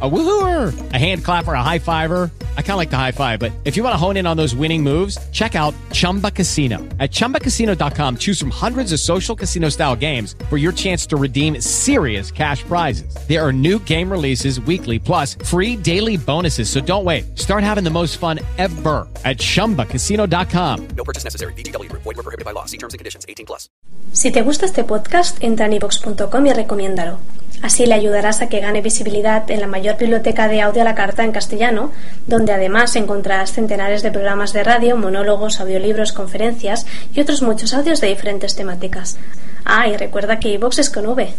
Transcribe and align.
A 0.00 0.08
woohooer, 0.08 0.92
a 0.92 0.96
hand 0.96 1.24
clapper, 1.24 1.54
a 1.54 1.62
high 1.62 1.80
fiver. 1.80 2.30
I 2.56 2.62
kind 2.62 2.72
of 2.72 2.76
like 2.76 2.90
the 2.90 2.96
high 2.96 3.10
five, 3.10 3.40
but 3.40 3.50
if 3.64 3.76
you 3.76 3.82
want 3.82 3.94
to 3.94 3.96
hone 3.96 4.16
in 4.16 4.28
on 4.28 4.36
those 4.36 4.54
winning 4.54 4.80
moves, 4.80 5.18
check 5.30 5.56
out 5.56 5.74
Chumba 5.90 6.30
Casino. 6.30 6.78
At 7.00 7.10
ChumbaCasino.com, 7.10 8.18
choose 8.18 8.38
from 8.38 8.50
hundreds 8.50 8.92
of 8.92 9.00
social 9.00 9.34
casino 9.34 9.70
style 9.70 9.96
games 9.96 10.36
for 10.48 10.56
your 10.56 10.70
chance 10.70 11.04
to 11.06 11.16
redeem 11.16 11.60
serious 11.60 12.30
cash 12.30 12.62
prizes. 12.62 13.12
There 13.26 13.44
are 13.44 13.52
new 13.52 13.80
game 13.80 14.08
releases 14.08 14.60
weekly, 14.60 15.00
plus 15.00 15.34
free 15.34 15.74
daily 15.74 16.16
bonuses. 16.16 16.70
So 16.70 16.80
don't 16.80 17.04
wait. 17.04 17.36
Start 17.36 17.64
having 17.64 17.82
the 17.82 17.90
most 17.90 18.18
fun 18.18 18.38
ever 18.56 19.08
at 19.24 19.38
ChumbaCasino.com. 19.38 20.88
No 20.96 21.02
purchase 21.02 21.24
necessary. 21.24 21.52
BGW. 21.54 21.90
Void 21.90 22.04
were 22.04 22.14
prohibited 22.22 22.44
by 22.44 22.52
law. 22.52 22.66
See 22.66 22.78
terms 22.78 22.94
and 22.94 23.00
conditions. 23.00 23.26
18 23.28 23.46
plus. 23.46 23.68
Si 24.12 24.30
te 24.30 24.42
gusta 24.42 24.64
este 24.64 24.84
podcast, 24.84 25.42
entra 25.42 25.66
en 25.66 25.74
iVox.com 25.74 26.46
y 26.46 26.52
recomiéndalo. 26.52 27.18
Así 27.62 27.86
le 27.86 27.94
ayudarás 27.94 28.40
a 28.40 28.48
que 28.48 28.60
gane 28.60 28.80
visibilidad 28.80 29.50
en 29.50 29.60
la 29.60 29.66
mayor 29.66 29.87
biblioteca 29.94 30.48
de 30.48 30.60
audio 30.60 30.82
a 30.82 30.84
la 30.84 30.94
carta 30.94 31.24
en 31.24 31.32
castellano, 31.32 31.92
donde 32.26 32.52
además 32.52 32.96
encontrarás 32.96 33.52
centenares 33.52 34.02
de 34.02 34.10
programas 34.10 34.52
de 34.52 34.64
radio, 34.64 34.96
monólogos, 34.96 35.60
audiolibros, 35.60 36.12
conferencias 36.12 36.86
y 37.14 37.20
otros 37.20 37.42
muchos 37.42 37.74
audios 37.74 38.00
de 38.00 38.08
diferentes 38.08 38.56
temáticas. 38.56 39.18
Ah, 39.64 39.88
y 39.88 39.96
recuerda 39.96 40.38
que 40.38 40.50
iVox 40.50 40.78
es 40.78 40.90
con 40.90 41.06
V. 41.06 41.32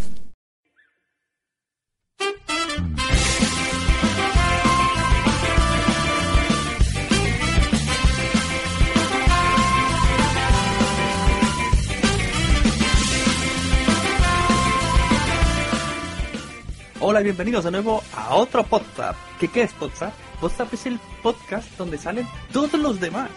Hola 17.10 17.22
y 17.22 17.24
bienvenidos 17.24 17.64
de 17.64 17.72
nuevo 17.72 18.04
a 18.16 18.36
otro 18.36 18.64
podcast. 18.64 19.18
¿Qué, 19.40 19.48
qué 19.48 19.64
es 19.64 19.74
podcast? 19.74 20.16
Podcast 20.40 20.72
es 20.76 20.86
el 20.86 21.00
podcast 21.24 21.76
donde 21.76 21.98
salen 21.98 22.28
todos 22.54 22.80
los 22.80 23.00
demás. 23.00 23.32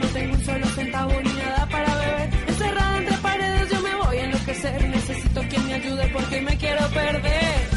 No 0.00 0.08
tengo 0.08 0.34
un 0.34 0.42
solo 0.42 0.66
centavo 0.68 1.12
ni 1.20 1.32
nada 1.34 1.68
para 1.70 1.94
beber. 1.94 2.30
Encerrada 2.48 2.98
entre 3.00 3.16
paredes, 3.18 3.70
yo 3.70 3.80
me 3.82 3.94
voy 3.96 4.16
a 4.16 4.24
enloquecer. 4.24 4.88
Necesito 4.88 5.42
quien 5.42 5.66
me 5.66 5.74
ayude 5.74 6.08
porque 6.10 6.40
me 6.40 6.56
quiero 6.56 6.88
perder. 6.88 7.68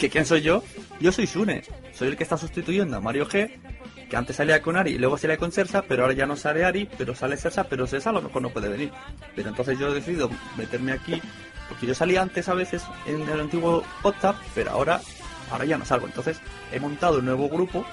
¿Que 0.00 0.10
quién 0.10 0.26
soy 0.26 0.40
yo? 0.42 0.64
Yo 0.98 1.12
soy 1.12 1.28
Sune. 1.28 1.62
Soy 1.92 2.08
el 2.08 2.16
que 2.16 2.24
está 2.24 2.36
sustituyendo 2.36 2.96
a 2.96 3.00
Mario 3.00 3.28
G. 3.28 3.52
Que 4.08 4.16
antes 4.16 4.36
salía 4.36 4.62
con 4.62 4.76
Ari 4.76 4.92
y 4.92 4.98
luego 4.98 5.18
salía 5.18 5.36
con 5.36 5.50
Cersa, 5.50 5.82
pero 5.82 6.02
ahora 6.02 6.14
ya 6.14 6.26
no 6.26 6.36
sale 6.36 6.64
Ari, 6.64 6.88
pero 6.96 7.14
sale 7.14 7.36
Cersa, 7.36 7.64
pero 7.64 7.86
Cersa 7.86 8.10
a 8.10 8.12
lo 8.12 8.22
mejor 8.22 8.42
no 8.42 8.50
puede 8.50 8.68
venir. 8.68 8.92
Pero 9.34 9.48
entonces 9.48 9.78
yo 9.78 9.88
he 9.88 9.94
decidido 9.94 10.30
meterme 10.56 10.92
aquí, 10.92 11.20
porque 11.68 11.86
yo 11.86 11.94
salía 11.94 12.22
antes 12.22 12.48
a 12.48 12.54
veces 12.54 12.82
en 13.06 13.28
el 13.28 13.40
antiguo 13.40 13.82
podcast, 14.02 14.38
pero 14.54 14.70
ahora, 14.70 15.00
ahora 15.50 15.64
ya 15.64 15.76
no 15.76 15.84
salgo. 15.84 16.06
Entonces 16.06 16.40
he 16.72 16.78
montado 16.78 17.18
un 17.18 17.24
nuevo 17.24 17.48
grupo 17.48 17.84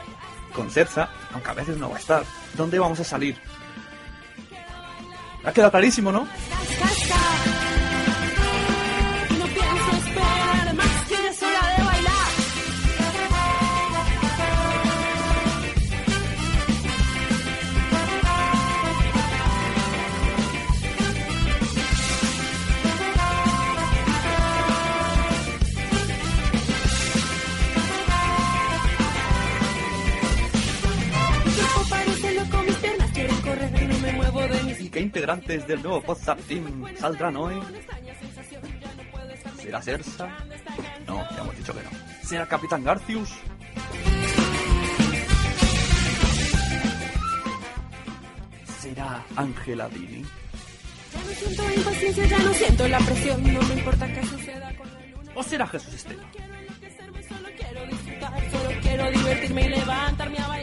con 0.53 0.69
Cersa, 0.69 1.09
aunque 1.33 1.49
a 1.49 1.53
veces 1.53 1.77
no 1.77 1.89
va 1.89 1.95
a 1.95 1.99
estar. 1.99 2.23
¿Dónde 2.55 2.77
vamos 2.77 2.99
a 2.99 3.03
salir? 3.03 3.35
Ha 5.43 5.51
quedado 5.51 5.71
clarísimo, 5.71 6.11
¿no? 6.11 6.27
Qué 34.93 34.99
integrantes 34.99 35.67
del 35.67 35.81
nuevo 35.81 36.03
WhatsApp 36.07 36.39
Team 36.47 36.85
saldrán 36.95 37.35
hoy? 37.35 37.55
¿Será 39.59 39.81
Cersa? 39.81 40.29
No, 41.07 41.15
ya 41.31 41.41
hemos 41.41 41.57
dicho 41.57 41.73
que 41.73 41.83
no. 41.83 41.89
¿Será 42.21 42.45
Capitán 42.45 42.83
Garcius? 42.83 43.33
¿Será 48.79 49.25
Ángela 49.35 49.89
Dini? 49.89 50.23
Ya 51.13 51.19
no 51.19 51.31
siento 51.33 51.73
impaciencia, 51.73 52.25
ya 52.25 52.39
no 52.39 52.53
siento 52.53 52.87
la 52.87 52.99
presión. 52.99 53.53
No 53.53 53.61
me 53.63 53.73
importa 53.73 54.13
qué 54.13 54.25
suceda 54.27 54.75
con 54.77 54.93
la 54.93 54.99
luna. 55.07 55.31
¿O 55.35 55.43
será 55.43 55.67
Jesús 55.67 55.93
Esteban? 55.93 56.25
Quiero 56.31 56.53
enloquecerme, 56.53 57.23
solo 57.23 57.49
quiero 57.57 57.85
disfrutar. 57.87 58.51
Solo 58.51 58.79
quiero 58.81 59.11
divertirme 59.11 59.65
y 59.65 59.69
levantarme 59.69 60.37
a 60.37 60.47
bailar. 60.47 60.62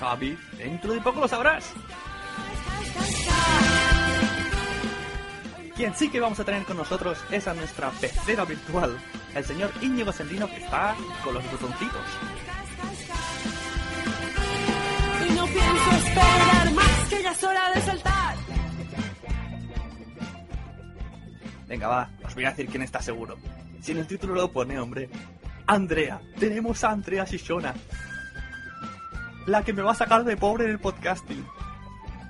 Javi, 0.00 0.38
dentro 0.56 0.94
de 0.94 1.00
poco 1.02 1.20
lo 1.20 1.28
sabrás. 1.28 1.74
Quien 5.76 5.94
sí 5.94 6.08
que 6.08 6.20
vamos 6.20 6.40
a 6.40 6.44
tener 6.44 6.64
con 6.64 6.78
nosotros 6.78 7.18
es 7.30 7.46
a 7.46 7.54
nuestra 7.54 7.90
pecera 7.90 8.46
virtual, 8.46 8.98
el 9.34 9.44
señor 9.44 9.70
Íñigo 9.82 10.10
Sendino 10.12 10.46
que 10.46 10.56
está 10.56 10.96
con 11.22 11.34
los 11.34 11.44
botoncitos. 11.50 12.02
Y 15.28 15.32
no 15.32 15.46
pienso 15.46 15.90
esperar 15.90 16.72
más 16.72 17.08
que 17.10 17.22
ya 17.22 17.32
es 17.32 17.44
hora 17.44 17.72
de 17.74 17.80
saltar. 17.82 18.36
Venga, 21.68 21.88
va, 21.88 22.10
os 22.24 22.34
voy 22.34 22.44
a 22.46 22.50
decir 22.50 22.66
quién 22.68 22.82
está 22.82 23.00
seguro. 23.02 23.36
Si 23.80 23.92
en 23.92 23.98
el 23.98 24.06
título 24.06 24.34
lo 24.34 24.50
pone, 24.50 24.78
hombre. 24.78 25.08
Andrea, 25.66 26.20
tenemos 26.38 26.82
a 26.84 26.90
Andrea 26.90 27.24
Shishona. 27.24 27.74
La 29.50 29.64
que 29.64 29.72
me 29.72 29.82
va 29.82 29.90
a 29.90 29.94
sacar 29.96 30.22
de 30.22 30.36
pobre 30.36 30.66
en 30.66 30.70
el 30.70 30.78
podcasting. 30.78 31.44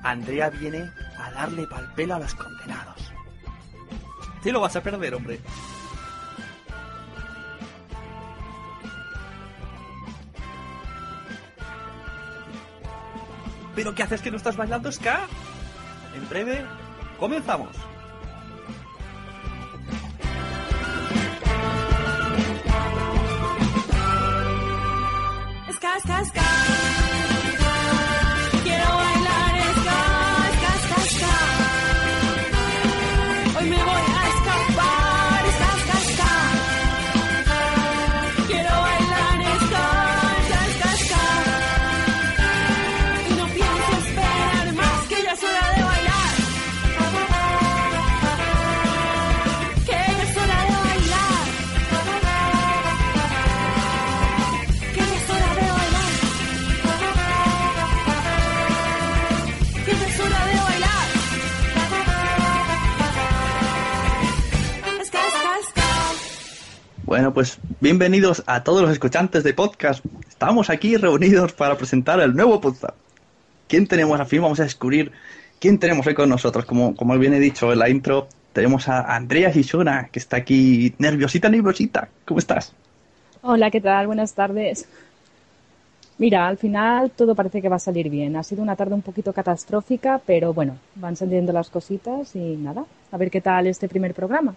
Andrea 0.03 0.49
viene 0.49 0.91
a 1.19 1.31
darle 1.33 1.67
pal 1.67 1.93
pelo 1.95 2.15
a 2.15 2.19
los 2.19 2.35
condenados. 2.35 3.13
Te 4.43 4.51
lo 4.51 4.63
vas 4.63 4.75
a 4.75 4.83
perder, 4.83 5.15
hombre. 5.15 5.39
¿Pero 13.75 13.95
qué 13.95 14.03
haces 14.03 14.23
que 14.23 14.31
no 14.31 14.39
estás 14.39 14.57
bailando 14.57 14.91
ska? 14.91 15.21
En 16.15 16.27
breve, 16.27 16.65
comenzamos. 17.19 17.77
Ska, 25.71 26.01
ska, 26.01 26.25
ska. 26.25 26.80
Bueno, 67.11 67.35
pues 67.35 67.59
bienvenidos 67.81 68.45
a 68.47 68.63
todos 68.63 68.83
los 68.83 68.93
escuchantes 68.93 69.43
de 69.43 69.53
podcast. 69.53 70.05
Estamos 70.29 70.71
aquí 70.71 70.97
reunidos 70.97 71.53
para 71.53 71.77
presentar 71.77 72.21
el 72.21 72.37
nuevo 72.37 72.61
podcast. 72.61 72.95
¿Quién 73.67 73.89
tenemos 73.89 74.21
al 74.21 74.27
fin? 74.27 74.41
Vamos 74.41 74.61
a 74.61 74.63
descubrir 74.63 75.11
quién 75.59 75.81
tenemos 75.81 76.07
hoy 76.07 76.15
con 76.15 76.29
nosotros. 76.29 76.65
Como, 76.67 76.95
como 76.95 77.19
bien 77.19 77.35
he 77.35 77.41
dicho 77.41 77.73
en 77.73 77.81
la 77.81 77.89
intro, 77.89 78.29
tenemos 78.53 78.89
a 78.89 79.13
Andrea 79.13 79.51
Shishona, 79.51 80.09
que 80.13 80.21
está 80.21 80.37
aquí 80.37 80.95
nerviosita, 80.99 81.49
nerviosita. 81.49 82.09
¿Cómo 82.25 82.39
estás? 82.39 82.75
Hola, 83.43 83.73
¿qué 83.73 83.81
tal? 83.81 84.07
Buenas 84.07 84.33
tardes. 84.35 84.89
Mira, 86.19 86.47
al 86.47 86.59
final 86.59 87.11
todo 87.11 87.35
parece 87.35 87.61
que 87.61 87.69
va 87.69 87.75
a 87.75 87.81
salir 87.81 88.09
bien. 88.09 88.37
Ha 88.37 88.45
sido 88.45 88.63
una 88.63 88.77
tarde 88.77 88.95
un 88.95 89.03
poquito 89.03 89.33
catastrófica, 89.33 90.21
pero 90.25 90.55
bueno, 90.55 90.77
van 90.95 91.17
saliendo 91.17 91.53
las 91.53 91.71
cositas 91.71 92.37
y 92.37 92.55
nada, 92.55 92.85
a 93.11 93.17
ver 93.17 93.33
qué 93.33 93.41
tal 93.41 93.67
este 93.67 93.89
primer 93.89 94.15
programa. 94.15 94.55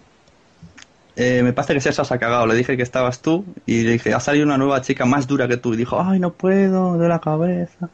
Eh, 1.16 1.42
me 1.42 1.52
parece 1.52 1.74
que 1.74 1.80
César 1.80 2.04
se 2.06 2.14
ha 2.14 2.18
cagado. 2.18 2.46
Le 2.46 2.54
dije 2.54 2.76
que 2.76 2.82
estabas 2.82 3.20
tú 3.22 3.44
y 3.66 3.82
le 3.82 3.92
dije, 3.92 4.14
ha 4.14 4.20
salido 4.20 4.44
una 4.46 4.58
nueva 4.58 4.80
chica 4.82 5.04
más 5.06 5.26
dura 5.26 5.48
que 5.48 5.56
tú. 5.56 5.74
Y 5.74 5.76
dijo, 5.76 6.00
ay, 6.02 6.18
no 6.20 6.32
puedo, 6.32 6.98
de 6.98 7.08
la 7.08 7.20
cabeza. 7.20 7.88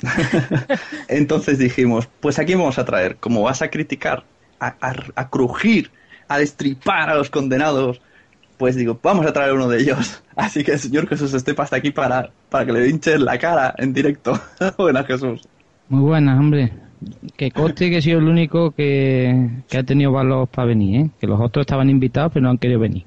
Entonces 1.08 1.58
dijimos, 1.58 2.08
pues 2.20 2.38
aquí 2.38 2.54
vamos 2.54 2.78
a 2.78 2.84
traer, 2.84 3.16
como 3.16 3.42
vas 3.42 3.62
a 3.62 3.70
criticar, 3.70 4.24
a, 4.60 4.74
a- 4.80 4.94
a 5.14 5.28
crujir, 5.30 5.90
a 6.28 6.38
destripar 6.38 7.10
a 7.10 7.14
los 7.14 7.30
condenados, 7.30 8.00
pues 8.58 8.74
digo, 8.76 8.98
vamos 9.02 9.26
a 9.26 9.32
traer 9.32 9.52
uno 9.52 9.68
de 9.68 9.80
ellos. 9.80 10.22
Así 10.36 10.64
que 10.64 10.72
el 10.72 10.78
señor 10.78 11.08
Jesús 11.08 11.32
Estepa 11.34 11.64
está 11.64 11.76
aquí 11.76 11.90
para, 11.90 12.30
para 12.48 12.66
que 12.66 12.72
le 12.72 12.88
hinches 12.88 13.20
la 13.20 13.38
cara 13.38 13.74
en 13.78 13.92
directo. 13.92 14.40
Buenas, 14.78 15.06
Jesús. 15.06 15.42
Muy 15.88 16.02
buenas, 16.02 16.38
hombre. 16.38 16.72
Que 17.36 17.50
conste 17.50 17.90
que 17.90 17.98
he 17.98 18.02
sido 18.02 18.18
el 18.18 18.26
único 18.28 18.72
que, 18.72 19.48
que 19.68 19.78
ha 19.78 19.82
tenido 19.84 20.10
valor 20.12 20.48
para 20.48 20.66
venir, 20.68 21.00
¿eh? 21.00 21.10
Que 21.20 21.26
los 21.26 21.40
otros 21.40 21.62
estaban 21.62 21.88
invitados 21.90 22.32
pero 22.32 22.44
no 22.44 22.50
han 22.50 22.58
querido 22.58 22.80
venir. 22.80 23.04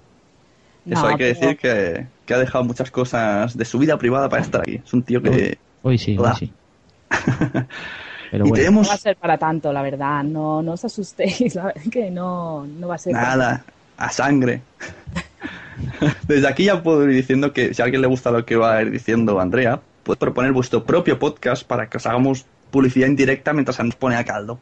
Eso 0.90 1.06
hay 1.08 1.16
que 1.16 1.34
pero- 1.34 1.40
decir 1.40 1.58
que, 1.58 2.06
que 2.26 2.34
ha 2.34 2.38
dejado 2.40 2.64
muchas 2.64 2.90
cosas 2.92 3.58
de 3.58 3.66
su 3.66 3.78
vida 3.80 3.98
privada 3.98 4.30
para 4.30 4.42
estar 4.42 4.62
aquí. 4.62 4.82
Es 4.84 4.94
un 4.94 5.04
tío 5.04 5.22
que... 5.22 5.58
Hoy 5.84 5.98
sí, 5.98 6.18
hoy 6.18 6.30
sí. 6.40 6.52
Pero 8.32 8.46
y 8.46 8.50
bueno, 8.50 8.56
tenemos... 8.64 8.88
No 8.88 8.90
va 8.90 8.96
a 8.96 8.98
ser 8.98 9.18
para 9.18 9.38
tanto, 9.38 9.74
la 9.74 9.82
verdad. 9.82 10.24
No, 10.24 10.62
no 10.62 10.72
os 10.74 10.86
asustéis, 10.86 11.54
la 11.56 11.66
verdad 11.66 11.82
que 11.92 12.10
no, 12.10 12.66
no 12.66 12.88
va 12.88 12.96
a 12.96 12.98
ser. 12.98 13.12
para- 13.14 13.28
Nada, 13.28 13.66
a 13.98 14.10
sangre. 14.10 14.62
Desde 16.28 16.48
aquí 16.48 16.66
ya 16.66 16.82
puedo 16.82 17.04
ir 17.10 17.16
diciendo 17.16 17.52
que 17.54 17.74
si 17.74 17.82
a 17.82 17.86
alguien 17.86 18.02
le 18.02 18.08
gusta 18.08 18.32
lo 18.32 18.46
que 18.46 18.56
va 18.56 18.78
a 18.78 18.82
ir 18.84 18.92
diciendo 18.92 19.40
Andrea, 19.40 19.80
puede 20.04 20.18
proponer 20.18 20.52
vuestro 20.52 20.84
propio 20.84 21.20
podcast 21.20 21.66
para 21.66 21.88
que 21.90 21.98
os 21.98 22.06
hagamos 22.06 22.46
publicidad 22.72 23.08
indirecta 23.08 23.54
mientras 23.54 23.76
se 23.76 23.84
nos 23.84 23.96
pone 23.96 24.16
a 24.16 24.24
caldo. 24.24 24.60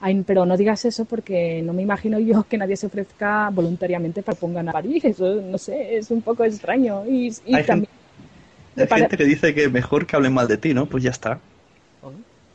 Ay, 0.00 0.22
pero 0.26 0.46
no 0.46 0.56
digas 0.56 0.84
eso 0.86 1.04
porque 1.04 1.60
no 1.62 1.74
me 1.74 1.82
imagino 1.82 2.18
yo 2.18 2.42
que 2.48 2.56
nadie 2.56 2.76
se 2.76 2.86
ofrezca 2.86 3.50
voluntariamente 3.50 4.22
para 4.22 4.34
que 4.34 4.40
pongan 4.40 4.68
a 4.70 4.72
París. 4.72 5.04
Eso, 5.04 5.34
no 5.42 5.58
sé, 5.58 5.96
es 5.98 6.10
un 6.10 6.22
poco 6.22 6.42
extraño. 6.44 7.04
Y, 7.06 7.34
y 7.44 7.54
Hay 7.54 7.64
también, 7.64 7.90
Hay 8.76 8.86
para- 8.86 9.00
gente 9.02 9.18
que 9.18 9.24
dice 9.24 9.54
que 9.54 9.68
mejor 9.68 10.06
que 10.06 10.16
hablen 10.16 10.32
mal 10.32 10.48
de 10.48 10.56
ti, 10.56 10.72
¿no? 10.72 10.86
Pues 10.86 11.04
ya 11.04 11.10
está. 11.10 11.38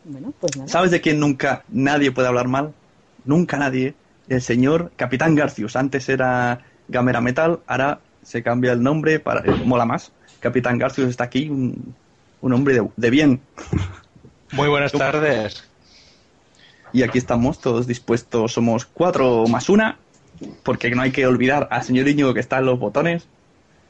bueno, 0.03 0.33
pues 0.39 0.57
nada. 0.57 0.67
¿Sabes 0.67 0.89
de 0.91 1.01
quién 1.01 1.19
nunca 1.19 1.63
nadie 1.69 2.11
puede 2.11 2.27
hablar 2.27 2.47
mal? 2.47 2.73
Nunca 3.25 3.57
nadie. 3.57 3.93
El 4.27 4.41
señor 4.41 4.91
Capitán 4.95 5.35
Garcius. 5.35 5.75
Antes 5.75 6.09
era 6.09 6.61
Gamera 6.87 7.21
Metal, 7.21 7.59
ahora 7.67 7.99
se 8.23 8.41
cambia 8.41 8.71
el 8.73 8.81
nombre 8.81 9.19
para... 9.19 9.41
eh, 9.41 9.55
mola 9.65 9.85
más. 9.85 10.11
Capitán 10.39 10.79
Garcius 10.79 11.09
está 11.09 11.25
aquí, 11.25 11.47
un, 11.49 11.93
un 12.41 12.53
hombre 12.53 12.73
de, 12.73 12.87
de 12.97 13.09
bien. 13.11 13.39
Muy 14.51 14.69
buenas 14.69 14.91
tardes. 14.91 15.63
Y 16.93 17.03
aquí 17.03 17.17
estamos 17.17 17.59
todos 17.59 17.87
dispuestos. 17.87 18.53
Somos 18.53 18.85
cuatro 18.85 19.45
más 19.47 19.69
una, 19.69 19.97
porque 20.63 20.89
no 20.91 21.01
hay 21.01 21.11
que 21.11 21.27
olvidar 21.27 21.67
al 21.71 21.83
señor 21.83 22.07
Íñigo 22.07 22.33
que 22.33 22.39
está 22.39 22.59
en 22.59 22.65
los 22.65 22.79
botones, 22.79 23.27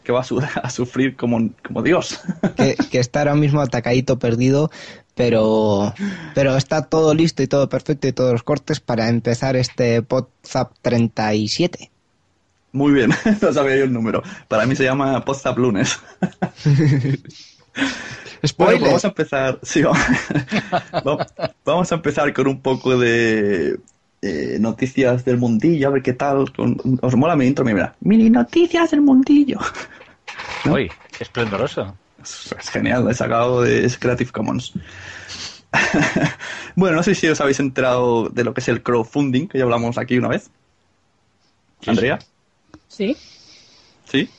que 0.04 0.12
va 0.12 0.22
a, 0.22 0.24
su- 0.24 0.40
a 0.64 0.70
sufrir 0.70 1.16
como, 1.16 1.50
como 1.64 1.84
Dios. 1.84 2.20
que, 2.58 2.76
que 2.90 3.00
está 3.00 3.20
ahora 3.20 3.36
mismo 3.36 3.62
atacadito, 3.62 4.18
perdido, 4.18 4.72
pero, 5.14 5.94
pero 6.34 6.56
está 6.58 6.84
todo 6.84 7.14
listo 7.14 7.44
y 7.44 7.48
todo 7.48 7.70
perfecto 7.70 8.08
y 8.08 8.14
todos 8.14 8.32
los 8.34 8.44
cortes 8.44 8.80
para 8.80 9.08
empezar 9.10 9.56
este 9.56 10.00
WhatsApp 10.10 10.72
37. 10.82 11.92
Muy 12.72 12.92
bien, 12.92 13.12
no 13.42 13.54
sabía 13.54 13.78
yo 13.78 13.84
el 13.86 13.94
número. 13.94 14.24
Para 14.48 14.66
mí 14.66 14.76
se 14.76 14.84
llama 14.84 15.24
Podzap 15.24 15.58
Lunes. 15.58 16.00
Bueno, 18.58 18.80
pues 18.80 18.82
vamos 18.82 19.06
a 19.06 19.08
empezar. 19.10 19.60
Sí, 19.64 19.82
vamos, 21.66 21.92
a 21.92 21.96
empezar 21.96 22.34
con 22.34 22.48
un 22.48 22.62
poco 22.62 22.98
de 22.98 23.80
eh, 24.22 24.58
noticias 24.60 25.26
del 25.26 25.38
mundillo, 25.38 25.88
a 25.88 25.92
ver 25.92 26.02
qué 26.04 26.14
tal. 26.14 26.52
con- 26.54 26.78
¿Os 27.02 27.16
mola 27.16 27.36
mi 27.36 27.46
intro? 27.48 27.66
Mira, 27.66 27.96
mini 28.02 28.30
noticias 28.30 28.92
del 28.92 29.02
mundillo. 29.02 29.60
Uy, 30.72 30.90
qué 31.18 31.24
esplendoroso. 31.24 31.98
Es, 32.22 32.56
es 32.60 32.70
genial, 32.70 33.04
lo 33.04 33.10
he 33.12 33.14
sacado 33.14 33.62
de 33.62 33.86
es 33.86 33.98
Creative 33.98 34.32
Commons. 34.32 34.74
bueno, 36.76 36.96
no 36.98 37.04
sé 37.04 37.16
si 37.16 37.28
os 37.28 37.42
habéis 37.42 37.60
enterado 37.60 38.30
de 38.30 38.44
lo 38.44 38.54
que 38.54 38.62
es 38.62 38.68
el 38.70 38.82
crowdfunding, 38.82 39.48
que 39.48 39.58
ya 39.58 39.64
hablamos 39.66 39.98
aquí 39.98 40.18
una 40.18 40.30
vez. 40.30 40.50
Andrea, 41.86 42.18
Sí, 42.88 43.16
¿sí? 44.10 44.30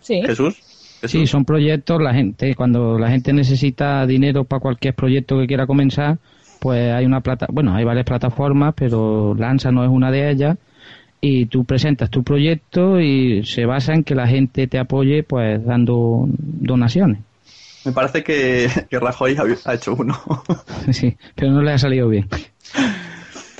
sí. 0.00 0.22
¿Jesús? 0.24 0.54
¿Jesús? 1.06 1.20
sí, 1.20 1.26
son 1.26 1.44
proyectos, 1.44 2.00
la 2.00 2.14
gente, 2.14 2.54
cuando 2.54 2.98
la 2.98 3.10
gente 3.10 3.32
necesita 3.32 4.06
dinero 4.06 4.44
para 4.44 4.60
cualquier 4.60 4.94
proyecto 4.94 5.38
que 5.38 5.46
quiera 5.46 5.66
comenzar, 5.66 6.18
pues 6.60 6.92
hay 6.92 7.04
una 7.06 7.20
plata, 7.20 7.46
bueno, 7.50 7.74
hay 7.74 7.84
varias 7.84 8.06
plataformas, 8.06 8.74
pero 8.76 9.34
Lanza 9.34 9.70
no 9.70 9.84
es 9.84 9.90
una 9.90 10.10
de 10.10 10.30
ellas, 10.30 10.58
y 11.20 11.46
tú 11.46 11.64
presentas 11.64 12.10
tu 12.10 12.22
proyecto 12.22 13.00
y 13.00 13.44
se 13.44 13.66
basa 13.66 13.94
en 13.94 14.04
que 14.04 14.14
la 14.14 14.26
gente 14.26 14.66
te 14.66 14.78
apoye, 14.78 15.22
pues 15.22 15.64
dando 15.64 16.26
donaciones. 16.28 17.20
Me 17.84 17.92
parece 17.92 18.22
que, 18.24 18.68
que 18.90 18.98
Rajoy 18.98 19.36
ha, 19.36 19.70
ha 19.70 19.74
hecho 19.74 19.94
uno. 19.94 20.18
Sí, 20.92 21.16
pero 21.34 21.52
no 21.52 21.62
le 21.62 21.72
ha 21.72 21.78
salido 21.78 22.08
bien. 22.08 22.28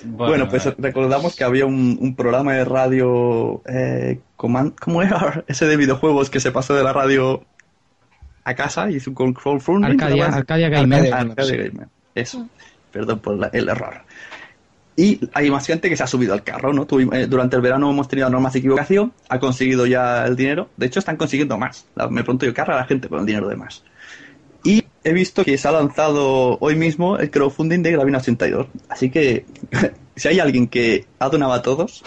Bueno, 0.06 0.48
pues 0.48 0.64
recordamos 0.78 1.34
que 1.36 1.44
había 1.44 1.66
un, 1.66 1.98
un 2.00 2.14
programa 2.14 2.54
de 2.54 2.64
radio. 2.64 3.62
Eh, 3.68 4.20
¿Cómo 4.36 5.02
era? 5.02 5.44
Ese 5.48 5.66
de 5.66 5.76
videojuegos 5.76 6.30
que 6.30 6.40
se 6.40 6.52
pasó 6.52 6.74
de 6.74 6.82
la 6.84 6.92
radio 6.92 7.44
a 8.44 8.54
casa 8.54 8.90
y 8.90 8.96
hizo 8.96 9.12
un 9.16 9.32
crowdfunding. 9.34 9.90
Arcadia. 9.92 10.26
Arcadia 10.26 10.68
Gamer. 10.68 10.98
Arcadia. 11.12 11.20
Arcadia 11.32 11.56
Gamer. 11.56 11.88
Eso. 12.14 12.48
Perdón 12.92 13.18
por 13.18 13.36
la- 13.38 13.48
el 13.52 13.68
error. 13.68 14.02
Y 14.98 15.20
hay 15.34 15.50
más 15.50 15.66
gente 15.66 15.90
que 15.90 15.96
se 15.96 16.02
ha 16.04 16.06
subido 16.06 16.32
al 16.32 16.42
carro, 16.42 16.72
¿no? 16.72 16.86
Eh, 17.12 17.26
durante 17.26 17.56
el 17.56 17.60
verano 17.62 17.90
hemos 17.90 18.08
tenido 18.08 18.30
normas 18.30 18.54
de 18.54 18.60
equivocación, 18.60 19.12
ha 19.28 19.38
conseguido 19.38 19.84
ya 19.86 20.24
el 20.24 20.36
dinero. 20.36 20.70
De 20.78 20.86
hecho, 20.86 21.00
están 21.00 21.16
consiguiendo 21.18 21.58
más. 21.58 21.86
La- 21.94 22.08
me 22.08 22.22
pregunto 22.22 22.46
yo, 22.46 22.54
¿qué 22.54 22.60
hará 22.62 22.76
la 22.76 22.84
gente 22.86 23.08
con 23.08 23.20
el 23.20 23.26
dinero 23.26 23.48
de 23.48 23.56
más? 23.56 23.82
Y 24.64 24.84
he 25.06 25.12
visto 25.12 25.44
que 25.44 25.56
se 25.56 25.68
ha 25.68 25.72
lanzado 25.72 26.58
hoy 26.60 26.74
mismo 26.74 27.16
el 27.16 27.30
crowdfunding 27.30 27.80
de 27.82 27.92
Gravina 27.92 28.18
82. 28.18 28.66
Así 28.88 29.08
que, 29.08 29.44
si 30.16 30.28
hay 30.28 30.40
alguien 30.40 30.66
que 30.66 31.06
ha 31.20 31.28
donado 31.28 31.52
a 31.52 31.62
todos, 31.62 32.02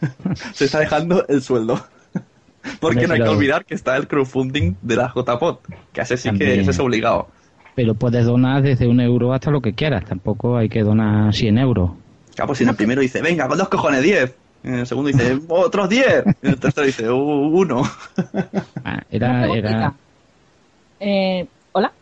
se 0.54 0.66
está 0.66 0.78
dejando 0.78 1.26
el 1.26 1.42
sueldo. 1.42 1.84
Porque 2.80 3.08
no 3.08 3.14
hay 3.14 3.22
que 3.22 3.28
olvidar 3.28 3.64
que 3.64 3.74
está 3.74 3.96
el 3.96 4.06
crowdfunding 4.06 4.76
de 4.82 4.96
la 4.96 5.12
JPOT, 5.12 5.66
que 5.92 6.00
ese 6.00 6.16
sí 6.16 6.30
que 6.30 6.60
ese 6.60 6.70
es 6.70 6.78
obligado. 6.78 7.28
Pero 7.74 7.94
puedes 7.94 8.24
donar 8.24 8.62
desde 8.62 8.86
un 8.86 9.00
euro 9.00 9.32
hasta 9.34 9.50
lo 9.50 9.60
que 9.60 9.72
quieras, 9.72 10.04
tampoco 10.04 10.56
hay 10.56 10.68
que 10.68 10.82
donar 10.82 11.34
100 11.34 11.58
euros. 11.58 11.90
Claro, 12.36 12.46
pues 12.48 12.58
si 12.58 12.64
en 12.64 12.70
el 12.70 12.76
primero 12.76 13.00
dice, 13.00 13.20
venga, 13.20 13.48
con 13.48 13.58
dos 13.58 13.68
cojones, 13.68 14.00
10. 14.02 14.34
En 14.62 14.74
el 14.76 14.86
segundo 14.86 15.08
dice, 15.08 15.38
otros 15.48 15.88
10. 15.88 16.24
En 16.42 16.50
el 16.50 16.58
tercero 16.60 16.86
dice, 16.86 17.10
"Uh, 17.10 17.16
uno. 17.60 17.82
Ah, 18.84 19.02
Era, 19.10 19.46
era, 19.52 19.94
Eh, 21.00 21.46
Hola. 21.76 21.92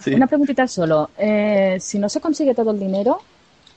Sí. 0.00 0.14
Una 0.14 0.26
preguntita 0.26 0.66
solo. 0.66 1.10
Eh, 1.16 1.76
si 1.78 1.98
no 1.98 2.08
se 2.08 2.20
consigue 2.20 2.54
todo 2.54 2.72
el 2.72 2.80
dinero, 2.80 3.18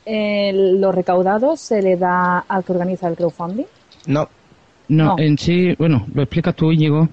eh, 0.06 0.52
¿lo 0.54 0.92
recaudado 0.92 1.56
se 1.58 1.82
le 1.82 1.98
da 1.98 2.40
al 2.40 2.64
que 2.64 2.72
organiza 2.72 3.08
el 3.08 3.16
crowdfunding? 3.16 3.66
No, 4.08 4.28
no, 4.88 5.04
No. 5.06 5.16
en 5.20 5.38
sí, 5.38 5.76
bueno, 5.78 6.08
lo 6.14 6.24
explicas 6.24 6.56
tú, 6.56 6.72
Íñigo. 6.72 7.10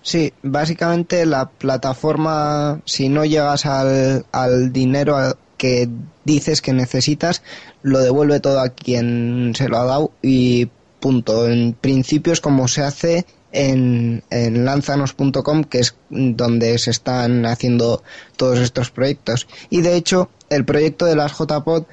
sí, 0.00 0.32
básicamente 0.42 1.26
la 1.26 1.46
plataforma, 1.50 2.80
si 2.84 3.08
no 3.08 3.24
llegas 3.24 3.66
al, 3.66 4.24
al 4.32 4.72
dinero 4.72 5.16
que 5.58 5.88
dices 6.24 6.62
que 6.62 6.72
necesitas, 6.72 7.42
lo 7.82 7.98
devuelve 7.98 8.40
todo 8.40 8.60
a 8.60 8.68
quien 8.70 9.52
se 9.54 9.68
lo 9.68 9.78
ha 9.78 9.84
dado 9.84 10.12
y 10.22 10.68
punto. 11.00 11.48
En 11.48 11.74
principio 11.74 12.32
es 12.32 12.40
como 12.40 12.66
se 12.68 12.82
hace 12.82 13.26
en, 13.54 14.22
en 14.30 14.64
lanzanos.com, 14.64 15.64
que 15.64 15.78
es 15.78 15.96
donde 16.10 16.76
se 16.78 16.90
están 16.90 17.46
haciendo 17.46 18.02
todos 18.36 18.58
estos 18.58 18.90
proyectos. 18.90 19.46
Y 19.70 19.80
de 19.80 19.96
hecho, 19.96 20.28
el 20.50 20.64
proyecto 20.64 21.06
de 21.06 21.16
las 21.16 21.32
JPod, 21.32 21.84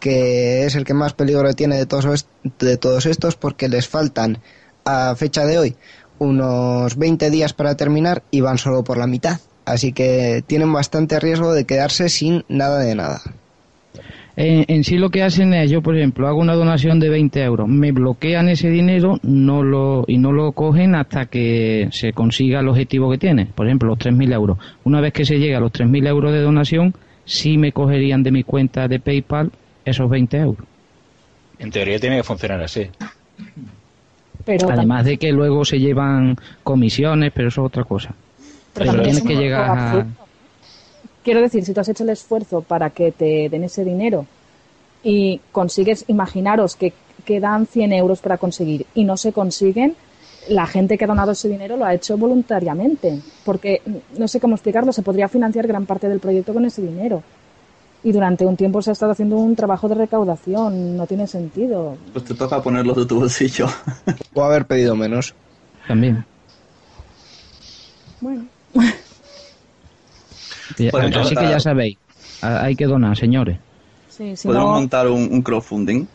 que 0.00 0.64
es 0.64 0.74
el 0.74 0.84
que 0.84 0.94
más 0.94 1.12
peligro 1.12 1.52
tiene 1.54 1.76
de 1.76 1.86
todos, 1.86 2.26
de 2.58 2.76
todos 2.76 3.06
estos, 3.06 3.36
porque 3.36 3.68
les 3.68 3.86
faltan 3.86 4.38
a 4.84 5.14
fecha 5.14 5.44
de 5.44 5.58
hoy 5.58 5.76
unos 6.18 6.96
20 6.96 7.30
días 7.30 7.52
para 7.54 7.76
terminar 7.76 8.22
y 8.30 8.40
van 8.42 8.58
solo 8.58 8.84
por 8.84 8.98
la 8.98 9.06
mitad. 9.06 9.40
Así 9.64 9.92
que 9.92 10.44
tienen 10.46 10.72
bastante 10.72 11.20
riesgo 11.20 11.52
de 11.52 11.64
quedarse 11.64 12.08
sin 12.08 12.44
nada 12.48 12.78
de 12.78 12.94
nada. 12.94 13.22
En, 14.42 14.64
en 14.68 14.84
sí 14.84 14.96
lo 14.96 15.10
que 15.10 15.22
hacen 15.22 15.52
es, 15.52 15.70
yo 15.70 15.82
por 15.82 15.94
ejemplo, 15.94 16.26
hago 16.26 16.38
una 16.38 16.54
donación 16.54 16.98
de 16.98 17.10
20 17.10 17.42
euros, 17.42 17.68
me 17.68 17.92
bloquean 17.92 18.48
ese 18.48 18.70
dinero 18.70 19.18
no 19.22 19.62
lo, 19.62 20.06
y 20.08 20.16
no 20.16 20.32
lo 20.32 20.52
cogen 20.52 20.94
hasta 20.94 21.26
que 21.26 21.88
se 21.92 22.14
consiga 22.14 22.60
el 22.60 22.68
objetivo 22.68 23.10
que 23.10 23.18
tiene. 23.18 23.44
Por 23.54 23.66
ejemplo, 23.66 23.90
los 23.90 23.98
3.000 23.98 24.32
euros. 24.32 24.56
Una 24.84 25.02
vez 25.02 25.12
que 25.12 25.26
se 25.26 25.38
llega 25.38 25.58
a 25.58 25.60
los 25.60 25.72
3.000 25.72 26.08
euros 26.08 26.32
de 26.32 26.40
donación, 26.40 26.94
sí 27.26 27.58
me 27.58 27.72
cogerían 27.72 28.22
de 28.22 28.30
mi 28.30 28.42
cuenta 28.42 28.88
de 28.88 28.98
PayPal 28.98 29.50
esos 29.84 30.08
20 30.08 30.38
euros. 30.38 30.66
En 31.58 31.70
teoría 31.70 31.98
tiene 31.98 32.16
que 32.16 32.22
funcionar 32.22 32.62
así. 32.62 32.88
Pero 34.46 34.70
Además 34.70 35.04
de 35.04 35.18
que 35.18 35.32
luego 35.32 35.66
se 35.66 35.78
llevan 35.78 36.38
comisiones, 36.62 37.30
pero 37.34 37.48
eso 37.48 37.60
es 37.60 37.66
otra 37.66 37.84
cosa. 37.84 38.14
Pero 38.72 38.92
Pero 38.92 39.02
tienes 39.02 39.22
que 39.22 39.36
llegar 39.36 39.68
a... 39.68 40.06
Quiero 41.22 41.40
decir, 41.40 41.64
si 41.64 41.74
tú 41.74 41.80
has 41.80 41.88
hecho 41.88 42.04
el 42.04 42.10
esfuerzo 42.10 42.62
para 42.62 42.90
que 42.90 43.12
te 43.12 43.48
den 43.48 43.64
ese 43.64 43.84
dinero 43.84 44.26
y 45.02 45.40
consigues, 45.52 46.04
imaginaros 46.08 46.76
que 46.76 46.92
que 47.20 47.40
dan 47.40 47.66
100 47.66 47.92
euros 47.92 48.20
para 48.20 48.38
conseguir 48.38 48.86
y 48.94 49.04
no 49.04 49.16
se 49.16 49.32
consiguen, 49.32 49.94
la 50.48 50.66
gente 50.66 50.96
que 50.96 51.04
ha 51.04 51.08
donado 51.08 51.32
ese 51.32 51.48
dinero 51.48 51.76
lo 51.76 51.84
ha 51.84 51.94
hecho 51.94 52.16
voluntariamente, 52.16 53.20
porque 53.44 53.82
no 54.16 54.26
sé 54.26 54.40
cómo 54.40 54.54
explicarlo, 54.54 54.92
se 54.92 55.02
podría 55.02 55.28
financiar 55.28 55.66
gran 55.66 55.86
parte 55.86 56.08
del 56.08 56.20
proyecto 56.20 56.52
con 56.52 56.64
ese 56.64 56.82
dinero. 56.82 57.22
Y 58.02 58.12
durante 58.12 58.46
un 58.46 58.56
tiempo 58.56 58.80
se 58.80 58.90
ha 58.90 58.92
estado 58.94 59.12
haciendo 59.12 59.36
un 59.36 59.54
trabajo 59.54 59.86
de 59.86 59.94
recaudación, 59.94 60.96
no 60.96 61.06
tiene 61.06 61.26
sentido. 61.26 61.98
Pues 62.14 62.24
te 62.24 62.34
toca 62.34 62.62
ponerlo 62.62 62.94
de 62.94 63.04
tu 63.04 63.20
bolsillo. 63.20 63.66
O 64.34 64.42
haber 64.42 64.64
pedido 64.64 64.96
menos. 64.96 65.34
También. 65.86 66.24
Bueno, 68.20 68.46
Podemos 70.90 71.26
Así 71.26 71.34
que 71.36 71.48
ya 71.48 71.60
sabéis, 71.60 71.96
a- 72.42 72.62
hay 72.64 72.76
que 72.76 72.86
donar, 72.86 73.16
señores. 73.16 73.58
sí, 74.08 74.36
si 74.36 74.46
Podemos 74.48 74.68
no, 74.68 74.74
montar 74.74 75.08
un, 75.08 75.28
un 75.32 75.42
crowdfunding, 75.42 76.06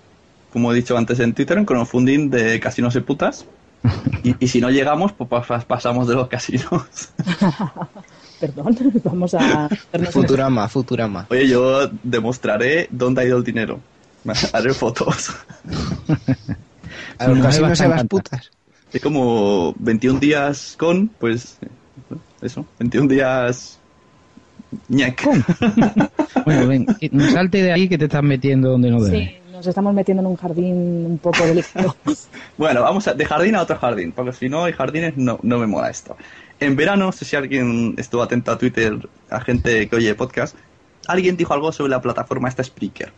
como 0.54 0.72
he 0.72 0.76
dicho 0.76 0.98
antes 0.98 1.20
en 1.20 1.34
Twitter, 1.34 1.58
un 1.58 1.66
crowdfunding 1.66 2.30
de 2.30 2.60
casinos 2.60 2.96
y 2.96 3.02
putas. 3.02 3.46
Y, 4.24 4.36
y 4.44 4.48
si 4.48 4.60
no 4.62 4.70
llegamos, 4.72 5.12
pues 5.12 5.30
pas- 5.30 5.64
pasamos 5.66 6.08
de 6.08 6.16
los 6.16 6.28
casinos. 6.28 6.66
perdón, 8.40 8.76
vamos 9.04 9.34
a 9.36 9.70
Futurama, 10.12 10.68
Futurama. 10.68 11.28
Oye, 11.30 11.48
yo 11.48 11.88
demostraré 12.04 12.88
dónde 12.92 13.22
ha 13.22 13.26
ido 13.26 13.38
el 13.38 13.44
dinero. 13.44 13.80
Haré 14.54 14.74
fotos. 14.74 15.30
A 17.18 17.28
los 17.28 17.38
No, 17.38 17.44
casinos 17.44 17.80
a 17.80 17.88
las 17.88 18.06
putas. 18.06 18.52
Es 18.92 19.02
como 19.02 19.74
21 19.80 20.20
días 20.20 20.76
con, 20.78 21.08
pues, 21.08 21.58
eso, 22.42 22.66
21 22.80 23.08
días... 23.08 23.80
ñac. 24.90 25.28
Bueno, 26.46 26.68
ven, 26.68 26.86
salte 27.32 27.64
de 27.64 27.72
ahí 27.72 27.90
que 27.90 27.98
te 27.98 28.06
estás 28.06 28.22
metiendo 28.22 28.70
donde 28.70 28.92
no 28.92 29.02
debes. 29.02 29.30
Sí, 29.30 29.36
nos 29.52 29.66
estamos 29.66 29.94
metiendo 29.96 30.22
en 30.22 30.28
un 30.28 30.36
jardín 30.36 30.76
un 31.06 31.18
poco 31.18 31.44
delicado. 31.46 31.96
Bueno, 32.58 32.82
vamos 32.82 33.08
a, 33.08 33.14
de 33.14 33.26
jardín 33.26 33.56
a 33.56 33.64
otro 33.64 33.78
jardín, 33.78 34.12
porque 34.12 34.32
si 34.34 34.48
no 34.48 34.64
hay 34.64 34.74
jardines 34.74 35.18
no, 35.18 35.40
no 35.42 35.58
me 35.60 35.68
mola 35.68 35.90
esto. 35.90 36.16
En 36.60 36.76
verano, 36.76 37.06
no 37.08 37.12
sé 37.12 37.26
si 37.26 37.36
alguien 37.36 37.96
estuvo 37.98 38.22
atento 38.22 38.52
a 38.52 38.58
Twitter, 38.58 38.98
a 39.30 39.42
gente 39.42 39.90
que 39.90 39.96
oye 39.96 40.14
podcast, 40.16 40.56
alguien 41.08 41.36
dijo 41.36 41.54
algo 41.54 41.72
sobre 41.72 41.92
la 41.92 42.02
plataforma 42.02 42.48
esta 42.48 42.64
Spreaker. 42.64 43.12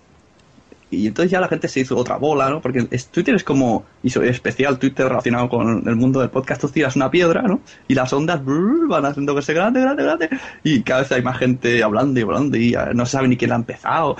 Y 0.90 1.08
entonces 1.08 1.32
ya 1.32 1.42
la 1.42 1.50
gente 1.50 1.68
se 1.68 1.82
hizo 1.82 1.98
otra 1.98 2.16
bola, 2.16 2.50
¿no? 2.50 2.62
Porque 2.62 2.82
Twitter 3.12 3.36
es 3.36 3.44
como, 3.44 3.86
y 4.04 4.10
so- 4.10 4.24
especial 4.24 4.80
Twitter 4.80 5.08
relacionado 5.10 5.50
con 5.50 5.84
el 5.86 5.96
mundo 5.98 6.22
del 6.22 6.30
podcast, 6.30 6.62
tú 6.62 6.70
tiras 6.70 6.96
una 6.96 7.12
piedra, 7.12 7.42
¿no? 7.42 7.60
Y 7.90 7.94
las 7.94 8.14
ondas 8.14 8.44
brrr, 8.44 8.88
van 8.88 9.06
haciendo 9.06 9.36
que 9.36 9.42
se 9.42 9.54
grande, 9.54 9.82
grande, 9.82 10.04
grande. 10.04 10.30
Y 10.64 10.82
cada 10.84 11.02
vez 11.02 11.12
hay 11.12 11.22
más 11.22 11.38
gente 11.38 11.84
hablando 11.84 12.18
y 12.20 12.24
hablando 12.24 12.58
y 12.58 12.72
ya 12.72 12.94
no 12.94 13.06
se 13.06 13.12
sabe 13.14 13.28
ni 13.28 13.36
quién 13.36 13.50
la 13.50 13.56
ha 13.56 13.60
empezado. 13.60 14.16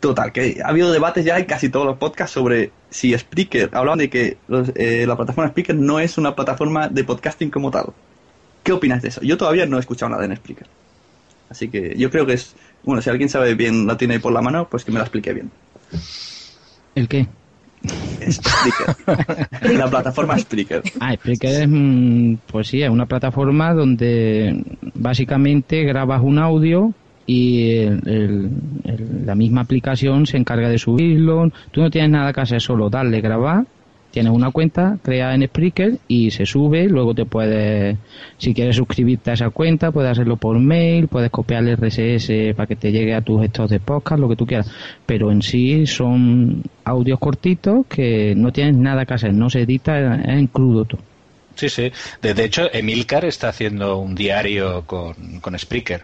Total, 0.00 0.32
que 0.32 0.60
ha 0.64 0.68
habido 0.70 0.90
debates 0.90 1.24
ya 1.24 1.38
en 1.38 1.44
casi 1.44 1.68
todos 1.68 1.86
los 1.86 1.96
podcasts 1.98 2.34
sobre 2.34 2.72
si 2.90 3.16
Spreaker, 3.16 3.70
hablan 3.72 3.98
de 3.98 4.10
que 4.10 4.38
los- 4.48 4.72
eh, 4.74 5.04
la 5.06 5.16
plataforma 5.16 5.50
Spreaker 5.50 5.76
no 5.76 6.00
es 6.00 6.18
una 6.18 6.34
plataforma 6.34 6.88
de 6.88 7.04
podcasting 7.04 7.50
como 7.50 7.70
tal. 7.70 7.86
¿Qué 8.64 8.72
opinas 8.72 9.02
de 9.02 9.08
eso? 9.10 9.20
Yo 9.22 9.36
todavía 9.36 9.66
no 9.66 9.76
he 9.76 9.80
escuchado 9.80 10.10
nada 10.10 10.24
en 10.24 10.34
Spreaker. 10.34 10.66
Así 11.48 11.68
que 11.68 11.94
yo 11.96 12.10
creo 12.10 12.26
que 12.26 12.32
es, 12.32 12.56
bueno, 12.82 13.00
si 13.02 13.10
alguien 13.10 13.28
sabe 13.28 13.54
bien, 13.54 13.86
la 13.86 13.96
tiene 13.96 14.14
ahí 14.14 14.20
por 14.20 14.32
la 14.32 14.42
mano, 14.42 14.66
pues 14.68 14.84
que 14.84 14.90
me 14.90 14.98
la 14.98 15.04
explique 15.04 15.32
bien. 15.32 15.52
¿El 16.94 17.08
qué? 17.08 17.26
Spreaker. 18.30 19.76
la 19.76 19.90
plataforma 19.90 20.38
Spreaker. 20.38 20.82
Ah, 21.00 21.14
Spreaker 21.14 21.62
es, 21.62 21.68
mm, 21.68 22.34
pues 22.46 22.68
sí, 22.68 22.82
es 22.82 22.90
una 22.90 23.06
plataforma 23.06 23.74
donde 23.74 24.62
básicamente 24.94 25.82
grabas 25.84 26.22
un 26.22 26.38
audio 26.38 26.92
y 27.26 27.78
el- 27.78 28.00
el- 28.06 28.50
el- 28.84 29.26
la 29.26 29.34
misma 29.34 29.62
aplicación 29.62 30.26
se 30.26 30.36
encarga 30.36 30.68
de 30.68 30.78
subirlo. 30.78 31.50
Tú 31.72 31.80
no 31.80 31.90
tienes 31.90 32.10
nada 32.10 32.32
que 32.32 32.40
hacer, 32.40 32.60
solo 32.60 32.88
darle 32.90 33.20
grabar. 33.20 33.64
Tienes 34.12 34.32
una 34.32 34.50
cuenta 34.50 34.98
creada 35.02 35.34
en 35.34 35.46
Spreaker 35.46 35.98
y 36.06 36.30
se 36.30 36.44
sube. 36.44 36.86
Luego 36.86 37.14
te 37.14 37.24
puedes, 37.24 37.96
si 38.36 38.52
quieres 38.52 38.76
suscribirte 38.76 39.30
a 39.30 39.34
esa 39.34 39.48
cuenta, 39.48 39.90
puedes 39.90 40.12
hacerlo 40.12 40.36
por 40.36 40.58
mail, 40.58 41.08
puedes 41.08 41.30
copiar 41.30 41.66
el 41.66 41.78
RSS 41.78 42.54
para 42.54 42.66
que 42.66 42.76
te 42.76 42.92
llegue 42.92 43.14
a 43.14 43.22
tus 43.22 43.40
gestos 43.40 43.70
de 43.70 43.80
podcast, 43.80 44.20
lo 44.20 44.28
que 44.28 44.36
tú 44.36 44.46
quieras. 44.46 44.70
Pero 45.06 45.32
en 45.32 45.40
sí 45.40 45.86
son 45.86 46.62
audios 46.84 47.18
cortitos 47.18 47.86
que 47.86 48.34
no 48.36 48.52
tienes 48.52 48.76
nada 48.76 49.06
que 49.06 49.14
hacer, 49.14 49.32
no 49.32 49.48
se 49.48 49.62
edita, 49.62 50.16
es 50.16 50.28
en 50.28 50.46
crudo 50.46 50.84
todo. 50.84 51.00
Sí, 51.54 51.70
sí. 51.70 51.90
De, 52.20 52.34
de 52.34 52.44
hecho, 52.44 52.68
Emilcar 52.70 53.24
está 53.24 53.48
haciendo 53.48 53.96
un 53.96 54.14
diario 54.14 54.82
con, 54.86 55.40
con 55.40 55.58
Spreaker. 55.58 56.02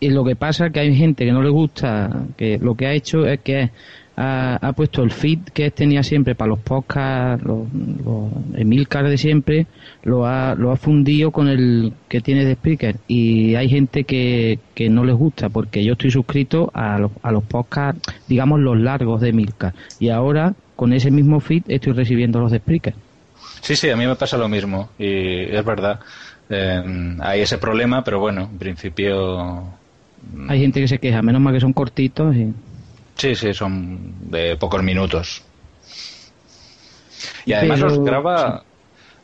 Y 0.00 0.10
lo 0.10 0.24
que 0.24 0.36
pasa 0.36 0.66
es 0.66 0.72
que 0.72 0.80
hay 0.80 0.94
gente 0.94 1.24
que 1.24 1.32
no 1.32 1.42
le 1.42 1.50
gusta, 1.50 2.24
que 2.36 2.58
lo 2.58 2.74
que 2.74 2.86
ha 2.86 2.92
hecho 2.92 3.26
es 3.26 3.40
que 3.40 3.70
ha, 4.16 4.56
ha 4.56 4.72
puesto 4.72 5.02
el 5.02 5.10
feed 5.10 5.40
que 5.52 5.70
tenía 5.70 6.02
siempre 6.02 6.34
para 6.34 6.48
los 6.48 6.58
podcasts, 6.60 7.44
los, 7.44 7.66
los 8.04 8.32
Emilcar 8.54 9.08
de 9.08 9.18
siempre, 9.18 9.66
lo 10.02 10.26
ha, 10.26 10.54
lo 10.54 10.72
ha 10.72 10.76
fundido 10.76 11.30
con 11.30 11.48
el 11.48 11.92
que 12.08 12.20
tiene 12.20 12.44
de 12.44 12.54
Spreaker. 12.54 12.96
Y 13.06 13.54
hay 13.54 13.68
gente 13.68 14.04
que, 14.04 14.58
que 14.74 14.88
no 14.88 15.04
les 15.04 15.14
gusta, 15.14 15.48
porque 15.50 15.84
yo 15.84 15.92
estoy 15.92 16.10
suscrito 16.10 16.70
a 16.74 16.98
los, 16.98 17.12
a 17.22 17.30
los 17.30 17.44
podcasts, 17.44 18.00
digamos, 18.26 18.60
los 18.60 18.78
largos 18.78 19.20
de 19.20 19.28
Emilcar. 19.28 19.74
Y 20.00 20.08
ahora, 20.08 20.54
con 20.74 20.92
ese 20.92 21.10
mismo 21.10 21.40
feed, 21.40 21.64
estoy 21.68 21.92
recibiendo 21.92 22.40
los 22.40 22.50
de 22.50 22.58
Spreaker. 22.58 22.94
Sí, 23.60 23.76
sí, 23.76 23.90
a 23.90 23.96
mí 23.96 24.06
me 24.06 24.16
pasa 24.16 24.36
lo 24.36 24.48
mismo. 24.48 24.90
Y 24.98 25.42
es 25.42 25.64
verdad. 25.64 26.00
Eh, 26.48 27.16
hay 27.20 27.40
ese 27.40 27.58
problema, 27.58 28.02
pero 28.04 28.20
bueno, 28.20 28.48
en 28.50 28.58
principio. 28.58 29.64
Hay 30.48 30.60
gente 30.60 30.80
que 30.80 30.88
se 30.88 30.98
queja, 30.98 31.20
menos 31.22 31.42
mal 31.42 31.52
que 31.52 31.60
son 31.60 31.72
cortitos. 31.72 32.34
Y... 32.34 32.52
Sí, 33.16 33.34
sí, 33.34 33.52
son 33.54 34.30
de 34.30 34.56
pocos 34.56 34.82
minutos. 34.82 35.42
Y 37.44 37.52
además 37.52 37.80
Pero- 37.80 37.94
los 37.96 38.04
graba. 38.04 38.62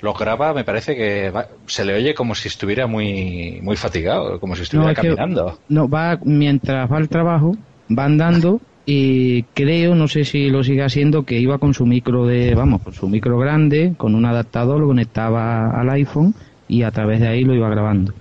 Los 0.00 0.18
graba, 0.18 0.52
me 0.52 0.64
parece 0.64 0.96
que 0.96 1.30
va- 1.30 1.46
se 1.66 1.84
le 1.84 1.94
oye 1.94 2.12
como 2.12 2.34
si 2.34 2.48
estuviera 2.48 2.88
muy 2.88 3.60
muy 3.62 3.76
fatigado, 3.76 4.40
como 4.40 4.56
si 4.56 4.62
estuviera 4.62 4.94
caminando. 4.94 5.60
no, 5.68 5.88
va 5.88 6.18
mientras 6.24 6.90
va 6.90 6.96
al 6.96 7.08
trabajo, 7.08 7.56
va 7.96 8.06
andando 8.06 8.60
y 8.84 9.44
creo, 9.54 9.94
no 9.94 10.08
sé 10.08 10.24
si 10.24 10.50
lo 10.50 10.64
sigue 10.64 10.82
haciendo, 10.82 11.22
que 11.24 11.38
iba 11.38 11.58
con 11.58 11.72
su 11.72 11.86
micro 11.86 12.26
de, 12.26 12.52
vamos, 12.56 12.82
con 12.82 12.92
su 12.94 13.08
micro 13.08 13.38
grande, 13.38 13.94
con 13.96 14.16
un 14.16 14.24
adaptador, 14.24 14.80
lo 14.80 14.88
conectaba 14.88 15.70
al 15.70 15.88
iPhone 15.90 16.34
y 16.66 16.82
a 16.82 16.90
través 16.90 17.20
de 17.20 17.28
ahí 17.28 17.44
lo 17.44 17.54
iba 17.54 17.68
grabando. 17.70 18.12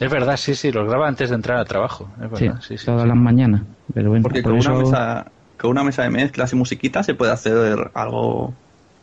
Es 0.00 0.10
verdad, 0.10 0.36
sí, 0.36 0.54
sí, 0.54 0.70
los 0.70 0.88
graba 0.88 1.08
antes 1.08 1.30
de 1.30 1.36
entrar 1.36 1.58
al 1.58 1.66
trabajo. 1.66 2.08
Es 2.22 2.38
Sí, 2.38 2.44
verdad, 2.46 2.60
sí, 2.62 2.78
sí. 2.78 2.86
todas 2.86 3.06
las 3.06 3.16
mañanas. 3.16 3.62
Pero 3.92 4.10
bueno, 4.10 4.22
Porque 4.22 4.42
por 4.42 4.52
con 4.52 4.60
eso- 4.60 4.70
una, 4.70 4.78
mesa, 4.82 5.32
con 5.58 5.70
una 5.70 5.82
mesa 5.84 6.02
de 6.04 6.10
mezclas 6.10 6.52
y 6.52 6.56
musiquita 6.56 7.02
se 7.02 7.14
puede 7.14 7.32
hacer 7.32 7.90
algo 7.94 8.54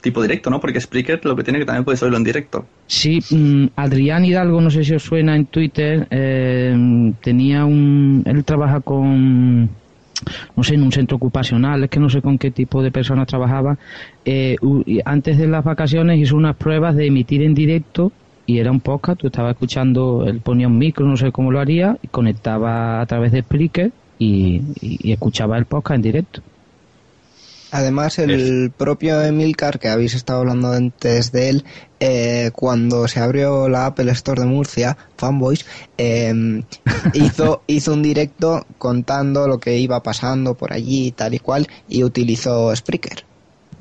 tipo 0.01 0.21
directo, 0.21 0.49
¿no? 0.49 0.59
Porque 0.61 0.79
Spreaker 0.79 1.19
lo 1.25 1.35
que 1.35 1.43
tiene 1.43 1.59
que 1.59 1.65
también 1.65 1.83
puedes 1.83 2.01
oírlo 2.03 2.17
en 2.17 2.23
directo. 2.23 2.65
Sí, 2.87 3.19
mm, 3.31 3.65
Adrián 3.75 4.23
Hidalgo, 4.23 4.61
no 4.61 4.69
sé 4.69 4.83
si 4.83 4.93
os 4.93 5.03
suena 5.03 5.35
en 5.35 5.47
Twitter, 5.47 6.07
eh, 6.11 7.13
tenía 7.21 7.65
un... 7.65 8.21
Él 8.25 8.45
trabaja 8.45 8.81
con, 8.81 9.63
no 10.55 10.63
sé, 10.63 10.75
en 10.75 10.83
un 10.83 10.91
centro 10.91 11.17
ocupacional, 11.17 11.83
es 11.83 11.89
que 11.89 11.99
no 11.99 12.09
sé 12.09 12.21
con 12.21 12.37
qué 12.37 12.51
tipo 12.51 12.83
de 12.83 12.91
personas 12.91 13.25
trabajaba. 13.27 13.77
Eh, 14.23 14.55
antes 15.05 15.37
de 15.39 15.47
las 15.47 15.63
vacaciones 15.63 16.19
hizo 16.19 16.35
unas 16.37 16.55
pruebas 16.55 16.95
de 16.95 17.07
emitir 17.07 17.41
en 17.41 17.55
directo 17.55 18.13
y 18.45 18.59
era 18.59 18.71
un 18.71 18.79
podcast, 18.79 19.19
tú 19.19 19.27
estabas 19.27 19.53
escuchando, 19.53 20.25
él 20.27 20.39
ponía 20.41 20.67
un 20.67 20.77
micro, 20.77 21.05
no 21.05 21.17
sé 21.17 21.31
cómo 21.31 21.51
lo 21.51 21.59
haría, 21.59 21.97
y 22.01 22.07
conectaba 22.07 23.01
a 23.01 23.05
través 23.05 23.31
de 23.31 23.41
Spreaker 23.41 23.91
y, 24.19 24.61
y- 24.81 24.99
y 25.09 25.11
escuchaba 25.11 25.57
el 25.57 25.65
podcast 25.65 25.95
en 25.95 26.01
directo. 26.01 26.41
Además, 27.71 28.19
el 28.19 28.71
propio 28.77 29.21
Emilcar, 29.21 29.79
que 29.79 29.89
habéis 29.89 30.13
estado 30.13 30.39
hablando 30.39 30.71
antes 30.71 31.31
de 31.33 31.49
él, 31.49 31.65
eh, 31.99 32.51
cuando 32.53 33.07
se 33.09 33.19
abrió 33.19 33.67
la 33.67 33.87
Apple 33.87 34.09
Store 34.13 34.39
de 34.39 34.47
Murcia, 34.47 34.95
Fanboys, 35.17 35.65
eh, 35.97 36.63
hizo, 37.13 37.63
hizo 37.67 37.93
un 37.93 38.01
directo 38.03 38.65
contando 38.77 39.47
lo 39.47 39.57
que 39.59 39.77
iba 39.77 40.01
pasando 40.03 40.53
por 40.53 40.71
allí, 40.71 41.11
tal 41.11 41.33
y 41.33 41.39
cual, 41.39 41.67
y 41.89 42.03
utilizó 42.03 42.73
Spreaker. 42.73 43.25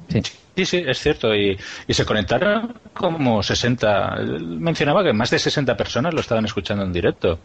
Sí. 0.08 0.22
Sí, 0.56 0.64
sí, 0.64 0.84
es 0.86 0.98
cierto. 1.00 1.34
Y, 1.34 1.58
y 1.86 1.94
se 1.94 2.04
conectaron 2.04 2.78
como 2.92 3.42
60. 3.42 4.16
él 4.20 4.46
Mencionaba 4.58 5.02
que 5.02 5.12
más 5.12 5.30
de 5.30 5.38
60 5.38 5.76
personas 5.76 6.14
lo 6.14 6.20
estaban 6.20 6.44
escuchando 6.44 6.84
en 6.84 6.92
directo. 6.92 7.40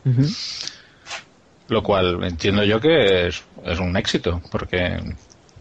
Lo 1.70 1.84
cual 1.84 2.24
entiendo 2.24 2.64
yo 2.64 2.80
que 2.80 3.28
es, 3.28 3.44
es 3.64 3.80
un 3.80 3.96
éxito, 3.98 4.42
porque 4.52 5.00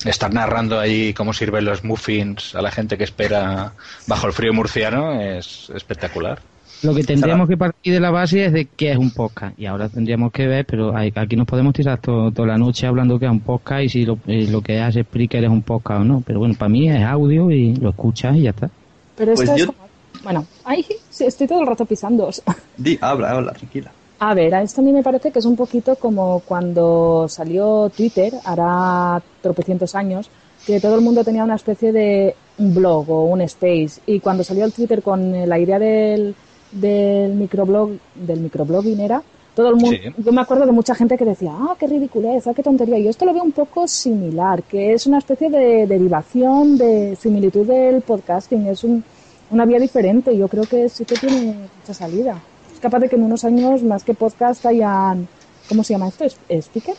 estar 0.05 0.33
narrando 0.33 0.79
ahí 0.79 1.13
cómo 1.13 1.33
sirven 1.33 1.65
los 1.65 1.85
muffins 1.85 2.55
a 2.55 2.63
la 2.63 2.71
gente 2.71 2.97
que 2.97 3.05
espera 3.05 3.73
bajo 4.07 4.27
el 4.27 4.33
frío 4.33 4.53
murciano 4.53 5.21
es 5.21 5.71
espectacular. 5.75 6.41
Lo 6.83 6.95
que 6.95 7.03
tendríamos 7.03 7.49
que 7.49 7.57
partir 7.57 7.93
de 7.93 8.01
la 8.01 8.11
base 8.11 8.45
es 8.47 8.53
de 8.53 8.67
qué 8.67 8.93
es 8.93 8.99
un 8.99 9.11
podcast. 9.11 9.59
Y 9.59 9.67
ahora 9.67 9.89
tendríamos 9.89 10.31
que 10.33 10.47
ver, 10.47 10.65
pero 10.65 10.97
hay- 10.97 11.13
aquí 11.15 11.35
nos 11.37 11.47
podemos 11.47 11.73
tirar 11.75 12.01
to- 12.01 12.31
toda 12.31 12.47
la 12.49 12.57
noche 12.59 12.87
hablando 12.87 13.19
que 13.19 13.27
es 13.27 13.31
un 13.33 13.41
podcast 13.41 13.83
y 13.85 13.89
si 13.89 14.05
lo, 14.05 14.19
lo 14.27 14.61
que 14.61 14.79
hace 14.81 15.03
Spreaker 15.03 15.45
es 15.45 15.51
un 15.51 15.63
podcast 15.63 16.03
o 16.03 16.05
no. 16.05 16.23
Pero 16.25 16.39
bueno, 16.39 16.55
para 16.57 16.69
mí 16.69 16.89
es 16.89 17.03
audio 17.03 17.51
y 17.51 17.75
lo 17.75 17.91
escuchas 17.91 18.37
y 18.37 18.43
ya 18.43 18.51
está. 18.51 18.71
Pero 19.17 19.33
esto 19.33 19.45
Pues 19.47 19.59
es 19.61 19.67
yo- 19.67 19.73
como... 19.73 19.89
Bueno, 20.23 20.47
ay, 20.65 20.85
sí, 21.11 21.25
estoy 21.25 21.47
todo 21.47 21.61
el 21.61 21.67
rato 21.67 21.85
pisando. 21.85 22.29
Di, 22.77 22.99
habla, 23.01 23.31
habla, 23.33 23.53
tranquila. 23.53 23.91
A 24.21 24.35
ver, 24.35 24.53
a 24.55 24.63
esto 24.63 24.81
a 24.81 24.85
mí 24.85 24.93
me 24.93 25.03
parece 25.03 25.31
que 25.31 25.39
es 25.39 25.45
un 25.45 25.55
poquito 25.55 25.95
como 25.97 26.41
cuando 26.41 27.27
salió 27.29 27.89
Twitter, 27.97 28.33
hará 28.45 29.23
tropecientos 29.41 29.95
años, 29.95 30.29
que 30.67 30.81
todo 30.81 30.97
el 30.97 31.03
mundo 31.03 31.23
tenía 31.23 31.45
una 31.45 31.55
especie 31.55 31.93
de 31.93 32.35
un 32.59 32.75
blog 32.75 33.09
o 33.11 33.25
un 33.27 33.41
space. 33.43 34.01
Y 34.07 34.19
cuando 34.19 34.43
salió 34.43 34.65
el 34.65 34.73
Twitter 34.73 35.03
con 35.03 35.35
eh, 35.37 35.47
la 35.47 35.59
idea 35.61 35.79
del, 35.79 36.35
del 36.73 37.33
microblog, 37.35 37.91
del 38.15 38.41
microblogging 38.41 39.01
era, 39.01 39.23
todo 39.55 39.71
el 39.71 39.77
mundo, 39.77 39.97
Sí. 40.01 40.13
yo 40.25 40.33
me 40.33 40.41
acuerdo 40.41 40.67
de 40.67 40.73
mucha 40.73 40.95
gente 40.95 41.17
que 41.17 41.25
decía, 41.25 41.51
ah, 41.53 41.75
qué 41.79 41.87
ridiculez, 41.89 42.47
ah, 42.47 42.53
qué 42.55 42.63
tontería. 42.63 42.99
Yo 42.99 43.11
esto 43.11 43.25
lo 43.25 43.33
veo 43.35 43.43
un 43.43 43.53
poco 43.53 43.89
similar, 43.89 44.63
que 44.63 44.93
es 44.93 45.07
una 45.07 45.19
especie 45.19 45.51
de 45.51 45.87
derivación 45.87 46.79
de 46.79 47.17
similitud 47.21 47.67
del 47.67 48.03
podcasting, 48.03 48.67
es 48.69 48.85
un- 48.85 49.03
una 49.51 49.65
vía 49.65 49.79
diferente. 49.81 50.37
Yo 50.37 50.47
creo 50.49 50.65
que 50.65 50.89
sí 50.89 51.05
que 51.05 51.17
tiene 51.17 51.55
mucha 51.81 51.95
salida. 51.95 52.39
Es 52.73 52.79
capaz 52.79 53.01
de 53.01 53.09
que 53.09 53.17
en 53.17 53.23
unos 53.25 53.45
años, 53.45 53.83
más 53.83 54.05
que 54.05 54.15
podcast, 54.15 54.65
hayan, 54.67 55.27
¿cómo 55.69 55.83
se 55.83 55.95
llama 55.95 56.09
esto? 56.09 56.25
¿Es- 56.25 56.39
¿Speaker? 56.67 56.95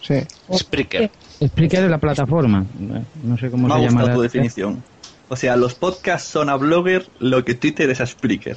Sí. 0.00 0.14
Spreaker. 0.52 1.10
Spreaker 1.44 1.84
es 1.84 1.90
la 1.90 1.98
plataforma. 1.98 2.64
Eh, 2.80 3.02
No 3.22 3.36
sé 3.38 3.50
cómo 3.50 3.68
Me 3.68 3.74
se 3.74 3.80
llama. 3.82 4.12
tu 4.12 4.20
definición. 4.22 4.82
O 5.28 5.36
sea, 5.36 5.56
los 5.56 5.74
podcasts 5.74 6.28
son 6.28 6.48
a 6.50 6.56
Blogger 6.56 7.08
lo 7.18 7.44
que 7.44 7.54
Twitter 7.54 7.90
es 7.90 8.00
a 8.00 8.06
Spreaker. 8.06 8.56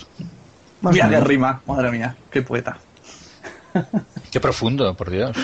Más 0.81 0.93
Mira 0.93 1.09
qué 1.09 1.19
rima, 1.19 1.61
madre 1.65 1.91
mía, 1.91 2.15
qué 2.31 2.41
poeta. 2.41 2.77
Qué 4.31 4.39
profundo, 4.39 4.93
por 4.95 5.09
Dios. 5.09 5.35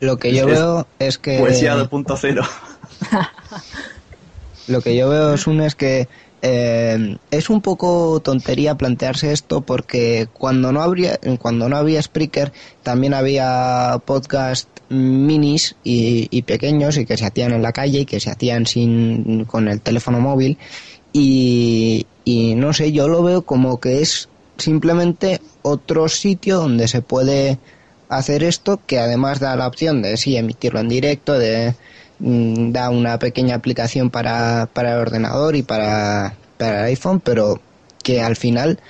Lo 0.00 0.16
que 0.18 0.34
yo 0.34 0.40
Es- 0.48 0.58
veo 0.58 0.86
es 0.98 1.18
que 1.18 1.38
Poesía 1.38 1.76
2.0. 1.76 2.46
lo 4.68 4.80
que 4.80 4.96
yo 4.96 5.08
veo 5.08 5.34
es 5.34 5.46
un 5.46 5.60
es 5.60 5.74
que 5.74 6.08
eh, 6.46 7.16
es 7.30 7.48
un 7.48 7.62
poco 7.62 8.20
tontería 8.20 8.74
plantearse 8.74 9.32
esto 9.32 9.62
porque 9.62 10.28
cuando 10.30 10.72
no 10.72 10.82
habría 10.82 11.18
cuando 11.38 11.70
no 11.70 11.78
había 11.78 12.02
Spreaker 12.02 12.52
también 12.82 13.14
había 13.14 13.98
podcast 14.04 14.68
minis 14.90 15.74
y, 15.84 16.28
y 16.30 16.42
pequeños 16.42 16.98
y 16.98 17.06
que 17.06 17.16
se 17.16 17.24
hacían 17.24 17.52
en 17.52 17.62
la 17.62 17.72
calle 17.72 18.00
y 18.00 18.04
que 18.04 18.20
se 18.20 18.30
hacían 18.30 18.66
sin 18.66 19.46
con 19.46 19.68
el 19.68 19.80
teléfono 19.80 20.20
móvil. 20.20 20.58
Y, 21.14 22.06
y 22.26 22.54
no 22.56 22.74
sé 22.74 22.92
yo 22.92 23.08
lo 23.08 23.22
veo 23.22 23.40
como 23.40 23.80
que 23.80 24.02
es 24.02 24.28
simplemente 24.58 25.40
otro 25.62 26.10
sitio 26.10 26.58
donde 26.58 26.88
se 26.88 27.00
puede 27.00 27.58
hacer 28.10 28.44
esto 28.44 28.82
que 28.86 28.98
además 28.98 29.40
da 29.40 29.56
la 29.56 29.66
opción 29.66 30.02
de 30.02 30.18
sí 30.18 30.36
emitirlo 30.36 30.80
en 30.80 30.90
directo 30.90 31.38
de 31.38 31.74
mm, 32.24 32.72
da 32.72 32.90
una 32.90 33.18
pequeña 33.18 33.54
aplicación 33.54 34.10
para, 34.10 34.68
para 34.72 34.94
el 34.94 34.98
ordenador 35.00 35.56
y 35.56 35.62
para, 35.62 36.34
para 36.58 36.80
el 36.80 36.86
iPhone 36.86 37.20
pero 37.20 37.60
que 38.02 38.20
al 38.20 38.36
final 38.36 38.80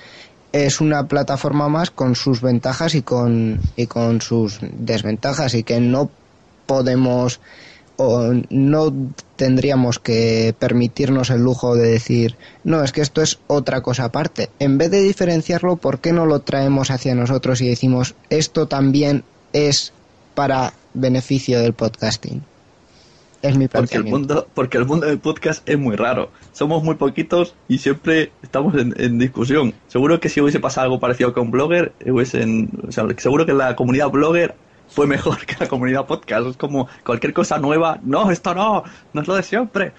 es 0.51 0.81
una 0.81 1.07
plataforma 1.07 1.67
más 1.67 1.91
con 1.91 2.15
sus 2.15 2.41
ventajas 2.41 2.95
y 2.95 3.01
con 3.01 3.59
y 3.75 3.87
con 3.87 4.21
sus 4.21 4.59
desventajas 4.61 5.53
y 5.53 5.63
que 5.63 5.79
no 5.79 6.09
podemos 6.65 7.39
o 7.97 8.33
no 8.49 8.93
tendríamos 9.35 9.99
que 9.99 10.53
permitirnos 10.57 11.29
el 11.29 11.41
lujo 11.41 11.75
de 11.75 11.89
decir, 11.89 12.35
no, 12.63 12.83
es 12.83 12.91
que 12.91 13.01
esto 13.01 13.21
es 13.21 13.39
otra 13.47 13.81
cosa 13.81 14.05
aparte. 14.05 14.49
En 14.59 14.77
vez 14.77 14.91
de 14.91 15.01
diferenciarlo, 15.01 15.77
¿por 15.77 15.99
qué 15.99 16.11
no 16.11 16.25
lo 16.25 16.41
traemos 16.41 16.91
hacia 16.91 17.15
nosotros 17.15 17.61
y 17.61 17.69
decimos, 17.69 18.15
esto 18.29 18.67
también 18.67 19.23
es 19.53 19.93
para 20.33 20.73
beneficio 20.93 21.61
del 21.61 21.73
podcasting? 21.73 22.43
Es 23.45 23.55
mi 23.55 23.67
Porque 23.67 23.97
el, 23.97 24.05
mundo, 24.05 24.47
porque 24.55 24.77
el 24.79 24.85
mundo 24.85 25.05
del 25.05 25.19
podcast 25.19 25.69
es 25.69 25.77
muy 25.77 25.95
raro. 25.95 26.31
Somos 26.51 26.83
muy 26.83 26.95
poquitos 26.95 27.53
y 27.67 27.77
siempre 27.77 28.31
estamos 28.41 28.73
en, 28.73 28.95
en 28.97 29.19
discusión. 29.19 29.75
Seguro 29.87 30.19
que 30.19 30.29
si 30.29 30.41
hubiese 30.41 30.59
pasado 30.59 30.85
algo 30.85 30.99
parecido 30.99 31.31
con 31.31 31.51
Blogger, 31.51 31.93
hubiesen, 32.07 32.71
o 32.87 32.91
sea, 32.91 33.05
seguro 33.17 33.45
que 33.45 33.53
la 33.53 33.75
comunidad 33.75 34.09
Blogger 34.09 34.55
fue 34.87 35.05
mejor 35.05 35.37
que 35.45 35.57
la 35.59 35.67
comunidad 35.67 36.07
podcast. 36.07 36.47
Es 36.47 36.57
como 36.57 36.87
cualquier 37.05 37.33
cosa 37.33 37.59
nueva. 37.59 37.99
No, 38.01 38.31
esto 38.31 38.55
no, 38.55 38.83
no 39.13 39.21
es 39.21 39.27
lo 39.27 39.35
de 39.35 39.43
siempre. 39.43 39.93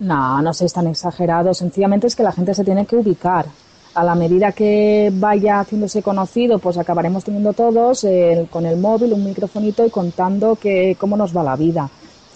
No, 0.00 0.42
no 0.42 0.52
seis 0.52 0.74
tan 0.74 0.86
exagerados. 0.86 1.56
Sencillamente 1.56 2.08
es 2.08 2.14
que 2.14 2.22
la 2.22 2.32
gente 2.32 2.52
se 2.52 2.62
tiene 2.62 2.84
que 2.84 2.96
ubicar. 2.96 3.46
A 3.94 4.04
la 4.04 4.14
medida 4.14 4.52
que 4.52 5.10
vaya 5.14 5.60
haciéndose 5.60 6.02
conocido, 6.02 6.58
pues 6.58 6.76
acabaremos 6.76 7.24
teniendo 7.24 7.54
todos 7.54 8.06
con 8.50 8.66
el 8.66 8.76
móvil 8.76 9.14
un 9.14 9.24
microfonito 9.24 9.84
y 9.84 9.90
contando 9.90 10.56
que 10.56 10.94
cómo 11.00 11.16
nos 11.16 11.34
va 11.34 11.42
la 11.42 11.56
vida. 11.56 11.90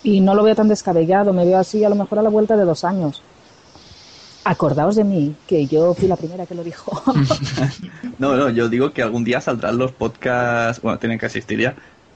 Y 0.05 0.21
no 0.21 0.35
lo 0.35 0.43
veo 0.43 0.55
tan 0.55 0.69
descabellado, 0.69 1.33
me 1.33 1.45
veo 1.45 1.59
así 1.59 1.85
a 1.85 1.89
lo 1.89 1.95
mejor 1.95 2.19
a 2.19 2.23
la 2.23 2.29
vuelta 2.31 2.57
de 2.57 2.65
dos 2.65 2.85
años. 2.85 3.23
Acordaos 4.45 4.97
de 4.97 5.05
mí, 5.05 5.35
que 5.47 5.67
yo 5.67 5.95
fui 5.95 6.09
la 6.09 6.17
primera 6.17 6.47
que 6.47 6.55
lo 6.55 6.65
dijo. 6.65 7.01
No, 8.19 8.37
no, 8.37 8.51
yo 8.51 8.69
digo 8.69 8.93
que 8.93 9.03
algún 9.03 9.25
día 9.25 9.41
saldrán 9.41 9.79
los 9.79 9.91
podcasts, 9.93 10.81
bueno, 10.81 10.99
tienen 10.99 11.19
que 11.19 11.27
existir 11.27 11.59
ya, 11.59 11.75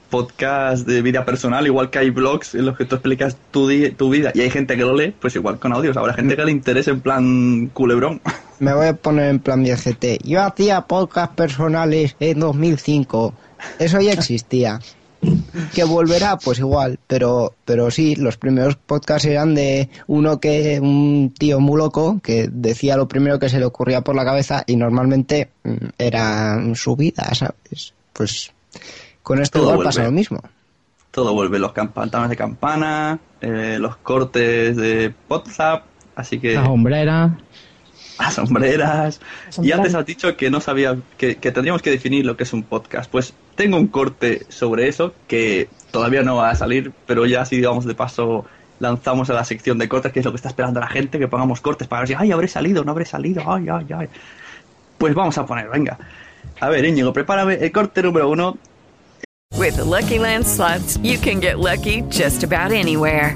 podcasts 0.09 0.85
de 0.85 1.01
vida 1.01 1.25
personal, 1.25 1.65
igual 1.65 1.89
que 1.89 1.99
hay 1.99 2.11
blogs 2.11 2.55
en 2.55 2.65
los 2.65 2.77
que 2.77 2.85
tú 2.85 2.95
explicas 2.95 3.35
tu, 3.51 3.67
di- 3.67 3.91
tu 3.91 4.09
vida 4.09 4.31
y 4.33 4.39
hay 4.41 4.49
gente 4.49 4.77
que 4.77 4.83
lo 4.83 4.95
lee, 4.95 5.13
pues 5.19 5.35
igual 5.35 5.59
con 5.59 5.73
audios. 5.73 5.97
Habrá 5.97 6.13
gente 6.13 6.37
que 6.37 6.45
le 6.45 6.51
interese 6.51 6.91
en 6.91 7.01
plan 7.01 7.67
culebrón. 7.73 8.21
Me 8.59 8.73
voy 8.73 8.87
a 8.87 8.93
poner 8.95 9.29
en 9.29 9.39
plan 9.39 9.65
GT. 9.65 10.19
Yo 10.23 10.41
hacía 10.43 10.81
podcast 10.81 11.33
personales 11.35 12.15
en 12.21 12.39
2005. 12.39 13.33
Eso 13.79 13.99
ya 13.99 14.13
existía. 14.13 14.79
Que 15.73 15.83
volverá, 15.83 16.37
pues 16.37 16.59
igual, 16.59 16.99
pero, 17.07 17.53
pero 17.65 17.89
sí, 17.91 18.15
los 18.15 18.37
primeros 18.37 18.75
podcasts 18.75 19.25
eran 19.25 19.55
de 19.55 19.89
uno 20.07 20.39
que, 20.39 20.79
un 20.79 21.33
tío 21.37 21.59
muy 21.59 21.77
loco, 21.77 22.19
que 22.23 22.47
decía 22.51 22.97
lo 22.97 23.07
primero 23.07 23.39
que 23.39 23.49
se 23.49 23.59
le 23.59 23.65
ocurría 23.65 24.01
por 24.01 24.15
la 24.15 24.25
cabeza 24.25 24.63
y 24.67 24.75
normalmente 24.75 25.49
mm, 25.63 25.75
era 25.97 26.59
su 26.75 26.95
vida, 26.95 27.33
¿sabes? 27.33 27.93
Pues 28.13 28.53
con 29.23 29.41
esto 29.41 29.59
Todo 29.59 29.63
igual 29.63 29.75
vuelve. 29.77 29.87
pasa 29.89 30.03
lo 30.03 30.11
mismo. 30.11 30.41
Todo 31.11 31.33
vuelve, 31.33 31.57
los 31.59 31.71
pantalones 31.71 32.29
de 32.29 32.37
campana, 32.37 33.19
eh, 33.41 33.77
los 33.79 33.97
cortes 33.97 34.75
de 34.77 35.13
WhatsApp, 35.27 35.85
así 36.15 36.39
que 36.39 36.53
Las 36.53 36.67
hombreras. 36.67 37.31
las 38.19 38.33
sombreras. 38.35 39.19
Y 39.61 39.71
antes 39.71 39.95
has 39.95 40.05
dicho 40.05 40.35
que 40.35 40.49
no 40.49 40.61
sabía, 40.61 40.97
que, 41.17 41.35
que 41.35 41.51
tendríamos 41.51 41.81
que 41.81 41.91
definir 41.91 42.25
lo 42.25 42.37
que 42.37 42.43
es 42.43 42.53
un 42.53 42.63
podcast. 42.63 43.09
Pues 43.09 43.33
tengo 43.55 43.77
un 43.77 43.87
corte 43.87 44.45
sobre 44.49 44.87
eso 44.87 45.13
que 45.27 45.69
todavía 45.91 46.23
no 46.23 46.35
va 46.35 46.49
a 46.49 46.55
salir, 46.55 46.91
pero 47.05 47.25
ya 47.25 47.41
así 47.41 47.57
digamos 47.57 47.85
de 47.85 47.95
paso 47.95 48.45
lanzamos 48.79 49.29
a 49.29 49.33
la 49.33 49.43
sección 49.43 49.77
de 49.77 49.89
cortes, 49.89 50.11
que 50.11 50.19
es 50.19 50.25
lo 50.25 50.31
que 50.31 50.37
está 50.37 50.49
esperando 50.49 50.79
la 50.79 50.87
gente, 50.87 51.19
que 51.19 51.27
pongamos 51.27 51.61
cortes 51.61 51.87
para 51.87 52.01
ver 52.01 52.09
si, 52.09 52.13
ay, 52.13 52.31
habré 52.31 52.47
salido, 52.47 52.83
no 52.83 52.91
habré 52.91 53.05
salido, 53.05 53.43
ay, 53.47 53.67
ay, 53.69 53.87
ay. 53.95 54.07
Pues 54.97 55.13
vamos 55.15 55.37
a 55.37 55.45
poner, 55.45 55.69
venga. 55.69 55.97
A 56.59 56.69
ver, 56.69 56.85
Íñigo, 56.85 57.13
prepárame 57.13 57.55
el 57.55 57.71
corte 57.71 58.01
número 58.03 58.29
uno. 58.29 58.57
With 59.55 59.77
the 59.77 59.85
Lucky 59.85 60.19
Land 60.19 60.45
slots, 60.45 60.97
you 61.01 61.17
can 61.17 61.39
get 61.39 61.57
lucky 61.57 62.03
just 62.09 62.43
about 62.43 62.71
anywhere. 62.71 63.35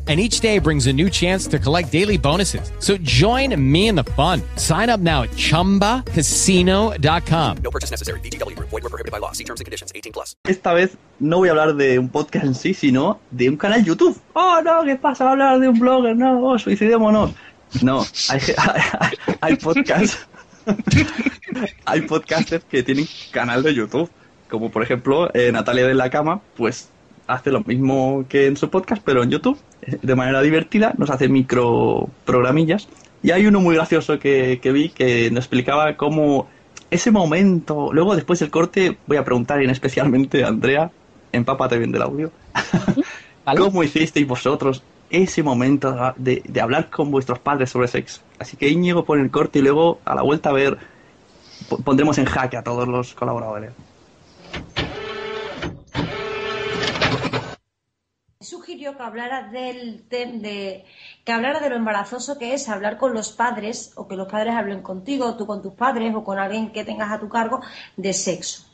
And 0.11 0.19
each 0.19 0.41
day 0.41 0.59
brings 0.59 0.87
a 0.87 0.91
new 0.91 1.09
chance 1.09 1.47
to 1.47 1.57
collect 1.57 1.89
daily 1.89 2.17
bonuses. 2.17 2.69
So 2.79 2.97
join 2.97 3.55
me 3.55 3.87
in 3.87 3.95
the 3.95 4.03
fun. 4.03 4.41
Sign 4.57 4.89
up 4.89 4.99
now 4.99 5.23
at 5.23 5.29
chumbacasino.com. 5.37 7.57
No 7.63 7.71
purchase 7.71 7.91
necessary. 7.91 8.19
VGW 8.19 8.57
Group. 8.57 8.67
Void 8.71 8.83
were 8.83 8.89
prohibited 8.89 9.13
by 9.13 9.19
law. 9.19 9.31
See 9.31 9.45
terms 9.45 9.61
and 9.61 9.65
conditions. 9.65 9.93
18 9.95 10.11
plus. 10.11 10.35
Esta 10.43 10.73
vez 10.73 10.97
no 11.21 11.37
voy 11.37 11.47
a 11.47 11.51
hablar 11.51 11.77
de 11.77 11.97
un 11.97 12.09
podcast 12.09 12.45
en 12.45 12.55
sí, 12.55 12.73
sino 12.73 13.21
de 13.31 13.47
un 13.47 13.55
canal 13.55 13.85
YouTube. 13.85 14.19
Oh, 14.33 14.59
no, 14.61 14.83
¿qué 14.83 14.97
pasa? 14.97 15.31
Hablar 15.31 15.61
de 15.61 15.69
un 15.69 15.79
blogger, 15.79 16.17
no, 16.17 16.43
oh, 16.43 16.59
suicidémonos. 16.59 17.31
No, 17.81 18.05
hay, 18.27 18.41
hay, 18.99 19.11
hay 19.39 19.55
podcasts. 19.55 20.27
hay 21.85 22.01
podcasters 22.01 22.65
que 22.65 22.83
tienen 22.83 23.07
canal 23.31 23.63
de 23.63 23.73
YouTube. 23.73 24.09
Como 24.49 24.71
por 24.71 24.83
ejemplo, 24.83 25.33
eh, 25.33 25.53
Natalia 25.53 25.87
de 25.87 25.93
la 25.93 26.09
Cama, 26.09 26.41
pues 26.57 26.89
hace 27.33 27.51
lo 27.51 27.61
mismo 27.61 28.25
que 28.29 28.47
en 28.47 28.57
su 28.57 28.69
podcast, 28.69 29.01
pero 29.05 29.23
en 29.23 29.29
YouTube, 29.31 29.59
eh, 29.81 29.97
de 30.01 30.15
manera 30.15 30.41
divertida, 30.41 30.93
nos 30.97 31.09
hace 31.09 31.27
micro 31.29 32.09
programillas. 32.25 32.87
Y 33.23 33.31
hay 33.31 33.45
uno 33.45 33.59
muy 33.61 33.75
gracioso 33.75 34.19
que, 34.19 34.59
que 34.61 34.71
vi 34.71 34.89
que 34.89 35.29
nos 35.31 35.45
explicaba 35.45 35.95
cómo 35.95 36.47
ese 36.89 37.11
momento, 37.11 37.91
luego 37.93 38.15
después 38.15 38.39
del 38.39 38.49
corte 38.51 38.97
voy 39.07 39.17
a 39.17 39.23
preguntar 39.23 39.61
y 39.61 39.65
en 39.65 39.69
especialmente 39.71 40.43
a 40.43 40.47
Andrea, 40.47 40.91
empápate 41.31 41.77
bien 41.77 41.91
del 41.91 42.01
audio, 42.01 42.31
cómo 43.57 43.83
hicisteis 43.83 44.27
vosotros 44.27 44.83
ese 45.09 45.43
momento 45.43 46.13
de, 46.17 46.41
de 46.45 46.61
hablar 46.61 46.89
con 46.89 47.11
vuestros 47.11 47.39
padres 47.39 47.69
sobre 47.69 47.87
sexo. 47.87 48.21
Así 48.39 48.57
que 48.57 48.69
Íñigo 48.69 49.05
pone 49.05 49.21
el 49.23 49.31
corte 49.31 49.59
y 49.59 49.61
luego 49.61 50.01
a 50.05 50.15
la 50.15 50.21
vuelta 50.23 50.49
a 50.49 50.53
ver 50.53 50.77
po- 51.69 51.77
pondremos 51.83 52.17
en 52.17 52.25
jaque 52.25 52.57
a 52.57 52.63
todos 52.63 52.87
los 52.87 53.13
colaboradores. 53.13 53.73
Que 58.81 59.03
hablara 59.03 59.43
del 59.43 60.03
tem- 60.09 60.41
de 60.41 60.85
que 61.23 61.31
hablara 61.31 61.59
de 61.59 61.69
lo 61.69 61.75
embarazoso 61.75 62.37
que 62.39 62.53
es 62.55 62.67
hablar 62.67 62.97
con 62.97 63.13
los 63.13 63.31
padres 63.31 63.91
o 63.95 64.07
que 64.07 64.15
los 64.15 64.27
padres 64.27 64.55
hablen 64.55 64.81
contigo, 64.81 65.35
tú 65.37 65.45
con 65.45 65.61
tus 65.61 65.73
padres 65.73 66.13
o 66.15 66.23
con 66.23 66.39
alguien 66.39 66.71
que 66.71 66.83
tengas 66.83 67.11
a 67.11 67.19
tu 67.19 67.29
cargo 67.29 67.61
de 67.95 68.11
sexo. 68.13 68.65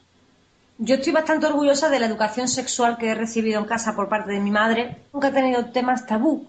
Yo 0.77 0.95
estoy 0.95 1.11
bastante 1.11 1.47
orgullosa 1.47 1.89
de 1.89 1.99
la 1.99 2.05
educación 2.05 2.47
sexual 2.47 2.97
que 2.97 3.09
he 3.09 3.15
recibido 3.15 3.59
en 3.59 3.65
casa 3.65 3.95
por 3.95 4.07
parte 4.09 4.31
de 4.31 4.39
mi 4.39 4.51
madre. 4.51 4.97
Nunca 5.11 5.27
he 5.29 5.31
tenido 5.31 5.65
temas 5.71 6.05
tabú. 6.05 6.47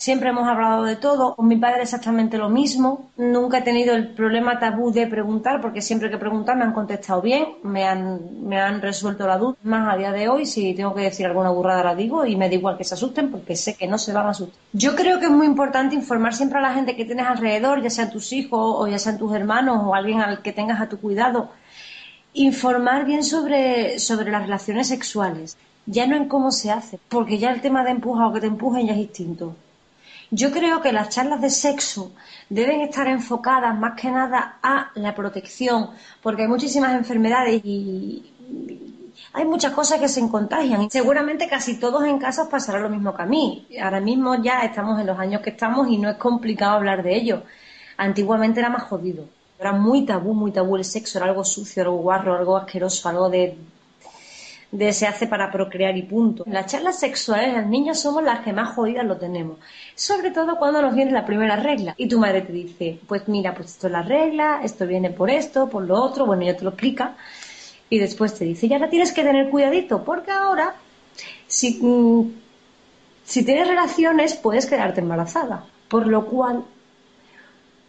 Siempre 0.00 0.30
hemos 0.30 0.48
hablado 0.48 0.84
de 0.84 0.96
todo. 0.96 1.34
Con 1.34 1.46
mi 1.46 1.56
padre 1.56 1.82
exactamente 1.82 2.38
lo 2.38 2.48
mismo. 2.48 3.10
Nunca 3.18 3.58
he 3.58 3.60
tenido 3.60 3.94
el 3.94 4.14
problema 4.14 4.58
tabú 4.58 4.90
de 4.90 5.06
preguntar, 5.06 5.60
porque 5.60 5.82
siempre 5.82 6.08
que 6.08 6.16
he 6.16 6.18
preguntado 6.18 6.56
me 6.56 6.64
han 6.64 6.72
contestado 6.72 7.20
bien, 7.20 7.44
me 7.64 7.84
han, 7.84 8.48
me 8.48 8.58
han 8.58 8.80
resuelto 8.80 9.26
la 9.26 9.36
duda. 9.36 9.58
Más 9.62 9.92
a 9.92 9.98
día 9.98 10.10
de 10.10 10.26
hoy, 10.30 10.46
si 10.46 10.72
tengo 10.72 10.94
que 10.94 11.02
decir 11.02 11.26
alguna 11.26 11.50
burrada 11.50 11.84
la 11.84 11.94
digo 11.94 12.24
y 12.24 12.34
me 12.34 12.48
da 12.48 12.54
igual 12.54 12.78
que 12.78 12.84
se 12.84 12.94
asusten 12.94 13.30
porque 13.30 13.54
sé 13.56 13.74
que 13.74 13.86
no 13.86 13.98
se 13.98 14.14
van 14.14 14.24
a 14.24 14.30
asustar. 14.30 14.58
Yo 14.72 14.96
creo 14.96 15.18
que 15.18 15.26
es 15.26 15.30
muy 15.30 15.44
importante 15.44 15.94
informar 15.94 16.32
siempre 16.32 16.60
a 16.60 16.62
la 16.62 16.72
gente 16.72 16.96
que 16.96 17.04
tienes 17.04 17.26
alrededor, 17.26 17.82
ya 17.82 17.90
sean 17.90 18.10
tus 18.10 18.32
hijos 18.32 18.76
o 18.78 18.88
ya 18.88 18.98
sean 18.98 19.18
tus 19.18 19.34
hermanos 19.34 19.82
o 19.84 19.94
alguien 19.94 20.22
al 20.22 20.40
que 20.40 20.54
tengas 20.54 20.80
a 20.80 20.88
tu 20.88 20.98
cuidado 20.98 21.50
informar 22.32 23.04
bien 23.04 23.22
sobre, 23.22 23.98
sobre 23.98 24.30
las 24.30 24.42
relaciones 24.42 24.88
sexuales, 24.88 25.58
ya 25.84 26.06
no 26.06 26.16
en 26.16 26.26
cómo 26.26 26.52
se 26.52 26.70
hace, 26.70 26.98
porque 27.10 27.36
ya 27.36 27.50
el 27.50 27.60
tema 27.60 27.84
de 27.84 27.90
empujar 27.90 28.28
o 28.28 28.32
que 28.32 28.40
te 28.40 28.46
empujen 28.46 28.86
ya 28.86 28.92
es 28.92 28.98
distinto. 28.98 29.56
Yo 30.32 30.52
creo 30.52 30.80
que 30.80 30.92
las 30.92 31.08
charlas 31.08 31.40
de 31.40 31.50
sexo 31.50 32.12
deben 32.48 32.80
estar 32.82 33.08
enfocadas 33.08 33.76
más 33.76 34.00
que 34.00 34.10
nada 34.10 34.58
a 34.62 34.90
la 34.94 35.14
protección, 35.14 35.90
porque 36.22 36.42
hay 36.42 36.48
muchísimas 36.48 36.94
enfermedades 36.94 37.60
y 37.64 38.32
hay 39.32 39.44
muchas 39.44 39.72
cosas 39.72 39.98
que 39.98 40.08
se 40.08 40.28
contagian. 40.28 40.88
Seguramente 40.88 41.48
casi 41.48 41.78
todos 41.80 42.04
en 42.04 42.18
casa 42.18 42.42
os 42.42 42.48
pasará 42.48 42.78
lo 42.78 42.88
mismo 42.88 43.14
que 43.14 43.22
a 43.22 43.26
mí. 43.26 43.66
Ahora 43.82 44.00
mismo 44.00 44.36
ya 44.42 44.60
estamos 44.60 45.00
en 45.00 45.06
los 45.08 45.18
años 45.18 45.40
que 45.40 45.50
estamos 45.50 45.88
y 45.88 45.98
no 45.98 46.10
es 46.10 46.16
complicado 46.16 46.76
hablar 46.76 47.02
de 47.02 47.16
ello. 47.16 47.42
Antiguamente 47.96 48.60
era 48.60 48.70
más 48.70 48.84
jodido. 48.84 49.24
Era 49.58 49.72
muy 49.72 50.06
tabú, 50.06 50.32
muy 50.32 50.52
tabú 50.52 50.76
el 50.76 50.84
sexo, 50.84 51.18
era 51.18 51.26
algo 51.26 51.44
sucio, 51.44 51.82
algo 51.82 51.96
guarro, 51.98 52.36
algo 52.36 52.56
asqueroso, 52.56 53.08
algo 53.08 53.28
de, 53.28 53.58
de 54.72 54.92
se 54.92 55.06
hace 55.06 55.26
para 55.26 55.50
procrear 55.50 55.96
y 55.96 56.02
punto. 56.02 56.44
Las 56.46 56.66
charlas 56.66 57.00
sexuales, 57.00 57.54
las 57.54 57.66
niñas 57.66 58.00
somos 58.00 58.22
las 58.22 58.40
que 58.40 58.52
más 58.52 58.74
jodidas 58.74 59.04
lo 59.04 59.16
tenemos. 59.16 59.58
Sobre 59.94 60.30
todo 60.30 60.56
cuando 60.56 60.80
nos 60.80 60.94
viene 60.94 61.10
la 61.10 61.26
primera 61.26 61.56
regla. 61.56 61.94
Y 61.96 62.08
tu 62.08 62.18
madre 62.18 62.42
te 62.42 62.52
dice, 62.52 62.98
pues 63.08 63.26
mira, 63.28 63.54
pues 63.54 63.68
esto 63.68 63.88
es 63.88 63.92
la 63.92 64.02
regla, 64.02 64.60
esto 64.62 64.86
viene 64.86 65.10
por 65.10 65.30
esto, 65.30 65.68
por 65.68 65.82
lo 65.82 66.00
otro, 66.00 66.26
bueno, 66.26 66.42
ya 66.42 66.56
te 66.56 66.64
lo 66.64 66.70
explica. 66.70 67.16
Y 67.88 67.98
después 67.98 68.34
te 68.34 68.44
dice, 68.44 68.68
ya 68.68 68.78
la 68.78 68.88
tienes 68.88 69.12
que 69.12 69.24
tener 69.24 69.50
cuidadito, 69.50 70.04
porque 70.04 70.30
ahora, 70.30 70.76
si, 71.48 71.80
mm, 71.82 72.32
si 73.24 73.44
tienes 73.44 73.66
relaciones, 73.66 74.34
puedes 74.34 74.66
quedarte 74.66 75.00
embarazada. 75.00 75.64
Por 75.88 76.06
lo 76.06 76.26
cual, 76.26 76.64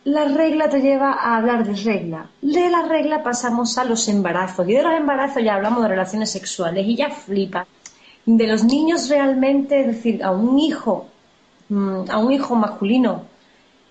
la 0.04 0.26
regla 0.26 0.70
te 0.70 0.82
lleva 0.82 1.14
a 1.14 1.38
hablar 1.38 1.66
de 1.66 1.76
regla. 1.76 2.30
De 2.42 2.70
la 2.70 2.84
regla 2.88 3.22
pasamos 3.24 3.78
a 3.78 3.84
los 3.84 4.08
embarazos. 4.08 4.68
Y 4.68 4.74
de 4.74 4.84
los 4.84 4.94
embarazos 4.94 5.44
ya 5.44 5.56
hablamos 5.56 5.84
de 5.84 5.90
relaciones 5.90 6.32
sexuales 6.32 6.86
y 6.88 6.96
ya 6.96 7.10
flipa. 7.10 7.68
De 8.26 8.48
los 8.48 8.64
niños 8.64 9.10
realmente, 9.10 9.82
es 9.82 9.88
decir, 9.88 10.24
a 10.24 10.32
un 10.32 10.58
hijo, 10.60 11.08
mm, 11.70 12.10
a 12.10 12.18
un 12.18 12.32
hijo 12.32 12.56
masculino, 12.56 13.26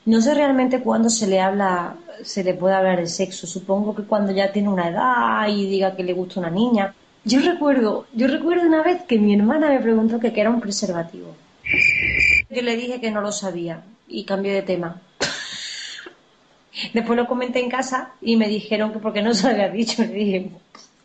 no 0.06 0.20
sé 0.20 0.34
realmente 0.34 0.80
cuándo 0.80 1.10
se 1.10 1.26
le 1.26 1.40
habla, 1.40 1.96
se 2.22 2.42
le 2.42 2.54
puede 2.54 2.74
hablar 2.74 2.98
de 2.98 3.06
sexo. 3.06 3.46
Supongo 3.46 3.94
que 3.94 4.02
cuando 4.04 4.32
ya 4.32 4.50
tiene 4.52 4.68
una 4.68 4.88
edad 4.88 5.48
y 5.48 5.66
diga 5.66 5.94
que 5.94 6.02
le 6.02 6.12
gusta 6.12 6.40
una 6.40 6.50
niña. 6.50 6.94
Yo 7.24 7.40
recuerdo, 7.40 8.06
yo 8.14 8.26
recuerdo 8.26 8.66
una 8.66 8.82
vez 8.82 9.02
que 9.02 9.18
mi 9.18 9.34
hermana 9.34 9.68
me 9.68 9.78
preguntó 9.78 10.18
que 10.18 10.32
qué 10.32 10.40
era 10.40 10.50
un 10.50 10.60
preservativo. 10.60 11.36
Yo 12.48 12.62
le 12.62 12.76
dije 12.76 13.00
que 13.00 13.10
no 13.10 13.20
lo 13.20 13.30
sabía 13.30 13.84
y 14.08 14.24
cambié 14.24 14.54
de 14.54 14.62
tema. 14.62 15.00
Después 16.92 17.16
lo 17.16 17.26
comenté 17.26 17.60
en 17.60 17.70
casa 17.70 18.12
y 18.20 18.36
me 18.36 18.48
dijeron 18.48 18.92
que 18.92 18.98
porque 18.98 19.22
no 19.22 19.34
se 19.34 19.48
lo 19.48 19.50
había 19.50 19.68
dicho. 19.68 20.02
Le 20.02 20.08
dije, 20.08 20.50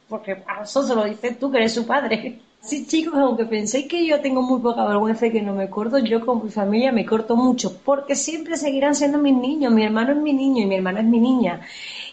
porque 0.07 0.43
a 0.47 0.63
eso 0.63 0.83
se 0.83 0.95
lo 0.95 1.05
dices 1.05 1.39
tú, 1.39 1.51
que 1.51 1.57
eres 1.57 1.73
su 1.73 1.85
padre. 1.85 2.39
Sí, 2.61 2.87
chicos, 2.87 3.13
aunque 3.15 3.45
penséis 3.45 3.87
que 3.87 4.05
yo 4.07 4.19
tengo 4.21 4.41
muy 4.41 4.59
poca 4.59 4.85
vergüenza 4.85 5.27
y 5.27 5.31
que 5.31 5.41
no 5.41 5.53
me 5.53 5.69
corto, 5.69 5.99
yo 5.99 6.25
con 6.25 6.43
mi 6.43 6.49
familia 6.49 6.91
me 6.91 7.05
corto 7.05 7.35
mucho, 7.35 7.77
porque 7.83 8.15
siempre 8.15 8.57
seguirán 8.57 8.95
siendo 8.95 9.19
mis 9.19 9.35
niños. 9.35 9.71
Mi 9.71 9.83
hermano 9.83 10.13
es 10.13 10.17
mi 10.17 10.33
niño 10.33 10.63
y 10.63 10.65
mi 10.65 10.75
hermana 10.75 11.01
es 11.01 11.05
mi 11.05 11.19
niña. 11.19 11.61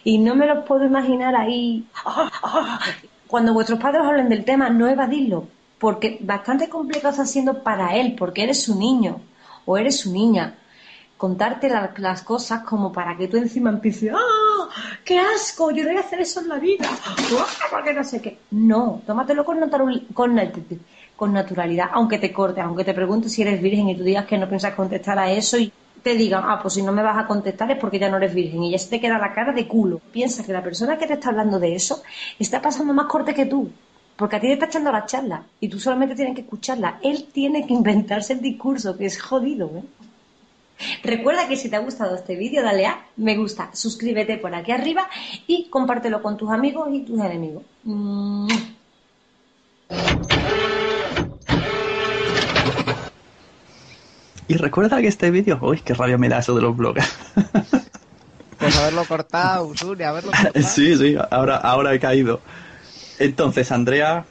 Y 0.03 0.19
no 0.19 0.35
me 0.35 0.45
los 0.45 0.63
puedo 0.65 0.85
imaginar 0.85 1.35
ahí. 1.35 1.85
Cuando 3.27 3.53
vuestros 3.53 3.79
padres 3.79 4.03
hablen 4.03 4.29
del 4.29 4.45
tema, 4.45 4.69
no 4.69 4.87
evadidlo, 4.87 5.47
porque 5.79 6.19
bastante 6.21 6.69
complicado 6.69 7.09
está 7.09 7.25
siendo 7.25 7.63
para 7.63 7.95
él, 7.95 8.15
porque 8.15 8.43
eres 8.43 8.61
su 8.61 8.77
niño 8.77 9.21
o 9.65 9.77
eres 9.77 10.01
su 10.01 10.11
niña 10.13 10.55
contarte 11.23 11.69
la- 11.69 11.93
las 11.99 12.21
cosas 12.21 12.63
como 12.63 12.91
para 12.91 13.15
que 13.15 13.29
tú 13.29 13.37
encima 13.37 13.69
empieces, 13.69 14.11
¡ah! 14.13 14.67
¡Qué 15.05 15.17
asco! 15.19 15.71
Yo 15.71 15.83
no 15.83 15.89
voy 15.91 15.97
a 15.97 16.01
hacer 16.01 16.19
eso 16.19 16.41
en 16.41 16.49
la 16.49 16.59
vida. 16.59 16.85
¡Ah! 17.05 17.15
Porque 17.71 17.93
no 17.93 18.03
sé 18.03 18.21
qué. 18.21 18.39
No, 18.51 19.01
tómatelo 19.07 19.45
con, 19.45 19.57
con, 20.13 20.35
nat- 20.35 20.77
con 21.15 21.31
naturalidad, 21.31 21.87
aunque 21.93 22.17
te 22.17 22.33
corte, 22.33 22.59
aunque 22.59 22.83
te 22.83 22.93
pregunte 22.93 23.29
si 23.29 23.41
eres 23.41 23.61
virgen 23.61 23.87
y 23.87 23.95
tú 23.97 24.03
digas 24.03 24.25
que 24.25 24.37
no 24.37 24.49
piensas 24.49 24.73
contestar 24.75 25.17
a 25.17 25.31
eso 25.31 25.57
y 25.57 25.71
te 26.03 26.13
digan, 26.15 26.43
ah, 26.45 26.59
pues 26.61 26.73
si 26.73 26.81
no 26.83 26.91
me 26.91 27.01
vas 27.01 27.17
a 27.17 27.25
contestar 27.25 27.71
es 27.71 27.77
porque 27.79 27.99
ya 27.99 28.09
no 28.09 28.17
eres 28.17 28.33
virgen 28.35 28.61
y 28.63 28.71
ya 28.71 28.77
se 28.77 28.89
te 28.89 28.99
queda 28.99 29.17
la 29.17 29.31
cara 29.33 29.53
de 29.53 29.65
culo. 29.65 30.01
Piensa 30.11 30.43
que 30.43 30.51
la 30.51 30.61
persona 30.61 30.97
que 30.97 31.07
te 31.07 31.13
está 31.13 31.29
hablando 31.29 31.57
de 31.57 31.73
eso 31.73 32.03
está 32.37 32.61
pasando 32.61 32.93
más 32.93 33.05
corte 33.05 33.33
que 33.33 33.45
tú. 33.45 33.69
Porque 34.17 34.35
a 34.35 34.41
ti 34.41 34.47
te 34.47 34.53
está 34.53 34.65
echando 34.65 34.91
la 34.91 35.05
charla 35.05 35.41
y 35.61 35.69
tú 35.69 35.79
solamente 35.79 36.15
tienes 36.15 36.35
que 36.35 36.41
escucharla. 36.41 36.99
Él 37.01 37.29
tiene 37.31 37.65
que 37.65 37.73
inventarse 37.73 38.33
el 38.33 38.41
discurso, 38.41 38.97
que 38.97 39.05
es 39.05 39.21
jodido, 39.21 39.71
¿eh? 39.77 39.83
Recuerda 41.03 41.47
que 41.47 41.55
si 41.55 41.69
te 41.69 41.75
ha 41.75 41.79
gustado 41.79 42.15
este 42.15 42.35
vídeo, 42.35 42.63
dale 42.63 42.85
a 42.85 43.05
me 43.17 43.35
gusta, 43.35 43.69
suscríbete 43.73 44.37
por 44.37 44.53
aquí 44.55 44.71
arriba 44.71 45.09
y 45.47 45.69
compártelo 45.69 46.21
con 46.21 46.37
tus 46.37 46.49
amigos 46.51 46.89
y 46.91 47.05
tus 47.05 47.19
enemigos. 47.19 47.63
Y 54.47 54.55
recuerda 54.55 55.01
que 55.01 55.07
este 55.07 55.31
vídeo, 55.31 55.59
uy, 55.61 55.79
qué 55.79 55.93
rabia 55.93 56.17
me 56.17 56.29
da 56.29 56.39
eso 56.39 56.55
de 56.55 56.61
los 56.61 56.75
blogs. 56.75 57.05
Pues 58.59 58.77
haberlo 58.77 59.03
cortado, 59.03 59.65
Usuri, 59.65 60.05
haberlo 60.05 60.31
cortado. 60.41 60.65
sí, 60.65 60.95
sí, 60.95 61.17
ahora, 61.31 61.57
ahora 61.57 61.93
he 61.93 61.99
caído. 61.99 62.39
Entonces, 63.19 63.69
Andrea, 63.73 64.23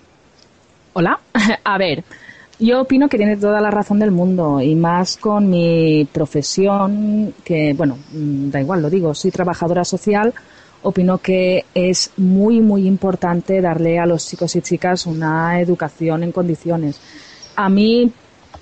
Hola. 0.95 1.21
A 1.65 1.79
ver, 1.79 2.05
yo 2.59 2.83
opino 2.83 3.09
que 3.09 3.17
tiene 3.17 3.37
toda 3.37 3.61
la 3.61 3.71
razón 3.71 3.99
del 3.99 4.11
mundo 4.11 4.61
y 4.61 4.75
más 4.75 5.17
con 5.17 5.49
mi 5.51 6.07
profesión, 6.13 7.35
que, 7.45 7.75
bueno, 7.75 7.99
mm, 8.13 8.51
da 8.51 8.61
igual, 8.61 8.83
lo 8.83 8.91
digo, 8.91 9.15
soy 9.15 9.31
trabajadora 9.31 9.85
social. 9.85 10.33
Opino 10.85 11.19
que 11.19 11.65
es 11.75 12.11
muy, 12.17 12.61
muy 12.61 12.87
importante 12.87 13.61
darle 13.61 13.99
a 13.99 14.07
los 14.07 14.27
chicos 14.27 14.57
y 14.57 14.63
chicas 14.63 15.07
una 15.07 15.61
educación 15.61 16.25
en 16.25 16.33
condiciones. 16.33 17.01
A 17.57 17.69
mí, 17.69 18.11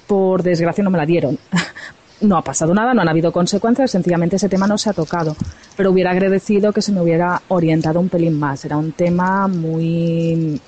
por 0.07 0.43
desgracia, 0.43 0.85
no 0.85 0.91
me 0.91 0.99
la 0.99 1.07
dieron. 1.07 1.39
No 2.23 2.37
ha 2.37 2.45
pasado 2.45 2.75
nada, 2.75 2.93
no 2.93 3.01
han 3.01 3.09
habido 3.09 3.33
consecuencias, 3.33 3.93
sencillamente 3.93 4.37
ese 4.37 4.51
tema 4.51 4.67
no 4.67 4.77
se 4.77 4.91
ha 4.91 4.93
tocado. 4.93 5.35
Pero 5.75 5.91
hubiera 5.91 6.11
agradecido 6.11 6.71
que 6.71 6.83
se 6.83 6.93
me 6.93 7.01
hubiera 7.01 7.41
orientado 7.49 7.99
un 7.99 8.11
pelín 8.11 8.39
más. 8.39 8.63
Era 8.67 8.77
un 8.77 8.93
tema 8.93 9.49
muy 9.49 10.61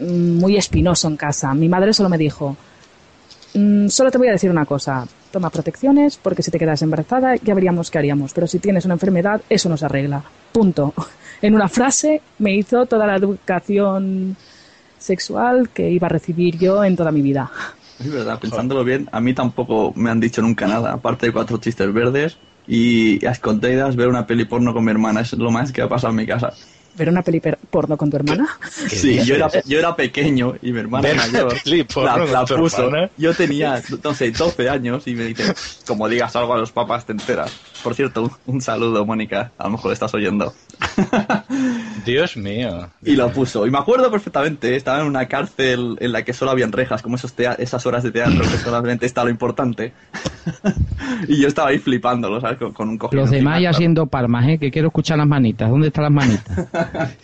muy 0.00 0.56
espinoso 0.56 1.08
en 1.08 1.16
casa. 1.16 1.52
Mi 1.54 1.68
madre 1.68 1.92
solo 1.92 2.08
me 2.08 2.18
dijo, 2.18 2.56
"Mm, 3.54 3.88
solo 3.88 4.10
te 4.10 4.18
voy 4.18 4.28
a 4.28 4.32
decir 4.32 4.50
una 4.50 4.64
cosa, 4.64 5.06
toma 5.30 5.50
protecciones 5.50 6.16
porque 6.16 6.42
si 6.42 6.50
te 6.50 6.58
quedas 6.58 6.82
embarazada 6.82 7.36
ya 7.36 7.54
veríamos 7.54 7.90
qué 7.90 7.98
haríamos, 7.98 8.32
pero 8.32 8.46
si 8.46 8.58
tienes 8.58 8.84
una 8.84 8.94
enfermedad 8.94 9.40
eso 9.48 9.68
no 9.68 9.76
se 9.76 9.84
arregla. 9.86 10.22
Punto. 10.52 10.92
En 11.42 11.54
una 11.54 11.68
frase 11.70 12.20
me 12.38 12.54
hizo 12.54 12.84
toda 12.84 13.06
la 13.06 13.16
educación 13.16 14.36
sexual 14.98 15.70
que 15.70 15.88
iba 15.88 16.06
a 16.06 16.10
recibir 16.10 16.58
yo 16.58 16.84
en 16.84 16.96
toda 16.96 17.10
mi 17.10 17.22
vida. 17.22 17.50
es 17.98 18.12
verdad, 18.12 18.38
pensándolo 18.38 18.84
bien, 18.84 19.08
a 19.10 19.20
mí 19.22 19.32
tampoco 19.32 19.92
me 19.96 20.10
han 20.10 20.20
dicho 20.20 20.42
nunca 20.42 20.66
nada, 20.66 20.92
aparte 20.92 21.24
de 21.26 21.32
cuatro 21.32 21.56
chistes 21.56 21.90
verdes 21.94 22.36
y 22.66 23.24
a 23.24 23.30
escondidas 23.30 23.96
ver 23.96 24.08
una 24.08 24.26
peli 24.26 24.44
porno 24.44 24.74
con 24.74 24.84
mi 24.84 24.90
hermana, 24.90 25.22
es 25.22 25.32
lo 25.32 25.50
más 25.50 25.72
que 25.72 25.80
ha 25.80 25.88
pasado 25.88 26.10
en 26.10 26.16
mi 26.16 26.26
casa. 26.26 26.52
¿Ver 27.00 27.08
una 27.08 27.22
peli 27.22 27.40
porno 27.70 27.96
con 27.96 28.10
tu 28.10 28.16
hermana? 28.16 28.46
Sí, 28.90 29.24
yo 29.24 29.34
era, 29.36 29.48
yo 29.64 29.78
era 29.78 29.96
pequeño 29.96 30.56
y 30.60 30.70
mi 30.70 30.80
hermana 30.80 31.14
mayor 31.14 31.56
la, 32.30 32.44
puso. 32.44 32.84
hermana. 32.84 33.10
Yo 33.16 33.32
tenía, 33.32 33.82
no 34.04 34.12
sé, 34.12 34.30
12 34.30 34.68
años 34.68 35.06
y 35.06 35.14
me 35.14 35.24
dice, 35.24 35.54
como 35.86 36.10
digas 36.10 36.36
algo 36.36 36.52
a 36.52 36.58
los 36.58 36.72
papás 36.72 37.06
te 37.06 37.12
enteras. 37.12 37.52
Por 37.82 37.94
cierto, 37.94 38.22
un, 38.24 38.30
un 38.46 38.60
saludo, 38.60 39.04
Mónica, 39.06 39.52
a 39.58 39.64
lo 39.64 39.70
mejor 39.70 39.92
estás 39.92 40.12
oyendo. 40.14 40.52
Dios 42.04 42.36
mío. 42.36 42.88
Y 43.02 43.16
lo 43.16 43.30
puso. 43.32 43.66
Y 43.66 43.70
me 43.70 43.78
acuerdo 43.78 44.10
perfectamente, 44.10 44.76
estaba 44.76 45.00
en 45.00 45.06
una 45.06 45.26
cárcel 45.26 45.96
en 46.00 46.12
la 46.12 46.22
que 46.22 46.32
solo 46.32 46.50
habían 46.50 46.72
rejas, 46.72 47.02
como 47.02 47.16
esos 47.16 47.34
esas 47.58 47.86
horas 47.86 48.02
de 48.02 48.10
teatro 48.12 48.40
que 48.40 48.58
solamente 48.58 49.06
está 49.06 49.24
lo 49.24 49.30
importante. 49.30 49.92
y 51.28 51.40
yo 51.40 51.48
estaba 51.48 51.68
ahí 51.68 51.78
flipándolo, 51.78 52.40
¿sabes? 52.40 52.58
Con, 52.58 52.72
con 52.72 52.88
un 52.88 52.98
cojín 52.98 53.18
Los 53.18 53.30
demás 53.30 53.60
ya 53.62 53.70
haciendo 53.70 54.06
palmas, 54.06 54.46
¿eh? 54.48 54.58
Que 54.58 54.70
quiero 54.70 54.88
escuchar 54.88 55.18
las 55.18 55.26
manitas. 55.26 55.70
¿Dónde 55.70 55.88
están 55.88 56.04
las 56.04 56.12
manitas? 56.12 56.68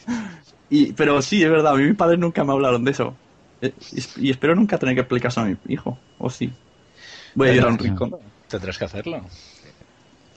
Y, 0.69 0.93
pero 0.95 1.23
sí, 1.23 1.45
es 1.45 1.49
verdad, 1.49 1.75
a 1.75 1.77
mí 1.77 1.85
mis 1.85 1.95
padres 1.97 2.19
nunca 2.19 2.43
me 2.43 2.53
hablaron 2.53 2.83
de 2.83 2.91
eso. 2.91 3.15
Eh, 3.61 3.73
Y, 3.93 4.27
y 4.27 4.31
espero 4.31 4.55
nunca 4.57 4.79
tener 4.79 4.97
que 4.97 5.03
explicarse 5.03 5.39
a 5.39 5.45
mi 5.45 5.57
hijo. 5.69 5.97
O 6.19 6.29
sí. 6.29 6.53
Voy 7.35 7.51
a 7.51 7.55
ir 7.55 7.63
a 7.63 7.69
un 7.69 7.79
rincón. 7.79 8.17
Tendrás 8.49 8.79
que 8.79 8.85
hacerlo. 8.85 9.21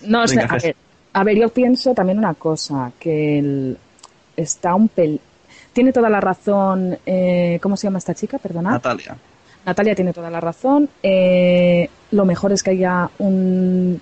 No, 0.04 0.24
o 0.24 0.28
sea, 0.28 0.46
a, 0.46 0.50
Ges. 0.50 0.64
ver, 0.64 0.76
a 1.14 1.24
ver, 1.24 1.38
yo 1.38 1.50
pienso 1.50 1.94
también 1.94 2.18
una 2.18 2.34
cosa, 2.34 2.92
que 3.00 3.40
el- 3.40 3.78
está 4.38 4.76
un 4.76 4.88
pel... 4.88 5.20
Tiene 5.74 5.92
toda 5.94 6.10
la 6.10 6.20
razón, 6.22 6.98
eh, 7.06 7.60
¿cómo 7.62 7.78
se 7.78 7.88
llama 7.88 8.00
esta 8.00 8.14
chica? 8.16 8.38
Perdona. 8.38 8.72
Natalia. 8.72 9.16
Natalia 9.66 9.96
tiene 9.96 10.14
toda 10.14 10.30
la 10.30 10.40
razón. 10.40 10.90
eh, 11.04 11.90
lo 12.12 12.26
mejor 12.26 12.52
es 12.54 12.64
que 12.64 12.72
haya 12.72 13.10
un- 13.20 14.02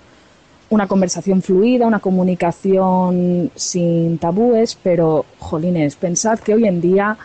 una 0.70 0.86
conversación 0.86 1.42
fluida, 1.42 1.86
una 1.86 1.98
comunicación 2.00 3.50
sin 3.54 4.18
tabúes, 4.18 4.76
pero, 4.82 5.24
jolines, 5.38 5.96
pensad 5.96 6.38
que 6.38 6.54
hoy 6.54 6.66
en 6.66 6.80
día 6.80 7.16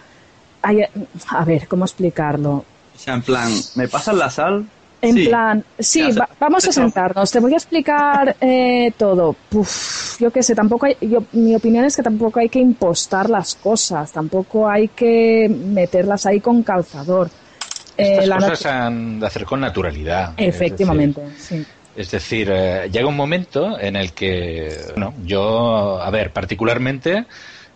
hay... 0.62 0.82
A 1.30 1.46
ver, 1.46 1.68
¿cómo 1.68 1.86
explicarlo? 1.86 2.52
O 2.96 2.98
sea, 2.98 3.14
en 3.16 3.22
plan, 3.22 3.52
¿me 3.76 3.88
pasan 3.88 4.18
la 4.20 4.30
sal? 4.30 4.66
En 5.04 5.16
Sí. 5.16 5.28
plan, 5.28 5.64
sí, 5.78 6.12
va- 6.14 6.30
vamos 6.40 6.66
a 6.66 6.72
sentarnos. 6.72 7.30
Te 7.30 7.40
voy 7.42 7.54
a 7.54 7.58
explicar 7.58 8.38
eh, 8.40 8.90
todo. 8.98 9.36
Puf, 9.50 10.18
yo 10.20 10.32
qué 10.32 10.42
sé, 10.42 10.56
tampoco 10.56 10.86
hay, 10.86 10.96
yo, 11.02 11.24
mi 11.34 11.54
opinión 11.56 11.84
es 11.84 11.96
que 11.98 12.02
tampoco 12.04 12.40
hay 12.40 12.48
que 12.48 12.60
impostar 12.60 13.30
las 13.30 13.54
cosas, 13.56 14.12
tampoco 14.14 14.70
hay 14.70 14.88
que 14.88 15.50
meterlas 15.50 16.26
ahí 16.26 16.40
con 16.40 16.64
calzador. 16.64 17.30
Eh, 17.98 18.20
Estas 18.22 18.30
cosas 18.44 18.60
se 18.60 18.70
han 18.70 19.20
de 19.20 19.28
hacer 19.28 19.44
con 19.44 19.60
naturalidad. 19.60 20.34
es 20.38 20.56
Efectivamente, 20.56 21.22
sí. 21.38 21.56
decir- 21.58 21.66
Es 21.96 22.10
decir, 22.10 22.50
eh, 22.52 22.90
llega 22.90 23.06
un 23.08 23.16
momento 23.18 23.78
en 23.80 23.96
el 23.98 24.14
que, 24.14 24.78
bueno, 24.96 25.14
yo, 25.26 26.02
a 26.02 26.10
ver, 26.10 26.32
particularmente, 26.32 27.26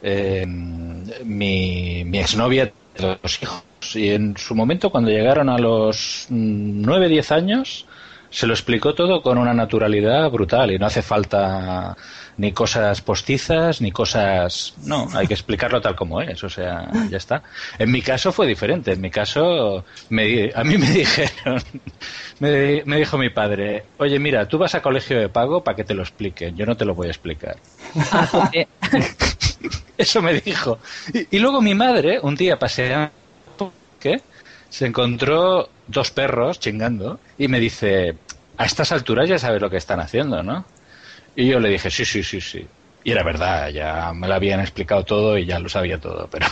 eh, 0.02 0.46
mi, 0.48 2.04
mi 2.06 2.20
exnovia 2.20 2.72
tiene 2.94 3.18
dos 3.22 3.38
Y 3.96 4.10
en 4.10 4.36
su 4.38 4.56
momento, 4.56 4.90
cuando 4.90 5.10
llegaron 5.10 5.50
a 5.50 5.58
los 5.58 6.28
9, 6.30 7.10
10 7.10 7.32
años, 7.32 7.86
se 8.30 8.48
lo 8.48 8.54
explicó 8.54 8.94
todo 8.94 9.22
con 9.22 9.38
una 9.38 9.54
naturalidad 9.54 10.30
brutal. 10.30 10.72
Y 10.72 10.80
no 10.80 10.86
hace 10.86 11.02
falta 11.02 11.96
ni 12.38 12.52
cosas 12.52 13.02
postizas 13.02 13.82
ni 13.82 13.92
cosas 13.92 14.76
no 14.84 15.08
hay 15.16 15.28
que 15.28 15.34
explicarlo 15.34 15.82
tal 15.82 15.96
como 15.96 16.22
es 16.22 16.44
o 16.44 16.50
sea 16.50 16.88
ya 17.10 17.18
está. 17.18 17.44
En 17.80 17.92
mi 17.92 18.02
caso 18.02 18.32
fue 18.32 18.46
diferente. 18.48 18.94
En 18.94 19.02
mi 19.02 19.10
caso 19.10 19.84
me, 20.10 20.52
a 20.54 20.64
mí 20.64 20.78
me 20.78 20.90
dijeron 20.92 21.62
me, 22.40 22.84
me 22.86 22.98
dijo 22.98 23.18
mi 23.18 23.30
padre 23.30 23.86
oye 23.98 24.20
mira 24.20 24.48
tú 24.48 24.58
vas 24.58 24.76
a 24.76 24.82
colegio 24.82 25.20
de 25.20 25.30
pago 25.30 25.64
para 25.64 25.76
que 25.76 25.84
te 25.84 25.94
lo 25.94 26.04
expliquen. 26.04 26.56
Yo 26.56 26.66
no 26.66 26.78
te 26.78 26.86
lo 26.86 26.94
voy 26.94 27.08
a 27.08 27.12
explicar 27.12 27.58
eso 29.98 30.22
me 30.22 30.40
dijo. 30.40 30.80
Y, 31.14 31.38
y 31.38 31.40
luego 31.40 31.62
mi 31.62 31.74
madre 31.74 32.20
un 32.22 32.36
día 32.36 32.60
paseando 32.60 33.12
¿qué? 34.00 34.22
se 34.70 34.86
encontró 34.86 35.70
dos 35.88 36.12
perros 36.12 36.60
chingando 36.60 37.20
y 37.38 37.48
me 37.48 37.60
dice, 37.60 38.16
a 38.58 38.66
estas 38.66 38.92
alturas 38.92 39.30
ya 39.30 39.40
sabes 39.40 39.62
lo 39.62 39.70
que 39.70 39.78
están 39.78 40.00
haciendo, 40.00 40.44
¿no? 40.44 40.66
Y 41.36 41.48
yo 41.48 41.60
le 41.60 41.70
dije, 41.70 41.90
sí, 41.90 42.06
sí, 42.06 42.24
sí, 42.24 42.42
sí. 42.42 42.66
Y 43.04 43.12
era 43.12 43.24
verdad, 43.24 43.70
ya 43.70 44.12
me 44.14 44.28
lo 44.28 44.34
habían 44.34 44.60
explicado 44.60 45.04
todo 45.04 45.38
y 45.38 45.46
ya 45.46 45.60
lo 45.60 45.70
sabía 45.70 46.00
todo, 46.00 46.28
pero, 46.30 46.48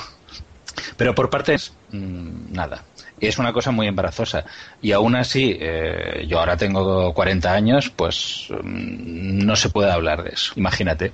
pero 0.97 1.13
por 1.13 1.29
partes, 1.29 1.73
mm, 1.91 2.53
nada. 2.53 2.83
Y 3.19 3.27
es 3.27 3.37
una 3.37 3.53
cosa 3.53 3.71
muy 3.71 3.87
embarazosa. 3.87 4.45
Y 4.81 4.91
aún 4.91 5.15
así, 5.15 5.57
eh, 5.59 6.25
yo 6.27 6.39
ahora 6.39 6.57
tengo 6.57 7.13
40 7.13 7.53
años, 7.53 7.89
pues 7.89 8.47
mm, 8.49 9.45
no 9.45 9.55
se 9.55 9.69
puede 9.69 9.91
hablar 9.91 10.23
de 10.23 10.31
eso. 10.31 10.53
Imagínate. 10.55 11.13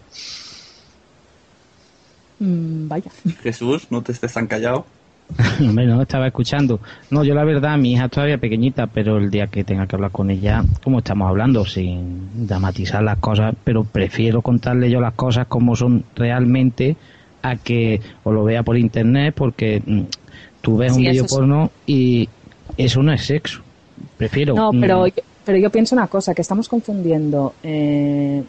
Mm, 2.40 2.88
vaya. 2.88 3.12
Jesús, 3.42 3.88
no 3.90 4.02
te 4.02 4.12
estés 4.12 4.34
tan 4.34 4.48
callado. 4.48 4.86
No, 5.60 6.02
estaba 6.02 6.28
escuchando. 6.28 6.80
No, 7.10 7.24
yo 7.24 7.34
la 7.34 7.44
verdad, 7.44 7.78
mi 7.78 7.94
hija 7.94 8.06
es 8.06 8.12
todavía 8.12 8.38
pequeñita, 8.38 8.88
pero 8.88 9.18
el 9.18 9.30
día 9.32 9.48
que 9.48 9.64
tenga 9.64 9.88
que 9.88 9.96
hablar 9.96 10.12
con 10.12 10.30
ella, 10.30 10.66
como 10.84 11.00
estamos 11.00 11.28
hablando, 11.30 11.66
sin 11.66 12.46
dramatizar 12.48 13.04
las 13.04 13.18
cosas, 13.18 13.56
pero 13.64 13.84
prefiero 13.84 14.42
contarle 14.42 14.90
yo 14.90 15.00
las 15.00 15.14
cosas 15.14 15.48
como 15.48 15.76
son 15.76 16.04
realmente 16.16 16.98
a 17.42 17.56
que 17.56 18.02
o 18.24 18.32
lo 18.32 18.44
vea 18.44 18.64
por 18.64 18.78
internet, 18.78 19.34
porque 19.36 19.82
mm, 19.86 20.02
tú 20.62 20.78
ves 20.78 20.94
Sí, 20.94 21.00
un 21.00 21.04
vídeo 21.12 21.26
porno 21.26 21.72
y 21.86 22.30
eso 22.78 23.02
no 23.02 23.12
es 23.14 23.26
sexo. 23.26 23.62
Prefiero. 24.18 24.56
No, 24.56 24.72
mm, 24.72 24.80
pero, 24.80 25.06
pero 25.46 25.58
yo 25.58 25.70
pienso 25.70 25.96
una 25.96 26.08
cosa, 26.08 26.34
que 26.34 26.42
estamos 26.42 26.68
confundiendo. 26.70 27.54
eh, 27.64 28.44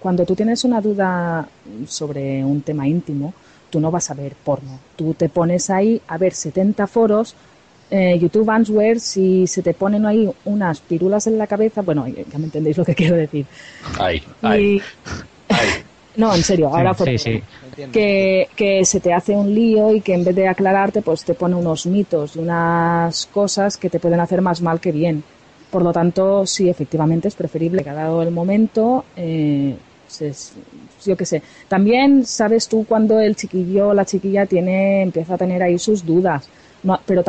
cuando 0.00 0.24
tú 0.24 0.34
tienes 0.34 0.64
una 0.64 0.80
duda 0.80 1.46
sobre 1.86 2.42
un 2.44 2.62
tema 2.62 2.86
íntimo, 2.88 3.34
tú 3.72 3.80
no 3.80 3.90
vas 3.90 4.10
a 4.10 4.14
ver 4.14 4.34
porno. 4.44 4.78
Tú 4.96 5.14
te 5.14 5.28
pones 5.30 5.70
ahí 5.70 6.00
a 6.06 6.18
ver 6.18 6.34
70 6.34 6.86
foros, 6.86 7.34
eh, 7.90 8.18
YouTube 8.18 8.48
Answers, 8.50 9.16
y 9.16 9.46
se 9.46 9.62
te 9.62 9.72
ponen 9.72 10.04
ahí 10.06 10.30
unas 10.44 10.80
pirulas 10.80 11.26
en 11.26 11.38
la 11.38 11.46
cabeza. 11.46 11.80
Bueno, 11.80 12.06
ya 12.06 12.38
me 12.38 12.44
entendéis 12.44 12.76
lo 12.76 12.84
que 12.84 12.94
quiero 13.00 13.16
decir. 13.16 13.46
Ay, 13.98 14.22
ay, 14.42 14.76
Y- 14.76 14.82
No, 16.14 16.34
en 16.34 16.42
serio, 16.42 16.68
ahora 16.68 16.92
sí, 16.92 17.16
sí, 17.16 17.30
broma. 17.30 17.90
que, 17.90 18.48
que 18.54 18.84
se 18.84 19.00
te 19.00 19.14
hace 19.14 19.32
un 19.34 19.54
lío 19.54 19.94
y 19.94 20.02
que 20.02 20.12
en 20.12 20.24
vez 20.24 20.36
de 20.36 20.46
aclararte, 20.46 21.00
pues 21.00 21.24
te 21.24 21.32
pone 21.32 21.54
unos 21.56 21.86
mitos 21.86 22.36
y 22.36 22.40
unas 22.40 23.24
cosas 23.32 23.78
que 23.78 23.88
te 23.88 23.98
pueden 23.98 24.20
hacer 24.20 24.42
más 24.42 24.60
mal 24.60 24.78
que 24.78 24.92
bien. 24.92 25.24
Por 25.70 25.80
lo 25.82 25.90
tanto, 25.90 26.44
sí, 26.46 26.68
efectivamente 26.68 27.28
es 27.28 27.34
preferible 27.34 27.82
que 27.82 27.88
ha 27.88 27.94
dado 27.94 28.20
el 28.20 28.30
momento, 28.30 29.06
eh, 29.16 29.74
yo 31.04 31.16
qué 31.16 31.26
sé. 31.26 31.42
También 31.68 32.24
sabes 32.24 32.68
tú 32.68 32.84
cuando 32.88 33.20
el 33.20 33.36
chiquillo 33.36 33.88
o 33.88 33.94
la 33.94 34.04
chiquilla 34.04 34.46
tiene, 34.46 35.02
empieza 35.02 35.34
a 35.34 35.38
tener 35.38 35.62
ahí 35.62 35.78
sus 35.78 36.04
dudas. 36.04 36.48
Pero 37.06 37.22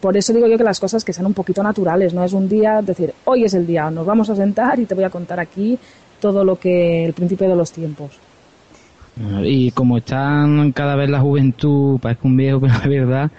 por 0.00 0.16
eso 0.16 0.32
digo 0.32 0.46
yo 0.46 0.58
que 0.58 0.64
las 0.64 0.80
cosas 0.80 1.04
que 1.04 1.12
sean 1.12 1.26
un 1.26 1.34
poquito 1.34 1.62
naturales, 1.62 2.14
no 2.14 2.24
es 2.24 2.32
un 2.32 2.48
día 2.48 2.80
decir, 2.82 3.12
hoy 3.24 3.44
es 3.44 3.54
el 3.54 3.66
día, 3.66 3.90
nos 3.90 4.06
vamos 4.06 4.30
a 4.30 4.36
sentar 4.36 4.78
y 4.78 4.86
te 4.86 4.94
voy 4.94 5.04
a 5.04 5.10
contar 5.10 5.40
aquí 5.40 5.78
todo 6.20 6.44
lo 6.44 6.56
que 6.56 7.04
el 7.04 7.12
principio 7.12 7.48
de 7.48 7.56
los 7.56 7.72
tiempos. 7.72 8.18
Y 9.42 9.70
como 9.72 9.98
están 9.98 10.72
cada 10.72 10.94
vez 10.94 11.10
la 11.10 11.20
juventud, 11.20 11.98
parece 12.00 12.20
un 12.24 12.36
viejo, 12.36 12.60
pero 12.60 12.72
es 12.74 12.88
verdad, 12.88 13.30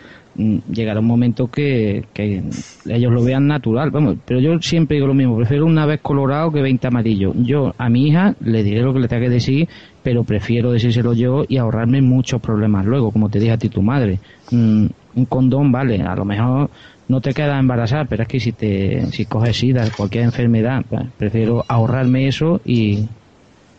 llegará 0.72 1.00
un 1.00 1.08
momento 1.08 1.48
que, 1.48 2.06
que 2.14 2.44
ellos 2.86 3.12
lo 3.12 3.24
vean 3.24 3.48
natural. 3.48 3.92
Vamos, 3.92 4.18
pero 4.26 4.40
yo 4.40 4.60
siempre 4.62 4.96
digo 4.96 5.08
lo 5.08 5.14
mismo, 5.14 5.38
prefiero 5.38 5.66
una 5.66 5.86
vez 5.86 6.02
colorado 6.02 6.52
que 6.52 6.62
20 6.62 6.88
amarillo. 6.88 7.34
Yo 7.36 7.74
a 7.78 7.90
mi 7.90 8.08
hija 8.08 8.36
le 8.40 8.64
diré 8.64 8.82
lo 8.82 8.94
que 8.94 9.00
le 9.00 9.08
tenga 9.08 9.24
que 9.24 9.30
decir, 9.30 9.70
pero 10.04 10.24
prefiero 10.24 10.72
decírselo 10.72 11.14
yo 11.14 11.44
y 11.48 11.58
ahorrarme 11.58 12.02
muchos 12.02 12.42
problemas 12.42 12.86
luego, 12.86 13.12
como 13.12 13.30
te 13.30 13.40
dije 13.40 13.52
a 13.52 13.58
ti 13.58 13.70
tu 13.70 13.82
madre. 13.82 14.20
Mm, 14.52 14.88
un 15.16 15.26
condón, 15.26 15.72
vale, 15.72 16.02
a 16.02 16.16
lo 16.16 16.26
mejor 16.26 16.70
no 17.08 17.20
te 17.22 17.34
quedas 17.34 17.60
embarazada, 17.60 18.06
pero 18.06 18.24
es 18.24 18.30
que 18.30 18.40
si 18.40 18.54
te 18.54 19.12
si 19.12 19.26
coges 19.26 19.58
sida, 19.58 19.90
cualquier 19.92 20.24
enfermedad, 20.24 20.84
prefiero 21.18 21.66
ahorrarme 21.68 22.28
eso 22.28 22.62
y, 22.64 23.10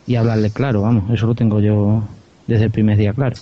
y 0.07 0.17
hablarle 0.17 0.51
claro, 0.51 0.83
vamos, 0.83 1.11
eso 1.11 1.27
lo 1.27 1.35
tengo 1.35 1.61
yo 1.61 2.03
desde 2.47 2.67
el 2.67 2.71
primer 2.71 2.99
día 2.99 3.13
claro. 3.13 3.37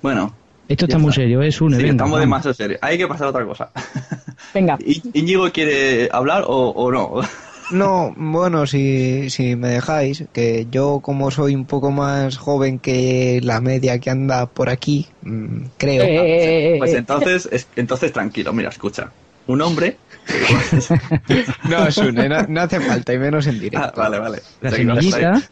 Bueno. 0.00 0.43
Esto 0.68 0.86
está 0.86 0.98
muy 0.98 1.12
serio, 1.12 1.42
es 1.42 1.60
un 1.60 1.70
Sí, 1.70 1.76
evento. 1.76 1.92
estamos 1.92 2.12
vamos. 2.12 2.20
demasiado 2.20 2.54
serios. 2.54 2.78
Hay 2.82 2.96
que 2.98 3.06
pasar 3.06 3.26
a 3.26 3.30
otra 3.30 3.44
cosa. 3.44 3.70
Venga. 4.54 4.76
¿Y- 4.84 5.02
¿Íñigo 5.12 5.50
quiere 5.52 6.08
hablar 6.12 6.44
o, 6.46 6.70
o 6.70 6.90
no? 6.90 7.20
No, 7.70 8.12
bueno, 8.18 8.66
si, 8.66 9.30
si 9.30 9.56
me 9.56 9.68
dejáis, 9.70 10.24
que 10.34 10.66
yo 10.70 11.00
como 11.02 11.30
soy 11.30 11.54
un 11.54 11.64
poco 11.64 11.90
más 11.90 12.36
joven 12.36 12.78
que 12.78 13.40
la 13.42 13.62
media 13.62 13.98
que 13.98 14.10
anda 14.10 14.44
por 14.44 14.68
aquí, 14.68 15.08
mm, 15.22 15.62
creo. 15.78 16.02
Eh, 16.06 16.76
Pues 16.78 16.92
entonces, 16.92 17.48
es- 17.50 17.66
entonces 17.74 18.12
tranquilo, 18.12 18.52
mira, 18.52 18.68
escucha. 18.68 19.10
Un 19.46 19.62
hombre. 19.62 19.96
No, 21.68 21.90
Sune, 21.90 22.28
no, 22.28 22.42
no 22.48 22.60
hace 22.60 22.80
falta, 22.80 23.12
y 23.14 23.18
menos 23.18 23.46
en 23.46 23.58
directo. 23.58 23.88
Ah, 23.88 23.92
vale, 23.96 24.18
vale. 24.18 24.38
La 24.60 24.70
semillita. 24.70 25.42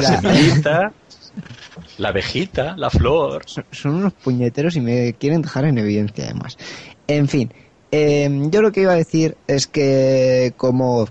La 0.00 0.20
semillita, 0.20 0.92
la 1.98 2.08
abejita, 2.10 2.74
la 2.76 2.90
flor. 2.90 3.42
Son, 3.46 3.64
son 3.70 3.94
unos 3.94 4.12
puñeteros 4.14 4.76
y 4.76 4.80
me 4.80 5.14
quieren 5.14 5.42
dejar 5.42 5.64
en 5.64 5.78
evidencia 5.78 6.24
además. 6.24 6.56
En 7.06 7.28
fin, 7.28 7.52
eh, 7.90 8.28
yo 8.50 8.62
lo 8.62 8.72
que 8.72 8.82
iba 8.82 8.92
a 8.92 8.96
decir 8.96 9.36
es 9.46 9.66
que 9.66 10.52
como 10.56 11.06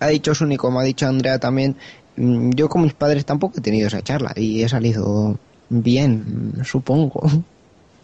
ha 0.00 0.06
dicho 0.08 0.34
Sune 0.34 0.54
y 0.54 0.58
como 0.58 0.80
ha 0.80 0.84
dicho 0.84 1.06
Andrea 1.06 1.38
también, 1.38 1.76
mm, 2.16 2.50
yo 2.54 2.68
con 2.68 2.82
mis 2.82 2.94
padres 2.94 3.24
tampoco 3.24 3.58
he 3.58 3.62
tenido 3.62 3.88
esa 3.88 4.02
charla 4.02 4.32
y 4.36 4.62
he 4.62 4.68
salido 4.68 5.38
bien, 5.68 6.52
mm, 6.58 6.64
supongo. 6.64 7.28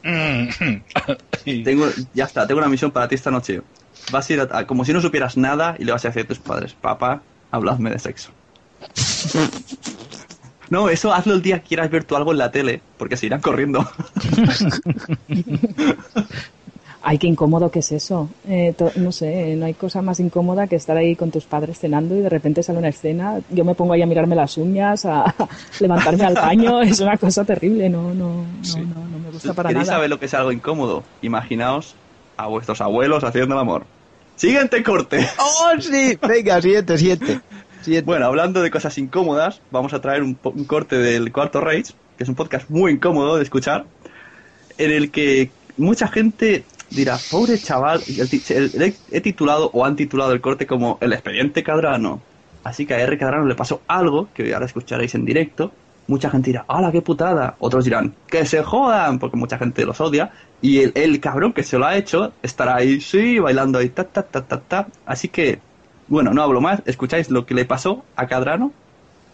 Tengo, 1.64 1.86
ya 2.12 2.24
está, 2.24 2.46
tengo 2.46 2.58
una 2.58 2.68
misión 2.68 2.90
para 2.90 3.06
ti 3.08 3.14
esta 3.14 3.30
noche. 3.30 3.62
Vas 4.10 4.28
a 4.28 4.32
ir 4.32 4.40
a- 4.40 4.48
a- 4.58 4.66
como 4.66 4.84
si 4.84 4.92
no 4.92 5.00
supieras 5.00 5.36
nada 5.36 5.76
y 5.78 5.84
le 5.84 5.92
vas 5.92 6.04
a 6.04 6.08
decir 6.08 6.22
a 6.24 6.28
tus 6.28 6.38
padres, 6.38 6.74
papá, 6.74 7.22
habladme 7.50 7.90
de 7.90 7.98
sexo. 7.98 8.32
No, 10.72 10.88
eso 10.88 11.12
hazlo 11.12 11.34
el 11.34 11.42
día 11.42 11.58
que 11.60 11.68
quieras 11.68 11.90
ver 11.90 12.04
tú 12.04 12.16
algo 12.16 12.32
en 12.32 12.38
la 12.38 12.50
tele, 12.50 12.80
porque 12.96 13.18
se 13.18 13.26
irán 13.26 13.42
corriendo. 13.42 13.86
Ay, 17.02 17.18
qué 17.18 17.26
incómodo 17.26 17.70
que 17.70 17.80
es 17.80 17.92
eso. 17.92 18.30
Eh, 18.48 18.74
no 18.96 19.12
sé, 19.12 19.54
no 19.56 19.66
hay 19.66 19.74
cosa 19.74 20.00
más 20.00 20.18
incómoda 20.18 20.66
que 20.68 20.76
estar 20.76 20.96
ahí 20.96 21.14
con 21.14 21.30
tus 21.30 21.44
padres 21.44 21.78
cenando 21.78 22.16
y 22.16 22.20
de 22.20 22.30
repente 22.30 22.62
sale 22.62 22.78
una 22.78 22.88
escena. 22.88 23.38
Yo 23.50 23.66
me 23.66 23.74
pongo 23.74 23.92
ahí 23.92 24.00
a 24.00 24.06
mirarme 24.06 24.34
las 24.34 24.56
uñas, 24.56 25.04
a 25.04 25.34
levantarme 25.80 26.24
al 26.24 26.34
baño. 26.36 26.80
Es 26.92 27.00
una 27.00 27.18
cosa 27.18 27.44
terrible. 27.44 27.90
No, 27.90 28.14
no, 28.14 28.46
no, 28.46 28.78
no, 28.78 29.08
no 29.08 29.18
me 29.18 29.30
gusta 29.30 29.52
para 29.52 29.68
¿Queréis 29.68 29.88
nada. 29.88 29.98
saber 29.98 30.08
lo 30.08 30.18
que 30.18 30.24
es 30.24 30.32
algo 30.32 30.52
incómodo? 30.52 31.04
Imaginaos 31.20 31.96
a 32.38 32.46
vuestros 32.46 32.80
abuelos 32.80 33.24
haciendo 33.24 33.56
el 33.56 33.60
amor. 33.60 33.84
Siguiente 34.36 34.82
corte. 34.82 35.28
¡Oh, 35.38 35.78
sí! 35.78 36.18
Venga, 36.26 36.62
siguiente, 36.62 36.96
siguiente. 36.96 37.40
Bueno, 38.04 38.26
hablando 38.26 38.62
de 38.62 38.70
cosas 38.70 38.96
incómodas, 38.98 39.60
vamos 39.70 39.92
a 39.92 40.00
traer 40.00 40.22
un, 40.22 40.34
corte 40.34 40.96
del 40.98 41.32
Cuarto 41.32 41.60
Rage, 41.60 41.94
que 42.16 42.24
es 42.24 42.28
un 42.28 42.36
podcast 42.36 42.70
muy 42.70 42.92
incómodo 42.92 43.36
de 43.36 43.42
escuchar, 43.42 43.86
en 44.78 44.90
el 44.90 45.10
que 45.10 45.50
mucha 45.76 46.06
gente 46.06 46.64
dirá, 46.90 47.18
pobre 47.30 47.58
chaval, 47.58 48.00
he 48.06 49.20
titulado 49.20 49.70
o 49.72 49.84
han 49.84 49.96
titulado 49.96 50.32
el 50.32 50.40
corte 50.40 50.66
como 50.66 50.98
El 51.00 51.12
expediente 51.12 51.62
Cadrano. 51.62 52.20
Así 52.62 52.86
que 52.86 52.94
a 52.94 53.00
R. 53.00 53.18
Cadrano 53.18 53.46
le 53.46 53.56
pasó 53.56 53.82
algo, 53.88 54.28
que 54.32 54.54
ahora 54.54 54.66
escucharéis 54.66 55.14
en 55.16 55.24
directo. 55.24 55.72
Mucha 56.06 56.30
gente 56.30 56.50
dirá, 56.50 56.64
¡hala, 56.68 56.92
qué 56.92 57.02
putada! 57.02 57.56
Otros 57.58 57.84
dirán, 57.84 58.14
¡que 58.28 58.46
se 58.46 58.62
jodan! 58.62 59.18
Porque 59.18 59.36
mucha 59.36 59.58
gente 59.58 59.84
los 59.84 60.00
odia. 60.00 60.30
Y 60.60 60.78
el 60.96 61.18
cabrón 61.20 61.52
que 61.52 61.64
se 61.64 61.78
lo 61.78 61.86
ha 61.86 61.96
hecho 61.96 62.32
estará 62.42 62.76
ahí, 62.76 63.00
sí, 63.00 63.40
bailando 63.40 63.78
ahí, 63.78 63.88
ta, 63.88 64.04
ta, 64.04 64.22
ta, 64.22 64.42
ta, 64.42 64.60
ta. 64.60 64.86
Así 65.06 65.28
que, 65.28 65.58
bueno, 66.12 66.34
no 66.34 66.42
hablo 66.42 66.60
más. 66.60 66.82
Escucháis 66.84 67.30
lo 67.30 67.46
que 67.46 67.54
le 67.54 67.64
pasó 67.64 68.04
a 68.16 68.26
Cadrano 68.26 68.70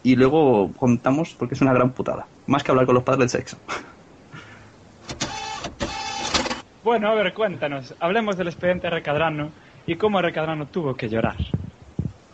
y 0.04 0.14
luego 0.14 0.70
contamos 0.76 1.34
porque 1.36 1.56
es 1.56 1.60
una 1.60 1.72
gran 1.72 1.90
putada. 1.90 2.26
Más 2.46 2.62
que 2.62 2.70
hablar 2.70 2.86
con 2.86 2.94
los 2.94 3.02
padres 3.02 3.18
del 3.18 3.28
sexo. 3.30 3.56
Bueno, 6.84 7.08
a 7.08 7.14
ver, 7.14 7.34
cuéntanos. 7.34 7.96
Hablemos 7.98 8.36
del 8.36 8.46
expediente 8.46 8.88
Recadrano 8.90 9.50
y 9.88 9.96
cómo 9.96 10.22
Recadrano 10.22 10.66
tuvo 10.66 10.94
que 10.94 11.08
llorar. 11.08 11.34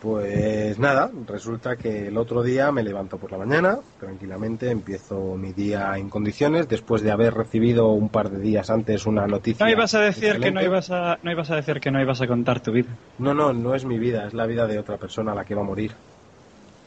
Pues 0.05 0.77
nada, 0.77 1.09
resulta 1.25 1.77
que 1.77 2.09
el 2.09 2.17
otro 2.19 2.43
día 2.43 2.71
me 2.71 2.83
levanto 2.83 3.17
por 3.17 3.31
la 3.31 3.39
mañana, 3.39 3.79
tranquilamente 3.99 4.69
empiezo 4.69 5.35
mi 5.35 5.51
día 5.51 5.97
en 5.97 6.11
condiciones, 6.11 6.69
después 6.69 7.01
de 7.01 7.09
haber 7.09 7.33
recibido 7.33 7.87
un 7.87 8.09
par 8.09 8.29
de 8.29 8.37
días 8.39 8.69
antes 8.69 9.07
una 9.07 9.25
noticia. 9.25 9.65
No 9.65 9.71
ibas 9.71 9.95
a 9.95 10.01
decir 10.01 10.39
que 10.39 10.51
no 10.51 10.61
ibas 10.61 10.91
a, 10.91 11.17
no 11.23 11.31
ibas 11.31 11.49
a 11.49 11.55
decir 11.55 11.79
que 11.79 11.89
no 11.89 11.99
ibas 11.99 12.21
a 12.21 12.27
contar 12.27 12.59
tu 12.59 12.71
vida. 12.71 12.89
No, 13.17 13.33
no, 13.33 13.51
no 13.51 13.73
es 13.73 13.83
mi 13.83 13.97
vida, 13.97 14.27
es 14.27 14.35
la 14.35 14.45
vida 14.45 14.67
de 14.67 14.77
otra 14.77 14.97
persona 14.97 15.33
la 15.33 15.43
que 15.43 15.55
va 15.55 15.61
a 15.61 15.65
morir. 15.65 15.93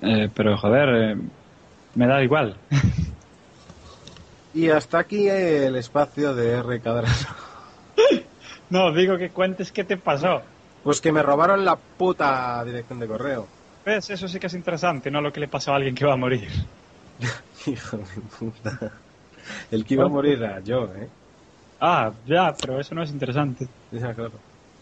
Eh, 0.00 0.28
pero 0.32 0.56
joder, 0.56 0.88
eh, 0.88 1.16
me 1.96 2.06
da 2.06 2.22
igual. 2.22 2.54
Y 4.54 4.70
hasta 4.70 5.00
aquí 5.00 5.28
el 5.28 5.74
espacio 5.74 6.36
de 6.36 6.52
R. 6.52 6.80
Cadrano. 6.80 7.08
No, 8.70 8.92
digo 8.92 9.16
que 9.16 9.30
cuentes 9.30 9.72
qué 9.72 9.82
te 9.82 9.96
pasó. 9.96 10.42
Pues 10.88 11.02
que 11.02 11.12
me 11.12 11.22
robaron 11.22 11.66
la 11.66 11.76
puta 11.76 12.64
dirección 12.64 12.98
de 12.98 13.06
correo. 13.06 13.46
¿Ves? 13.84 14.08
Eso 14.08 14.26
sí 14.26 14.40
que 14.40 14.46
es 14.46 14.54
interesante, 14.54 15.10
no 15.10 15.20
lo 15.20 15.30
que 15.30 15.38
le 15.38 15.46
pasó 15.46 15.72
a 15.72 15.76
alguien 15.76 15.94
que 15.94 16.06
va 16.06 16.14
a 16.14 16.16
morir. 16.16 16.48
Hijo 17.66 17.98
de 17.98 18.04
puta. 18.38 18.92
El 19.70 19.84
que 19.84 19.92
iba 19.92 20.06
a 20.06 20.08
morir 20.08 20.42
era 20.42 20.60
yo, 20.60 20.84
¿eh? 20.96 21.06
Ah, 21.78 22.10
ya, 22.26 22.54
pero 22.58 22.80
eso 22.80 22.94
no 22.94 23.02
es 23.02 23.10
interesante. 23.10 23.68
Ya, 23.92 24.14
claro. 24.14 24.32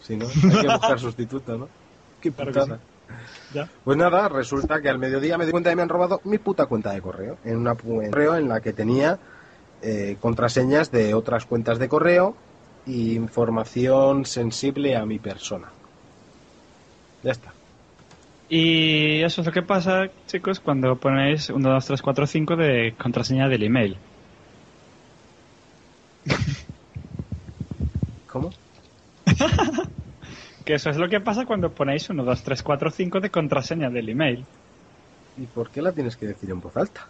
Si 0.01 0.15
no, 0.15 0.27
hay 0.27 0.61
que 0.61 0.67
buscar 0.69 0.97
sustituto, 1.01 1.57
¿no? 1.57 1.67
Qué 2.21 2.31
Claro 2.31 2.53
que 2.53 2.59
putada. 2.61 2.79
Ya. 3.53 3.69
Pues 3.83 3.97
nada, 3.97 4.29
resulta 4.29 4.81
que 4.81 4.87
al 4.87 4.99
mediodía 4.99 5.37
me 5.37 5.45
di 5.45 5.51
cuenta 5.51 5.71
de 5.71 5.73
que 5.73 5.75
me 5.75 5.81
han 5.81 5.89
robado 5.89 6.21
mi 6.23 6.37
puta 6.37 6.67
cuenta 6.67 6.93
de 6.93 7.01
correo. 7.01 7.37
En 7.43 7.57
una 7.57 7.71
en 7.71 8.11
correo 8.11 8.37
en 8.37 8.47
la 8.47 8.61
que 8.61 8.71
tenía 8.71 9.19
eh, 9.81 10.15
contraseñas 10.21 10.89
de 10.89 11.13
otras 11.13 11.45
cuentas 11.45 11.79
de 11.79 11.89
correo 11.89 12.33
e 12.85 12.91
información 12.91 14.25
sensible 14.25 14.95
a 14.95 15.05
mi 15.05 15.19
persona. 15.19 15.67
Ya 17.27 17.33
está. 17.33 17.53
Y 18.47 19.21
eso 19.21 19.41
es 19.41 19.47
lo 19.47 19.51
que 19.51 19.61
pasa, 19.61 20.07
chicos, 20.27 20.61
cuando 20.61 20.95
ponéis 20.95 21.49
1, 21.49 21.69
2, 21.69 21.85
3, 21.85 22.01
4, 22.01 22.25
5 22.25 22.55
de 22.55 22.95
contraseña 22.97 23.49
del 23.49 23.63
email. 23.63 23.97
¿Cómo? 28.31 28.49
Que 30.63 30.73
eso 30.73 30.89
es 30.89 30.97
lo 30.97 31.07
que 31.07 31.21
pasa 31.21 31.45
cuando 31.45 31.71
ponéis 31.71 32.09
1, 32.09 32.25
2, 32.25 32.43
3, 32.43 32.63
4, 32.63 32.91
5 32.91 33.19
de 33.21 33.29
contraseña 33.29 33.89
del 33.89 34.09
email. 34.09 34.45
¿Y 35.37 35.45
por 35.45 35.69
qué 35.69 35.81
la 35.81 35.93
tienes 35.93 36.17
que 36.17 36.27
decir 36.27 36.49
en 36.49 36.59
voz 36.59 36.75
alta? 36.75 37.07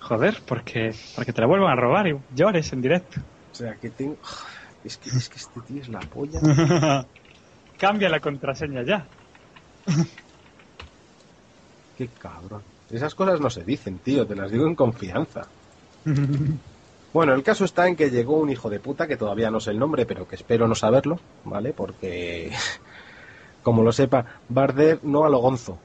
Joder, 0.00 0.38
porque, 0.46 0.94
porque 1.14 1.34
te 1.34 1.42
la 1.42 1.46
vuelvan 1.46 1.72
a 1.72 1.76
robar 1.76 2.08
y 2.08 2.16
llores 2.34 2.72
en 2.72 2.80
directo. 2.80 3.20
O 3.52 3.54
sea, 3.54 3.74
que 3.74 3.90
tengo... 3.90 4.16
Es 4.82 4.96
que, 4.96 5.10
es 5.10 5.28
que 5.28 5.36
este 5.36 5.60
tío 5.60 5.82
es 5.82 5.90
la 5.90 6.00
polla. 6.00 6.40
Cambia 7.78 8.08
la 8.08 8.20
contraseña 8.20 8.82
ya. 8.82 9.06
Qué 11.98 12.08
cabrón. 12.18 12.62
Esas 12.90 13.14
cosas 13.14 13.40
no 13.40 13.50
se 13.50 13.62
dicen, 13.62 13.98
tío, 13.98 14.26
te 14.26 14.34
las 14.34 14.50
digo 14.50 14.66
en 14.66 14.74
confianza. 14.74 15.42
Bueno, 17.12 17.34
el 17.34 17.42
caso 17.42 17.64
está 17.64 17.88
en 17.88 17.96
que 17.96 18.10
llegó 18.10 18.36
un 18.36 18.50
hijo 18.50 18.70
de 18.70 18.78
puta, 18.78 19.08
que 19.08 19.16
todavía 19.16 19.50
no 19.50 19.58
sé 19.58 19.72
el 19.72 19.80
nombre, 19.80 20.06
pero 20.06 20.28
que 20.28 20.36
espero 20.36 20.68
no 20.68 20.76
saberlo, 20.76 21.18
¿vale? 21.44 21.72
Porque, 21.72 22.52
como 23.64 23.82
lo 23.82 23.90
sepa, 23.90 24.24
Barder 24.48 25.00
no 25.02 25.24
a 25.24 25.28
lo 25.28 25.38
gonzo. 25.38 25.76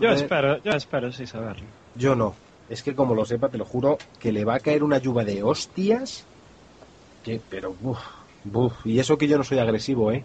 Yo 0.00 0.10
espero, 0.10 0.62
yo 0.62 0.72
espero 0.72 1.10
sí 1.10 1.26
saberlo. 1.26 1.64
Yo 1.94 2.14
no. 2.14 2.34
Es 2.68 2.82
que 2.82 2.94
como 2.94 3.14
lo 3.14 3.24
sepa, 3.24 3.48
te 3.48 3.56
lo 3.56 3.64
juro, 3.64 3.96
que 4.18 4.32
le 4.32 4.44
va 4.44 4.56
a 4.56 4.60
caer 4.60 4.84
una 4.84 4.98
lluvia 4.98 5.24
de 5.24 5.42
hostias. 5.42 6.24
Que, 7.24 7.40
pero, 7.48 7.74
buf, 7.80 7.98
buf. 8.44 8.86
Y 8.86 8.98
eso 8.98 9.16
que 9.16 9.28
yo 9.28 9.38
no 9.38 9.44
soy 9.44 9.58
agresivo, 9.58 10.12
¿eh? 10.12 10.22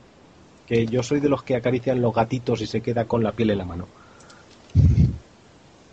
Que 0.68 0.86
yo 0.86 1.02
soy 1.02 1.20
de 1.20 1.30
los 1.30 1.44
que 1.44 1.56
acarician 1.56 2.02
los 2.02 2.14
gatitos 2.14 2.62
y 2.62 2.68
se 2.68 2.82
queda 2.82 3.06
con 3.06 3.24
la 3.24 3.32
piel 3.32 3.52
en 3.52 3.58
la 3.58 3.66
mano. 3.66 3.88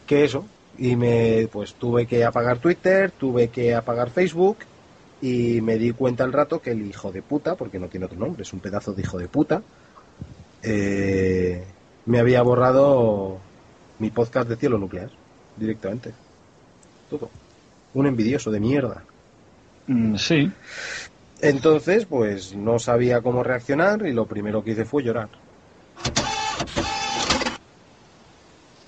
Que 0.07 0.25
eso. 0.25 0.45
Y 0.77 0.97
me, 0.97 1.49
pues 1.51 1.75
tuve 1.75 2.07
que 2.07 2.25
apagar 2.25 2.59
Twitter, 2.59 3.13
tuve 3.13 3.49
que 3.49 3.75
apagar 3.75 4.11
Facebook. 4.11 4.59
Y 5.23 5.61
me 5.61 5.79
di 5.79 5.93
cuenta 5.93 6.25
al 6.25 6.33
rato 6.33 6.61
que 6.61 6.73
el 6.73 6.87
hijo 6.87 7.13
de 7.13 7.23
puta, 7.23 7.55
porque 7.55 7.79
no 7.79 7.89
tiene 7.89 8.07
otro 8.07 8.19
nombre, 8.19 8.43
es 8.43 8.53
un 8.53 8.61
pedazo 8.61 8.93
de 8.93 9.03
hijo 9.03 9.17
de 9.17 9.29
puta, 9.29 9.63
eh, 10.63 11.65
me 12.07 12.19
había 12.19 12.43
borrado 12.43 13.39
mi 13.99 14.11
podcast 14.11 14.49
de 14.49 14.57
cielo 14.57 14.79
nuclear 14.79 15.11
directamente. 15.57 16.13
Todo. 17.09 17.31
Un 17.95 18.07
envidioso 18.07 18.51
de 18.51 18.61
mierda. 18.61 19.05
Mm, 19.87 20.17
sí. 20.17 20.51
Entonces, 21.45 22.07
pues 22.07 22.57
no 22.57 22.81
sabía 22.81 23.23
cómo 23.23 23.45
reaccionar 23.45 24.05
y 24.07 24.13
lo 24.13 24.27
primero 24.27 24.65
que 24.65 24.73
hice 24.73 24.85
fue 24.85 25.05
llorar. 25.05 25.31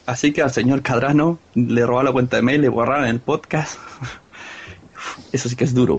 Así 0.06 0.32
que 0.32 0.42
al 0.42 0.50
señor 0.52 0.82
Cadrano 0.82 1.42
le 1.54 1.84
robaron 1.84 2.06
la 2.06 2.12
cuenta 2.12 2.36
de 2.36 2.42
mail, 2.42 2.60
le 2.62 2.68
borraron 2.68 3.06
el 3.08 3.20
podcast. 3.20 3.78
Eso 5.32 5.48
sí 5.48 5.56
que 5.56 5.64
es 5.64 5.74
duro. 5.74 5.98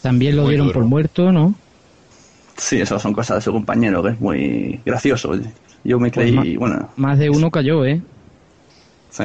También 0.00 0.36
lo 0.36 0.44
Muy 0.44 0.50
dieron 0.50 0.66
duro. 0.66 0.72
por 0.72 0.84
muerto, 0.84 1.32
¿no? 1.32 1.60
Sí, 2.56 2.80
eso 2.80 2.98
son 2.98 3.12
cosas 3.12 3.38
de 3.38 3.42
su 3.42 3.52
compañero, 3.52 4.02
que 4.02 4.10
es 4.10 4.20
muy 4.20 4.80
gracioso. 4.84 5.32
Yo 5.82 5.98
me 5.98 6.10
Pues 6.12 6.32
creí, 6.32 6.56
bueno, 6.56 6.88
Más 6.96 7.18
de 7.18 7.30
uno 7.30 7.50
cayó, 7.50 7.84
¿eh? 7.84 8.04
sí. 9.10 9.24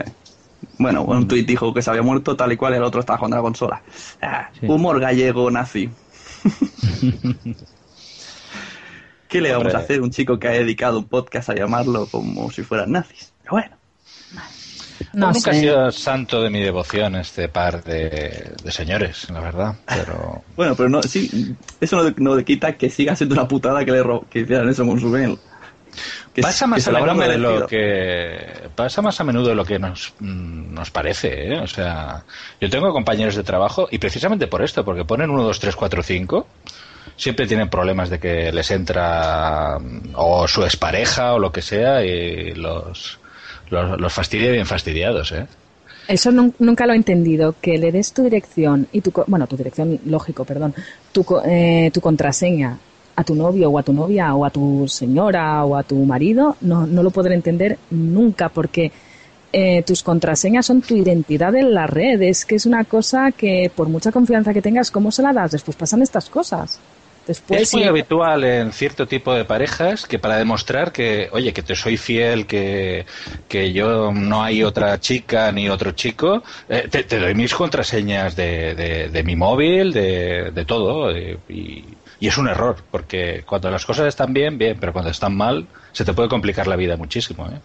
Bueno, 0.77 1.03
un 1.03 1.27
tuit 1.27 1.45
dijo 1.47 1.73
que 1.73 1.81
se 1.81 1.89
había 1.89 2.01
muerto 2.01 2.35
tal 2.35 2.51
y 2.51 2.57
cual 2.57 2.73
el 2.73 2.83
otro 2.83 2.99
estaba 3.01 3.17
jugando 3.17 3.35
a 3.37 3.39
la 3.39 3.43
consola. 3.43 3.81
Ah, 4.21 4.49
Sí. 4.59 4.65
Humor 4.67 4.99
gallego 4.99 5.49
nazi. 5.51 5.89
¿Qué 9.27 9.41
le 9.41 9.49
vamos 9.51 9.65
Hombre. 9.67 9.77
a 9.77 9.81
hacer? 9.83 10.01
Un 10.01 10.09
chico 10.09 10.39
que 10.39 10.47
ha 10.47 10.51
dedicado 10.51 10.97
un 10.99 11.05
podcast 11.07 11.49
a 11.49 11.55
llamarlo 11.55 12.07
como 12.07 12.49
si 12.51 12.63
fueran 12.63 12.91
nazis. 12.91 13.31
Pero 13.43 13.51
bueno. 13.51 13.75
No 15.13 15.31
nunca 15.31 15.51
ha 15.51 15.53
sido 15.53 15.91
santo 15.91 16.41
de 16.41 16.49
mi 16.49 16.61
devoción 16.61 17.15
este 17.15 17.47
par 17.47 17.83
de, 17.83 18.53
de 18.63 18.71
señores, 18.71 19.29
la 19.29 19.39
verdad. 19.39 19.75
Pero 19.87 20.43
Bueno, 20.55 20.75
pero 20.75 20.89
no, 20.89 21.01
sí, 21.03 21.55
eso 21.79 22.03
no, 22.03 22.13
no 22.17 22.43
quita 22.43 22.75
que 22.75 22.89
siga 22.89 23.15
siendo 23.15 23.35
una 23.35 23.47
putada 23.47 23.85
que 23.85 23.91
le 23.91 24.03
ro- 24.03 24.25
que 24.29 24.39
hicieran 24.39 24.67
eso 24.69 24.85
con 24.85 24.99
su 24.99 25.07
mail. 25.07 25.37
Que, 26.33 26.41
pasa 26.41 26.67
más 26.67 26.87
a 26.87 26.91
menudo 26.91 27.27
de 27.27 27.37
lo 27.37 27.67
que 27.67 28.69
pasa 28.75 29.01
más 29.01 29.19
a 29.19 29.23
menudo 29.23 29.47
de 29.49 29.55
lo 29.55 29.65
que 29.65 29.79
nos 29.79 30.13
nos 30.19 30.91
parece, 30.91 31.53
¿eh? 31.53 31.59
O 31.59 31.67
sea, 31.67 32.23
yo 32.61 32.69
tengo 32.69 32.91
compañeros 32.93 33.35
de 33.35 33.43
trabajo 33.43 33.87
y 33.91 33.97
precisamente 33.97 34.47
por 34.47 34.61
esto, 34.63 34.85
porque 34.85 35.03
ponen 35.05 35.29
1 35.29 35.43
2 35.43 35.59
3 35.59 35.75
4 35.75 36.03
5 36.03 36.47
siempre 37.17 37.47
tienen 37.47 37.69
problemas 37.69 38.09
de 38.09 38.19
que 38.19 38.51
les 38.51 38.71
entra 38.71 39.77
o 40.13 40.47
su 40.47 40.63
expareja 40.63 41.33
o 41.33 41.39
lo 41.39 41.51
que 41.51 41.61
sea 41.61 42.03
y 42.05 42.53
los 42.53 43.19
los, 43.69 43.99
los 43.99 44.13
fastidia 44.13 44.51
bien 44.51 44.65
fastidiados, 44.65 45.31
¿eh? 45.31 45.45
Eso 46.07 46.31
nun- 46.31 46.55
nunca 46.57 46.87
lo 46.87 46.93
he 46.93 46.95
entendido, 46.95 47.55
que 47.61 47.77
le 47.77 47.91
des 47.91 48.13
tu 48.13 48.23
dirección 48.23 48.87
y 48.91 49.01
tu, 49.01 49.11
co- 49.11 49.25
bueno, 49.27 49.45
tu 49.45 49.55
dirección, 49.57 49.99
lógico, 50.05 50.43
perdón, 50.43 50.73
tu, 51.11 51.23
co- 51.23 51.43
eh, 51.45 51.91
tu 51.93 52.01
contraseña 52.01 52.77
a 53.19 53.23
tu 53.23 53.35
novio 53.35 53.69
o 53.69 53.77
a 53.77 53.83
tu 53.83 53.93
novia 54.01 54.33
o 54.33 54.45
a 54.45 54.49
tu 54.49 54.87
señora 54.87 55.65
o 55.65 55.75
a 55.75 55.83
tu 55.83 55.97
marido, 56.13 56.55
no, 56.61 56.87
no 56.87 57.01
lo 57.03 57.11
podré 57.11 57.33
entender 57.35 57.77
nunca 57.91 58.49
porque 58.49 58.91
eh, 59.51 59.81
tus 59.83 60.03
contraseñas 60.03 60.65
son 60.65 60.81
tu 60.81 60.95
identidad 60.95 61.53
en 61.55 61.73
la 61.73 61.85
red. 61.87 62.21
Es 62.21 62.45
que 62.45 62.55
es 62.55 62.65
una 62.65 62.83
cosa 62.85 63.31
que, 63.31 63.69
por 63.75 63.87
mucha 63.89 64.11
confianza 64.11 64.53
que 64.53 64.61
tengas, 64.61 64.89
¿cómo 64.91 65.11
se 65.11 65.21
la 65.21 65.33
das? 65.33 65.51
Después 65.51 65.75
pasan 65.75 66.01
estas 66.01 66.29
cosas. 66.29 66.79
Después, 67.27 67.61
es 67.61 67.73
muy 67.73 67.83
habitual 67.83 68.43
en 68.43 68.71
cierto 68.71 69.05
tipo 69.05 69.33
de 69.33 69.45
parejas 69.45 70.07
que 70.07 70.17
para 70.17 70.37
demostrar 70.37 70.91
que, 70.91 71.29
oye, 71.31 71.51
que 71.53 71.61
te 71.61 71.75
soy 71.75 71.95
fiel, 71.97 72.47
que, 72.47 73.05
que 73.47 73.71
yo 73.71 74.11
no 74.11 74.41
hay 74.41 74.63
otra 74.63 74.99
chica 74.99 75.51
ni 75.51 75.69
otro 75.69 75.91
chico, 75.91 76.41
eh, 76.67 76.87
te, 76.89 77.03
te 77.03 77.19
doy 77.19 77.35
mis 77.35 77.53
contraseñas 77.53 78.35
de, 78.35 78.73
de, 78.73 79.09
de 79.09 79.23
mi 79.23 79.35
móvil, 79.35 79.91
de, 79.93 80.51
de 80.51 80.65
todo. 80.65 81.11
eh, 81.15 81.37
y, 81.49 81.83
y 82.19 82.27
es 82.27 82.37
un 82.37 82.47
error, 82.47 82.77
porque 82.91 83.43
cuando 83.45 83.69
las 83.71 83.85
cosas 83.85 84.07
están 84.07 84.33
bien, 84.33 84.57
bien, 84.57 84.77
pero 84.79 84.91
cuando 84.91 85.11
están 85.11 85.35
mal, 85.35 85.65
se 85.91 86.03
te 86.03 86.13
puede 86.13 86.29
complicar 86.29 86.67
la 86.67 86.75
vida 86.75 86.97
muchísimo. 86.97 87.45
¿eh? 87.47 87.59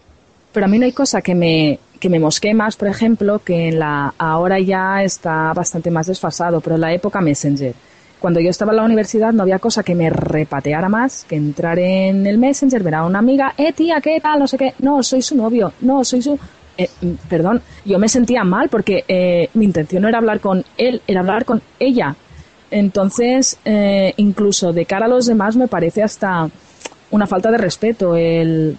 Pero 0.52 0.66
a 0.66 0.68
mí 0.68 0.78
no 0.78 0.84
hay 0.84 0.92
cosa 0.92 1.20
que 1.20 1.34
me, 1.34 1.80
que 1.98 2.08
me 2.08 2.20
mosquee 2.20 2.54
más, 2.54 2.76
por 2.76 2.88
ejemplo, 2.88 3.40
que 3.40 3.68
en 3.68 3.80
la 3.80 4.14
ahora 4.16 4.60
ya 4.60 5.02
está 5.02 5.52
bastante 5.52 5.90
más 5.90 6.06
desfasado, 6.06 6.60
pero 6.60 6.76
en 6.76 6.82
la 6.82 6.92
época 6.92 7.20
Messenger. 7.20 7.74
Cuando 8.20 8.40
yo 8.40 8.48
estaba 8.48 8.72
en 8.72 8.76
la 8.76 8.84
universidad 8.84 9.32
no 9.32 9.42
había 9.42 9.58
cosa 9.58 9.82
que 9.82 9.94
me 9.94 10.08
repateara 10.08 10.88
más 10.88 11.24
que 11.24 11.36
entrar 11.36 11.78
en 11.78 12.26
el 12.26 12.38
Messenger, 12.38 12.82
ver 12.82 12.94
a 12.94 13.04
una 13.04 13.18
amiga, 13.18 13.54
eh 13.58 13.72
tía, 13.72 14.00
¿qué 14.00 14.20
tal? 14.20 14.38
No 14.38 14.46
sé 14.46 14.56
qué, 14.56 14.74
no, 14.78 15.02
soy 15.02 15.20
su 15.22 15.36
novio, 15.36 15.72
no, 15.80 16.04
soy 16.04 16.22
su... 16.22 16.38
Eh, 16.78 16.88
mm, 17.02 17.12
perdón, 17.28 17.60
yo 17.84 17.98
me 17.98 18.08
sentía 18.08 18.44
mal 18.44 18.68
porque 18.68 19.04
eh, 19.08 19.50
mi 19.54 19.64
intención 19.64 20.02
no 20.02 20.08
era 20.08 20.18
hablar 20.18 20.40
con 20.40 20.64
él, 20.78 21.02
era 21.06 21.20
hablar 21.20 21.44
con 21.44 21.60
ella. 21.78 22.16
Entonces, 22.74 23.56
eh, 23.64 24.14
incluso 24.16 24.72
de 24.72 24.84
cara 24.84 25.06
a 25.06 25.08
los 25.08 25.26
demás 25.26 25.54
me 25.54 25.68
parece 25.68 26.02
hasta 26.02 26.50
una 27.12 27.24
falta 27.28 27.52
de 27.52 27.58
respeto 27.58 28.16
el, 28.16 28.76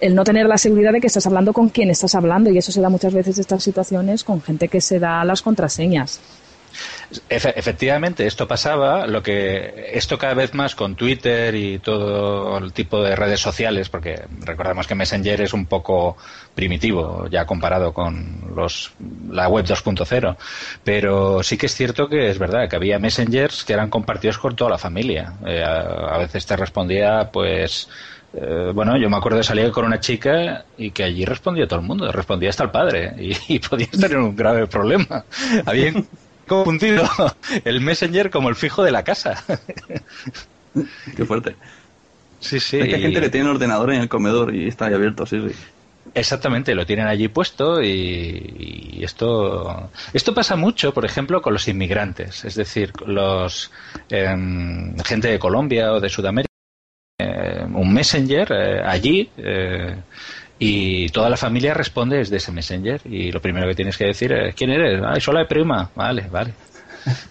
el 0.00 0.14
no 0.16 0.24
tener 0.24 0.46
la 0.46 0.58
seguridad 0.58 0.90
de 0.90 1.00
que 1.00 1.06
estás 1.06 1.28
hablando 1.28 1.52
con 1.52 1.68
quien 1.68 1.90
estás 1.90 2.16
hablando 2.16 2.50
y 2.50 2.58
eso 2.58 2.72
se 2.72 2.80
da 2.80 2.88
muchas 2.88 3.14
veces 3.14 3.38
estas 3.38 3.62
situaciones 3.62 4.24
con 4.24 4.42
gente 4.42 4.66
que 4.66 4.80
se 4.80 4.98
da 4.98 5.24
las 5.24 5.42
contraseñas. 5.42 6.18
Efe- 7.28 7.52
efectivamente, 7.56 8.26
esto 8.26 8.46
pasaba, 8.46 9.06
lo 9.06 9.22
que 9.22 9.90
esto 9.92 10.18
cada 10.18 10.34
vez 10.34 10.54
más 10.54 10.74
con 10.74 10.94
Twitter 10.94 11.54
y 11.54 11.78
todo 11.78 12.58
el 12.58 12.72
tipo 12.72 13.02
de 13.02 13.16
redes 13.16 13.40
sociales, 13.40 13.88
porque 13.88 14.22
recordamos 14.40 14.86
que 14.86 14.94
Messenger 14.94 15.40
es 15.40 15.52
un 15.52 15.66
poco 15.66 16.16
primitivo 16.54 17.26
ya 17.28 17.46
comparado 17.46 17.92
con 17.92 18.52
los 18.54 18.92
la 19.30 19.48
web 19.48 19.64
2.0, 19.64 20.36
pero 20.84 21.42
sí 21.42 21.56
que 21.56 21.66
es 21.66 21.74
cierto 21.74 22.08
que 22.08 22.30
es 22.30 22.38
verdad 22.38 22.68
que 22.68 22.76
había 22.76 22.98
messengers 22.98 23.64
que 23.64 23.72
eran 23.72 23.90
compartidos 23.90 24.38
con 24.38 24.54
toda 24.56 24.70
la 24.70 24.78
familia. 24.78 25.34
Eh, 25.46 25.62
a, 25.64 26.18
veces 26.18 26.46
te 26.46 26.56
respondía, 26.56 27.30
pues 27.32 27.88
eh, 28.32 28.70
bueno, 28.74 28.96
yo 28.96 29.10
me 29.10 29.16
acuerdo 29.16 29.38
de 29.38 29.44
salir 29.44 29.70
con 29.70 29.84
una 29.84 30.00
chica 30.00 30.64
y 30.76 30.90
que 30.92 31.04
allí 31.04 31.24
respondía 31.24 31.66
todo 31.66 31.80
el 31.80 31.86
mundo, 31.86 32.10
respondía 32.12 32.50
hasta 32.50 32.64
el 32.64 32.70
padre 32.70 33.14
y, 33.18 33.36
y 33.54 33.58
podías 33.58 33.90
tener 33.90 34.18
un 34.18 34.36
grave 34.36 34.66
problema. 34.66 35.24
Habían 35.66 36.06
confundido 36.50 37.04
el 37.64 37.80
Messenger 37.80 38.30
como 38.30 38.48
el 38.48 38.56
fijo 38.56 38.82
de 38.82 38.92
la 38.92 39.04
casa. 39.04 39.42
Qué 41.16 41.24
fuerte. 41.24 41.56
Sí, 42.40 42.60
sí. 42.60 42.78
Es 42.78 42.88
que 42.88 42.96
hay 42.96 43.00
y- 43.00 43.02
gente 43.02 43.20
que 43.20 43.30
tiene 43.30 43.48
un 43.50 43.56
ordenador 43.56 43.92
en 43.92 44.00
el 44.02 44.08
comedor 44.08 44.54
y 44.54 44.68
está 44.68 44.86
ahí 44.86 44.94
abierto, 44.94 45.26
sí, 45.26 45.40
sí. 45.48 45.56
Exactamente, 46.14 46.74
lo 46.74 46.86
tienen 46.86 47.06
allí 47.06 47.28
puesto 47.28 47.82
y, 47.82 48.96
y 48.98 49.04
esto 49.04 49.90
esto 50.12 50.34
pasa 50.34 50.56
mucho, 50.56 50.92
por 50.94 51.04
ejemplo, 51.04 51.40
con 51.42 51.52
los 51.52 51.68
inmigrantes, 51.68 52.44
es 52.44 52.54
decir, 52.56 52.92
los 53.06 53.70
em, 54.08 54.96
gente 55.04 55.28
de 55.28 55.38
Colombia 55.38 55.92
o 55.92 56.00
de 56.00 56.08
Sudamérica, 56.08 56.48
eh, 57.18 57.64
un 57.72 57.92
messenger 57.94 58.52
eh, 58.52 58.82
allí 58.84 59.30
eh, 59.38 59.96
y 60.62 61.08
toda 61.08 61.30
la 61.30 61.38
familia 61.38 61.72
responde 61.72 62.18
desde 62.18 62.36
ese 62.36 62.52
messenger 62.52 63.00
y 63.06 63.32
lo 63.32 63.40
primero 63.40 63.66
que 63.66 63.74
tienes 63.74 63.96
que 63.96 64.04
decir 64.04 64.30
es 64.32 64.54
quién 64.54 64.70
eres, 64.70 65.02
ay, 65.02 65.18
soy 65.18 65.34
la 65.34 65.48
prima, 65.48 65.90
vale, 65.96 66.28
vale. 66.30 66.54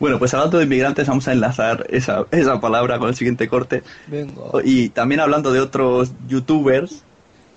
Bueno, 0.00 0.20
pues 0.20 0.32
hablando 0.32 0.58
de 0.58 0.64
inmigrantes, 0.64 1.08
vamos 1.08 1.26
a 1.26 1.32
enlazar 1.32 1.84
esa, 1.90 2.24
esa 2.30 2.60
palabra 2.60 3.00
con 3.00 3.08
el 3.08 3.16
siguiente 3.16 3.48
corte. 3.48 3.82
Y 4.62 4.90
también 4.90 5.20
hablando 5.20 5.52
de 5.52 5.58
otros 5.58 6.12
youtubers 6.28 7.02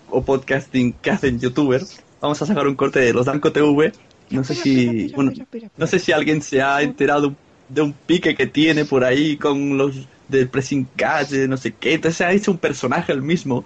o 0.10 0.24
podcasting 0.24 0.94
que 0.94 1.12
hacen 1.12 1.40
youtubers, 1.40 2.02
vamos 2.20 2.42
a 2.42 2.48
sacar 2.48 2.68
un 2.68 2.74
corte 2.74 3.00
de 3.00 3.14
los 3.14 3.28
Danco 3.28 3.52
TV. 3.52 3.92
No 4.32 4.44
sé 4.44 4.56
si, 4.56 5.12
bueno, 5.14 5.34
no 5.78 5.86
sé 5.86 6.00
si 6.00 6.14
alguien 6.14 6.42
se 6.42 6.64
ha 6.64 6.82
enterado 6.82 7.36
de 7.70 7.82
un 7.82 7.94
pique 7.94 8.34
que 8.34 8.48
tiene 8.48 8.86
por 8.86 9.04
ahí 9.04 9.38
con 9.38 9.78
los 9.78 10.08
del 10.28 10.50
pressing 10.50 10.88
catch, 10.96 11.30
de 11.30 11.48
no 11.48 11.58
sé 11.58 11.74
qué. 11.74 11.94
Entonces 11.94 12.18
se 12.18 12.26
ha 12.26 12.32
hecho 12.32 12.50
un 12.50 12.58
personaje 12.58 13.12
el 13.12 13.22
mismo, 13.22 13.66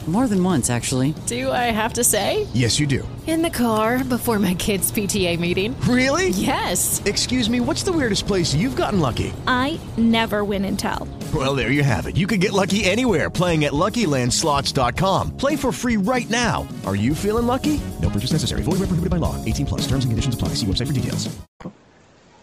More 0.07 0.27
than 0.27 0.43
once, 0.43 0.71
actually. 0.71 1.13
Do 1.27 1.51
I 1.51 1.69
have 1.69 1.93
to 1.93 2.03
say? 2.03 2.47
Yes, 2.53 2.79
you 2.79 2.87
do. 2.87 3.07
In 3.27 3.43
the 3.43 3.51
car 3.51 4.03
before 4.03 4.39
my 4.39 4.55
kids' 4.55 4.91
PTA 4.91 5.39
meeting. 5.39 5.79
Really? 5.81 6.29
Yes. 6.29 7.01
Excuse 7.05 7.47
me, 7.49 7.59
what's 7.59 7.83
the 7.83 7.91
weirdest 7.91 8.25
place 8.25 8.51
you've 8.55 8.75
gotten 8.75 8.99
lucky? 8.99 9.31
I 9.45 9.79
never 9.97 10.43
win 10.43 10.65
and 10.65 10.77
tell. 10.77 11.07
Well, 11.33 11.53
there 11.53 11.69
you 11.69 11.83
have 11.83 12.07
it. 12.07 12.17
You 12.17 12.25
can 12.25 12.39
get 12.39 12.51
lucky 12.51 12.83
anywhere 12.83 13.29
playing 13.29 13.65
at 13.65 13.73
LuckyLandSlots.com. 13.73 15.37
Play 15.37 15.55
for 15.55 15.71
free 15.71 15.97
right 15.97 16.29
now. 16.31 16.67
Are 16.85 16.95
you 16.95 17.13
feeling 17.13 17.45
lucky? 17.45 17.79
No 18.01 18.09
purchase 18.09 18.31
necessary. 18.33 18.63
Void 18.63 18.79
where 18.79 18.87
prohibited 18.89 19.11
by 19.11 19.17
law. 19.17 19.35
18 19.45 19.67
plus. 19.67 19.81
Terms 19.81 20.03
and 20.03 20.11
conditions 20.11 20.33
apply. 20.33 20.55
See 20.55 20.65
website 20.65 20.87
for 20.87 20.93
details. 20.93 21.29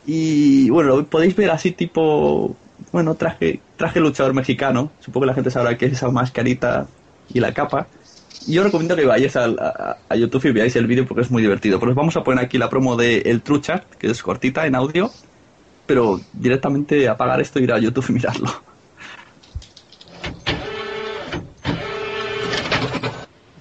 Y 0.06 0.70
bueno, 0.70 1.04
podéis 1.04 1.36
ver 1.36 1.50
así 1.50 1.72
tipo, 1.72 2.56
bueno, 2.92 3.14
traje, 3.14 3.60
traje 3.76 4.00
luchador 4.00 4.32
mexicano. 4.32 4.90
Supongo 5.00 5.24
que 5.24 5.26
la 5.26 5.34
gente 5.34 5.50
sabrá 5.50 5.76
que 5.76 5.84
es 5.84 5.92
esa 5.92 6.08
mascarita 6.10 6.86
y 7.28 7.40
la 7.40 7.52
capa. 7.52 7.88
Y 8.46 8.54
yo 8.54 8.64
recomiendo 8.64 8.96
que 8.96 9.04
vayáis 9.04 9.36
al- 9.36 9.58
a, 9.58 9.98
a 10.08 10.16
YouTube 10.16 10.46
y 10.46 10.52
veáis 10.52 10.76
el 10.76 10.86
vídeo 10.86 11.06
porque 11.06 11.22
es 11.22 11.30
muy 11.30 11.42
divertido. 11.42 11.78
Pero 11.78 11.92
os 11.92 11.96
vamos 11.96 12.16
a 12.16 12.22
poner 12.24 12.44
aquí 12.44 12.58
la 12.58 12.70
promo 12.70 12.96
de 12.96 13.18
El 13.18 13.42
Trucha, 13.42 13.84
que 13.98 14.08
es 14.08 14.22
cortita 14.22 14.66
en 14.66 14.74
audio. 14.74 15.10
Pero 15.86 16.20
directamente 16.32 17.08
apagar 17.08 17.40
esto, 17.40 17.58
ir 17.60 17.72
a 17.72 17.78
YouTube 17.78 18.06
y 18.10 18.12
mirarlo. 18.12 18.48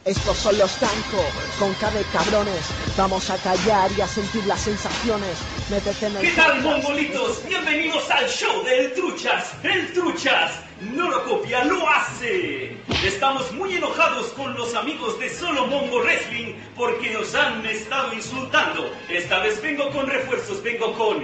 Estos 0.05 0.37
son 0.37 0.57
los 0.57 0.79
Danco, 0.79 1.21
con 1.59 1.73
K 1.73 1.91
de 1.91 2.03
cabrones. 2.13 2.61
Vamos 2.97 3.29
a 3.29 3.35
callar 3.37 3.91
y 3.97 4.01
a 4.01 4.07
sentir 4.07 4.45
las 4.45 4.61
sensaciones. 4.61 5.37
Métete 5.69 6.05
en 6.05 6.15
el 6.15 6.21
¿Qué 6.21 6.31
tal, 6.31 6.61
mongolitos? 6.61 7.45
Bienvenidos 7.45 8.09
al 8.09 8.25
show 8.27 8.63
del 8.63 8.93
Truchas. 8.93 9.51
El 9.63 9.91
Truchas 9.91 10.51
no 10.81 11.09
lo 11.09 11.23
copia, 11.23 11.63
lo 11.65 11.87
hace. 11.89 12.77
Estamos 13.03 13.51
muy 13.53 13.75
enojados 13.75 14.27
con 14.29 14.53
los 14.55 14.75
amigos 14.75 15.19
de 15.19 15.29
Solo 15.29 15.67
Mongo 15.67 15.99
Wrestling 15.99 16.53
porque 16.75 17.11
nos 17.11 17.33
han 17.35 17.65
estado 17.65 18.13
insultando. 18.13 18.91
Esta 19.09 19.39
vez 19.39 19.61
vengo 19.61 19.89
con 19.91 20.07
refuerzos, 20.07 20.61
vengo 20.61 20.93
con 20.93 21.23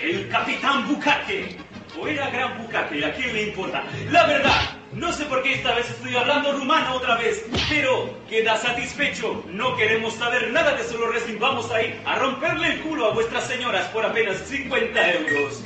el 0.00 0.28
Capitán 0.28 0.86
Bukake. 0.88 1.58
O 2.00 2.06
era 2.06 2.30
Gran 2.30 2.56
Bukake, 2.62 3.04
¿a 3.04 3.12
quién 3.12 3.34
le 3.34 3.42
importa? 3.48 3.84
La 4.10 4.26
verdad, 4.26 4.78
no 4.92 5.12
sé 5.12 5.26
por 5.26 5.42
qué 5.42 5.54
esta 5.54 5.74
vez 5.74 5.90
estoy 5.90 6.16
hablando 6.16 6.52
rumano 6.52 6.94
otra 6.94 7.16
vez, 7.16 7.44
pero 7.68 8.18
queda 8.30 8.56
satisfecho. 8.56 9.44
No 9.48 9.76
queremos 9.76 10.14
saber 10.14 10.50
nada 10.50 10.74
de 10.74 10.84
solo 10.84 11.08
wrestling. 11.08 11.38
Vamos 11.38 11.70
a 11.70 11.82
ir 11.82 12.00
a 12.06 12.16
romperle 12.16 12.68
el 12.68 12.80
culo 12.80 13.06
a 13.06 13.12
vuestras 13.12 13.46
señoras 13.46 13.86
por 13.88 14.06
apenas 14.06 14.38
50 14.48 15.12
euros. 15.12 15.62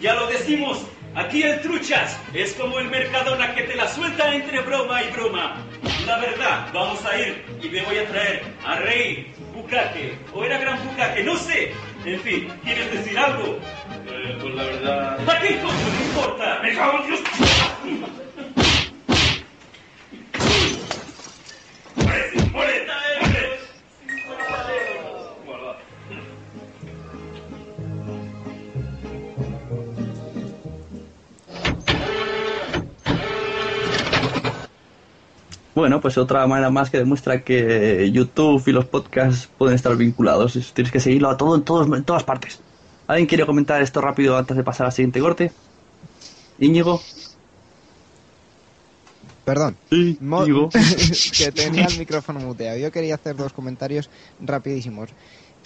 Ya 0.00 0.14
lo 0.14 0.26
decimos, 0.26 0.86
aquí 1.16 1.42
el 1.42 1.60
truchas 1.60 2.18
es 2.32 2.52
como 2.54 2.78
el 2.78 2.88
Mercadona 2.88 3.54
que 3.54 3.62
te 3.62 3.74
la 3.74 3.88
suelta 3.88 4.34
entre 4.34 4.60
broma 4.60 5.02
y 5.02 5.10
broma. 5.10 5.56
La 6.06 6.18
verdad, 6.18 6.68
vamos 6.72 7.04
a 7.04 7.18
ir 7.18 7.44
y 7.62 7.68
me 7.68 7.82
voy 7.82 7.98
a 7.98 8.06
traer 8.06 8.44
a 8.64 8.76
Rey 8.76 9.32
Bukake. 9.52 10.18
O 10.32 10.44
era 10.44 10.58
Gran 10.58 10.78
Bukake, 10.86 11.24
no 11.24 11.36
sé. 11.36 11.72
En 12.04 12.20
fin, 12.20 12.48
¿quieres 12.62 12.92
decir 12.92 13.18
algo? 13.18 13.58
Eh, 14.08 14.38
pues 14.40 14.54
la 14.54 14.62
verdad... 14.62 15.28
¿A 15.28 15.40
qué 15.40 15.58
coño 15.58 15.88
le 15.98 16.04
importa? 16.06 16.60
¡Me 16.62 16.74
cago 16.74 17.00
en 17.00 17.06
Dios! 17.08 17.25
Bueno, 35.86 36.00
pues 36.00 36.18
otra 36.18 36.44
manera 36.48 36.68
más 36.68 36.90
que 36.90 36.98
demuestra 36.98 37.44
que 37.44 38.10
YouTube 38.12 38.60
y 38.66 38.72
los 38.72 38.86
podcasts 38.86 39.48
pueden 39.56 39.76
estar 39.76 39.94
vinculados. 39.96 40.56
Es- 40.56 40.72
Tienes 40.72 40.90
que 40.90 40.98
seguirlo 40.98 41.30
a 41.30 41.36
todo 41.36 41.54
en, 41.54 41.62
todos, 41.62 41.86
en 41.96 42.02
todas 42.02 42.24
partes. 42.24 42.58
¿Alguien 43.06 43.28
quiere 43.28 43.46
comentar 43.46 43.80
esto 43.80 44.00
rápido 44.00 44.36
antes 44.36 44.56
de 44.56 44.64
pasar 44.64 44.86
al 44.86 44.92
siguiente 44.92 45.20
corte? 45.20 45.52
Íñigo. 46.58 47.00
Perdón. 49.44 49.76
Digo. 49.88 50.70
que 51.38 51.52
tenía 51.52 51.84
el 51.86 51.96
micrófono 51.96 52.40
muteado. 52.40 52.78
Yo 52.78 52.90
quería 52.90 53.14
hacer 53.14 53.36
dos 53.36 53.52
comentarios 53.52 54.10
rapidísimos. 54.40 55.10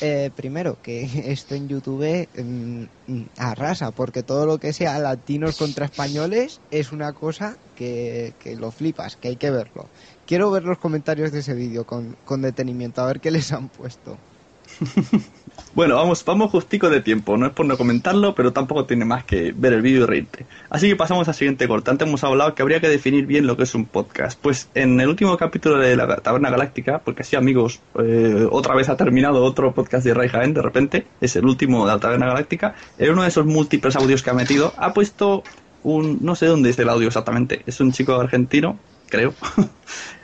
Eh, 0.03 0.31
primero, 0.35 0.81
que 0.81 1.03
esto 1.33 1.55
en 1.55 1.69
YouTube 1.69 2.29
mm, 2.35 2.85
mm, 3.07 3.27
arrasa, 3.37 3.93
porque 3.93 4.23
todo 4.23 4.47
lo 4.47 4.59
que 4.59 4.73
sea 4.73 4.99
latinos 4.99 5.55
contra 5.57 5.85
españoles 5.87 6.63
es 6.71 6.93
una 6.93 7.13
cosa 7.13 7.59
que, 7.75 8.35
que 8.39 8.57
lo 8.57 8.71
flipas, 8.73 9.17
que 9.19 9.29
hay 9.29 9.37
que 9.37 9.51
verlo. 9.51 9.91
Quiero 10.25 10.51
ver 10.51 10.63
los 10.65 10.79
comentarios 10.79 11.33
de 11.33 11.41
ese 11.41 11.55
vídeo 11.55 11.85
con, 11.85 12.17
con 12.25 12.41
detenimiento, 12.43 13.03
a 13.03 13.07
ver 13.07 13.21
qué 13.21 13.31
les 13.31 13.53
han 13.53 13.69
puesto. 13.71 14.25
Bueno, 15.73 15.95
vamos, 15.95 16.25
vamos 16.25 16.51
justico 16.51 16.91
de 16.91 17.01
tiempo. 17.01 17.37
No 17.37 17.47
es 17.47 17.53
por 17.53 17.65
no 17.65 17.77
comentarlo, 17.77 18.35
pero 18.35 18.53
tampoco 18.53 18.87
tiene 18.87 19.05
más 19.05 19.23
que 19.25 19.53
ver 19.57 19.73
el 19.73 19.83
vídeo 19.83 20.03
y 20.03 20.07
reírte. 20.07 20.47
Así 20.69 20.89
que 20.89 20.97
pasamos 20.97 21.29
al 21.29 21.35
siguiente 21.35 21.69
corte. 21.69 21.93
Antes 21.93 22.09
hemos 22.09 22.25
hablado 22.25 22.55
que 22.57 22.63
habría 22.63 22.81
que 22.81 22.89
definir 22.89 23.25
bien 23.25 23.47
lo 23.47 23.57
que 23.57 23.63
es 23.63 23.75
un 23.77 23.87
podcast. 23.87 24.39
Pues 24.41 24.69
en 24.75 25.01
el 25.01 25.09
último 25.09 25.37
capítulo 25.37 25.79
de 25.79 25.95
la 25.95 26.17
Taberna 26.17 26.51
Galáctica, 26.51 26.99
porque 26.99 27.23
sí, 27.23 27.37
amigos, 27.37 27.81
eh, 28.03 28.49
otra 28.51 28.75
vez 28.75 28.89
ha 28.89 28.97
terminado 28.97 29.45
otro 29.45 29.73
podcast 29.73 30.05
de 30.05 30.13
Ray 30.13 30.29
Jaén, 30.29 30.55
de 30.55 30.63
repente, 30.63 31.07
es 31.21 31.37
el 31.37 31.45
último 31.45 31.87
de 31.87 31.93
la 31.93 32.01
Taberna 32.01 32.27
Galáctica. 32.27 32.75
En 32.99 33.13
uno 33.13 33.23
de 33.23 33.29
esos 33.29 33.47
múltiples 33.47 33.95
audios 33.95 34.25
que 34.25 34.31
ha 34.31 34.35
metido, 34.35 34.75
ha 34.77 34.93
puesto 34.93 35.45
un. 35.85 36.19
No 36.21 36.35
sé 36.35 36.47
dónde 36.47 36.71
es 36.71 36.79
el 36.81 36.89
audio 36.89 37.07
exactamente. 37.07 37.63
Es 37.67 37.81
un 37.81 37.93
chico 37.93 38.15
argentino, 38.15 38.77
creo. 39.09 39.35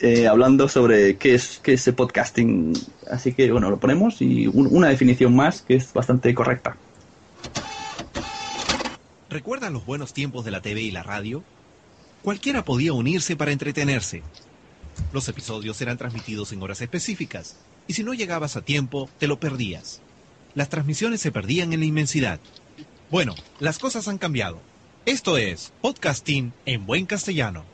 eh, 0.00 0.26
hablando 0.26 0.68
sobre 0.68 1.16
qué 1.16 1.34
es, 1.34 1.60
qué 1.62 1.74
es 1.74 1.86
el 1.86 1.94
podcasting. 1.94 2.72
Así 3.10 3.32
que 3.32 3.50
bueno, 3.50 3.70
lo 3.70 3.78
ponemos 3.78 4.20
y 4.20 4.46
un- 4.46 4.68
una 4.70 4.88
definición 4.88 5.34
más 5.34 5.62
que 5.62 5.76
es 5.76 5.92
bastante 5.92 6.34
correcta. 6.34 6.76
¿Recuerdan 9.28 9.72
los 9.72 9.84
buenos 9.84 10.12
tiempos 10.12 10.44
de 10.44 10.50
la 10.50 10.60
TV 10.62 10.82
y 10.82 10.90
la 10.90 11.02
radio? 11.02 11.42
Cualquiera 12.22 12.64
podía 12.64 12.92
unirse 12.92 13.36
para 13.36 13.52
entretenerse. 13.52 14.22
Los 15.12 15.28
episodios 15.28 15.80
eran 15.80 15.98
transmitidos 15.98 16.52
en 16.52 16.62
horas 16.62 16.80
específicas, 16.80 17.56
y 17.86 17.92
si 17.92 18.02
no 18.02 18.14
llegabas 18.14 18.56
a 18.56 18.62
tiempo, 18.62 19.08
te 19.18 19.26
lo 19.26 19.38
perdías. 19.38 20.00
Las 20.54 20.68
transmisiones 20.68 21.20
se 21.20 21.32
perdían 21.32 21.72
en 21.72 21.80
la 21.80 21.86
inmensidad. 21.86 22.40
Bueno, 23.10 23.34
las 23.60 23.78
cosas 23.78 24.08
han 24.08 24.18
cambiado. 24.18 24.58
Esto 25.04 25.36
es 25.36 25.72
podcasting 25.82 26.52
en 26.64 26.86
buen 26.86 27.06
castellano. 27.06 27.64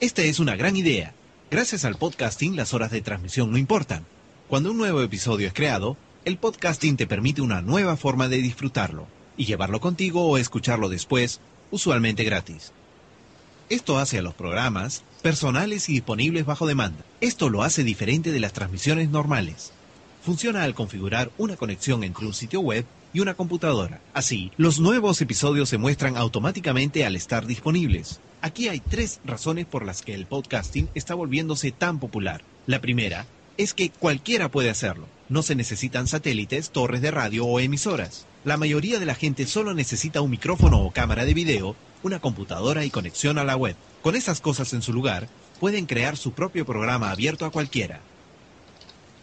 Esta 0.00 0.22
es 0.22 0.40
una 0.40 0.56
gran 0.56 0.76
idea. 0.76 1.12
Gracias 1.50 1.84
al 1.84 1.96
podcasting 1.96 2.56
las 2.56 2.72
horas 2.72 2.90
de 2.90 3.02
transmisión 3.02 3.50
no 3.50 3.58
importan. 3.58 4.06
Cuando 4.48 4.70
un 4.70 4.78
nuevo 4.78 5.02
episodio 5.02 5.46
es 5.46 5.52
creado, 5.52 5.98
el 6.24 6.38
podcasting 6.38 6.96
te 6.96 7.06
permite 7.06 7.42
una 7.42 7.60
nueva 7.60 7.98
forma 7.98 8.26
de 8.28 8.38
disfrutarlo 8.38 9.06
y 9.36 9.44
llevarlo 9.44 9.78
contigo 9.78 10.26
o 10.26 10.38
escucharlo 10.38 10.88
después, 10.88 11.42
usualmente 11.70 12.24
gratis. 12.24 12.72
Esto 13.68 13.98
hace 13.98 14.16
a 14.16 14.22
los 14.22 14.32
programas 14.32 15.04
personales 15.20 15.90
y 15.90 15.92
disponibles 15.92 16.46
bajo 16.46 16.66
demanda. 16.66 17.04
Esto 17.20 17.50
lo 17.50 17.62
hace 17.62 17.84
diferente 17.84 18.32
de 18.32 18.40
las 18.40 18.54
transmisiones 18.54 19.10
normales. 19.10 19.70
Funciona 20.24 20.62
al 20.62 20.74
configurar 20.74 21.30
una 21.36 21.56
conexión 21.56 22.04
entre 22.04 22.24
un 22.24 22.32
sitio 22.32 22.60
web 22.60 22.86
y 23.12 23.20
una 23.20 23.34
computadora. 23.34 24.00
Así, 24.14 24.50
los 24.56 24.80
nuevos 24.80 25.20
episodios 25.20 25.68
se 25.68 25.76
muestran 25.76 26.16
automáticamente 26.16 27.04
al 27.04 27.16
estar 27.16 27.44
disponibles. 27.44 28.18
Aquí 28.42 28.68
hay 28.68 28.80
tres 28.80 29.20
razones 29.24 29.66
por 29.66 29.84
las 29.84 30.00
que 30.00 30.14
el 30.14 30.24
podcasting 30.24 30.88
está 30.94 31.14
volviéndose 31.14 31.72
tan 31.72 31.98
popular. 31.98 32.42
La 32.66 32.80
primera 32.80 33.26
es 33.58 33.74
que 33.74 33.90
cualquiera 33.90 34.50
puede 34.50 34.70
hacerlo. 34.70 35.06
No 35.28 35.42
se 35.42 35.54
necesitan 35.54 36.08
satélites, 36.08 36.70
torres 36.70 37.02
de 37.02 37.10
radio 37.10 37.44
o 37.44 37.60
emisoras. 37.60 38.26
La 38.44 38.56
mayoría 38.56 38.98
de 38.98 39.04
la 39.04 39.14
gente 39.14 39.46
solo 39.46 39.74
necesita 39.74 40.22
un 40.22 40.30
micrófono 40.30 40.80
o 40.80 40.90
cámara 40.90 41.26
de 41.26 41.34
video, 41.34 41.76
una 42.02 42.18
computadora 42.18 42.86
y 42.86 42.90
conexión 42.90 43.36
a 43.36 43.44
la 43.44 43.56
web. 43.56 43.76
Con 44.00 44.16
esas 44.16 44.40
cosas 44.40 44.72
en 44.72 44.80
su 44.80 44.94
lugar, 44.94 45.28
pueden 45.58 45.84
crear 45.84 46.16
su 46.16 46.32
propio 46.32 46.64
programa 46.64 47.10
abierto 47.10 47.44
a 47.44 47.50
cualquiera. 47.50 48.00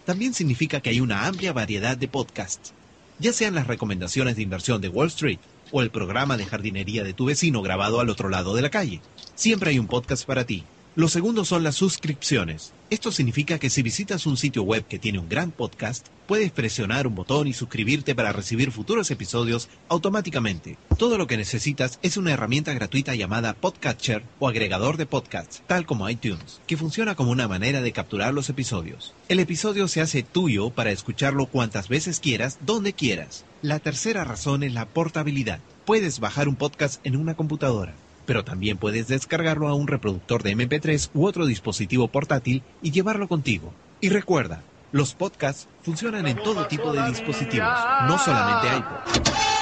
También 0.06 0.36
significa 0.36 0.80
que 0.80 0.92
hay 0.92 1.02
una 1.02 1.26
amplia 1.26 1.54
variedad 1.54 1.98
de 1.98 2.08
podcasts, 2.08 2.72
ya 3.20 3.34
sean 3.34 3.56
las 3.56 3.66
recomendaciones 3.66 4.36
de 4.36 4.44
inversión 4.44 4.80
de 4.80 4.90
Wall 4.90 5.08
Street 5.08 5.40
o 5.72 5.82
el 5.82 5.90
programa 5.90 6.38
de 6.38 6.46
jardinería 6.46 7.04
de 7.04 7.14
tu 7.14 7.26
vecino 7.26 7.62
grabado 7.62 8.00
al 8.00 8.10
otro 8.10 8.30
lado 8.30 8.56
de 8.56 8.62
la 8.62 8.70
calle. 8.70 9.02
Siempre 9.36 9.72
hay 9.72 9.80
un 9.80 9.88
podcast 9.88 10.26
para 10.26 10.46
ti. 10.46 10.64
Los 10.98 11.12
segundos 11.12 11.50
son 11.50 11.64
las 11.64 11.76
suscripciones. 11.76 12.74
Esto 12.90 13.12
significa 13.12 13.60
que 13.60 13.70
si 13.70 13.84
visitas 13.84 14.26
un 14.26 14.36
sitio 14.36 14.64
web 14.64 14.84
que 14.88 14.98
tiene 14.98 15.20
un 15.20 15.30
gran 15.30 15.52
podcast, 15.52 16.08
puedes 16.26 16.52
presionar 16.52 17.06
un 17.06 17.14
botón 17.14 17.48
y 17.48 17.54
suscribirte 17.54 18.16
para 18.16 18.32
recibir 18.32 18.72
futuros 18.72 19.12
episodios 19.12 19.70
automáticamente. 19.90 20.80
Todo 20.98 21.20
lo 21.20 21.28
que 21.28 21.38
necesitas 21.38 22.00
es 22.02 22.18
una 22.18 22.32
herramienta 22.32 22.74
gratuita 22.74 23.14
llamada 23.14 23.54
Podcatcher 23.54 24.24
o 24.40 24.48
agregador 24.48 24.98
de 24.98 25.06
podcasts, 25.06 25.62
tal 25.68 25.86
como 25.86 26.10
iTunes, 26.10 26.62
que 26.66 26.78
funciona 26.78 27.14
como 27.14 27.30
una 27.30 27.48
manera 27.48 27.82
de 27.82 27.92
capturar 27.92 28.34
los 28.34 28.50
episodios. 28.50 29.14
El 29.30 29.40
episodio 29.40 29.88
se 29.88 30.02
hace 30.02 30.24
tuyo 30.24 30.72
para 30.72 30.92
escucharlo 30.92 31.46
cuantas 31.46 31.90
veces 31.90 32.20
quieras, 32.20 32.58
donde 32.66 32.94
quieras. 32.94 33.46
La 33.62 33.80
tercera 33.80 34.24
razón 34.24 34.64
es 34.64 34.74
la 34.74 34.86
portabilidad. 34.86 35.60
Puedes 35.86 36.20
bajar 36.20 36.48
un 36.48 36.56
podcast 36.56 37.06
en 37.06 37.16
una 37.16 37.36
computadora 37.36 37.94
pero 38.28 38.44
también 38.44 38.78
puedes 38.78 39.08
descargarlo 39.08 39.70
a 39.70 39.74
un 39.74 39.88
reproductor 39.88 40.44
de 40.44 40.56
MP3 40.56 41.12
u 41.14 41.26
otro 41.26 41.46
dispositivo 41.46 42.10
portátil 42.10 42.62
y 42.84 42.92
llevarlo 42.92 43.28
contigo. 43.30 43.74
Y 44.02 44.10
recuerda, 44.10 44.62
los 44.92 45.16
podcasts 45.16 45.68
funcionan 45.82 46.28
en 46.28 46.36
todo 46.36 46.68
tipo 46.68 46.92
de 46.92 47.08
dispositivos, 47.08 47.74
no 48.06 48.20
solamente 48.20 48.68
iPod. 48.76 49.57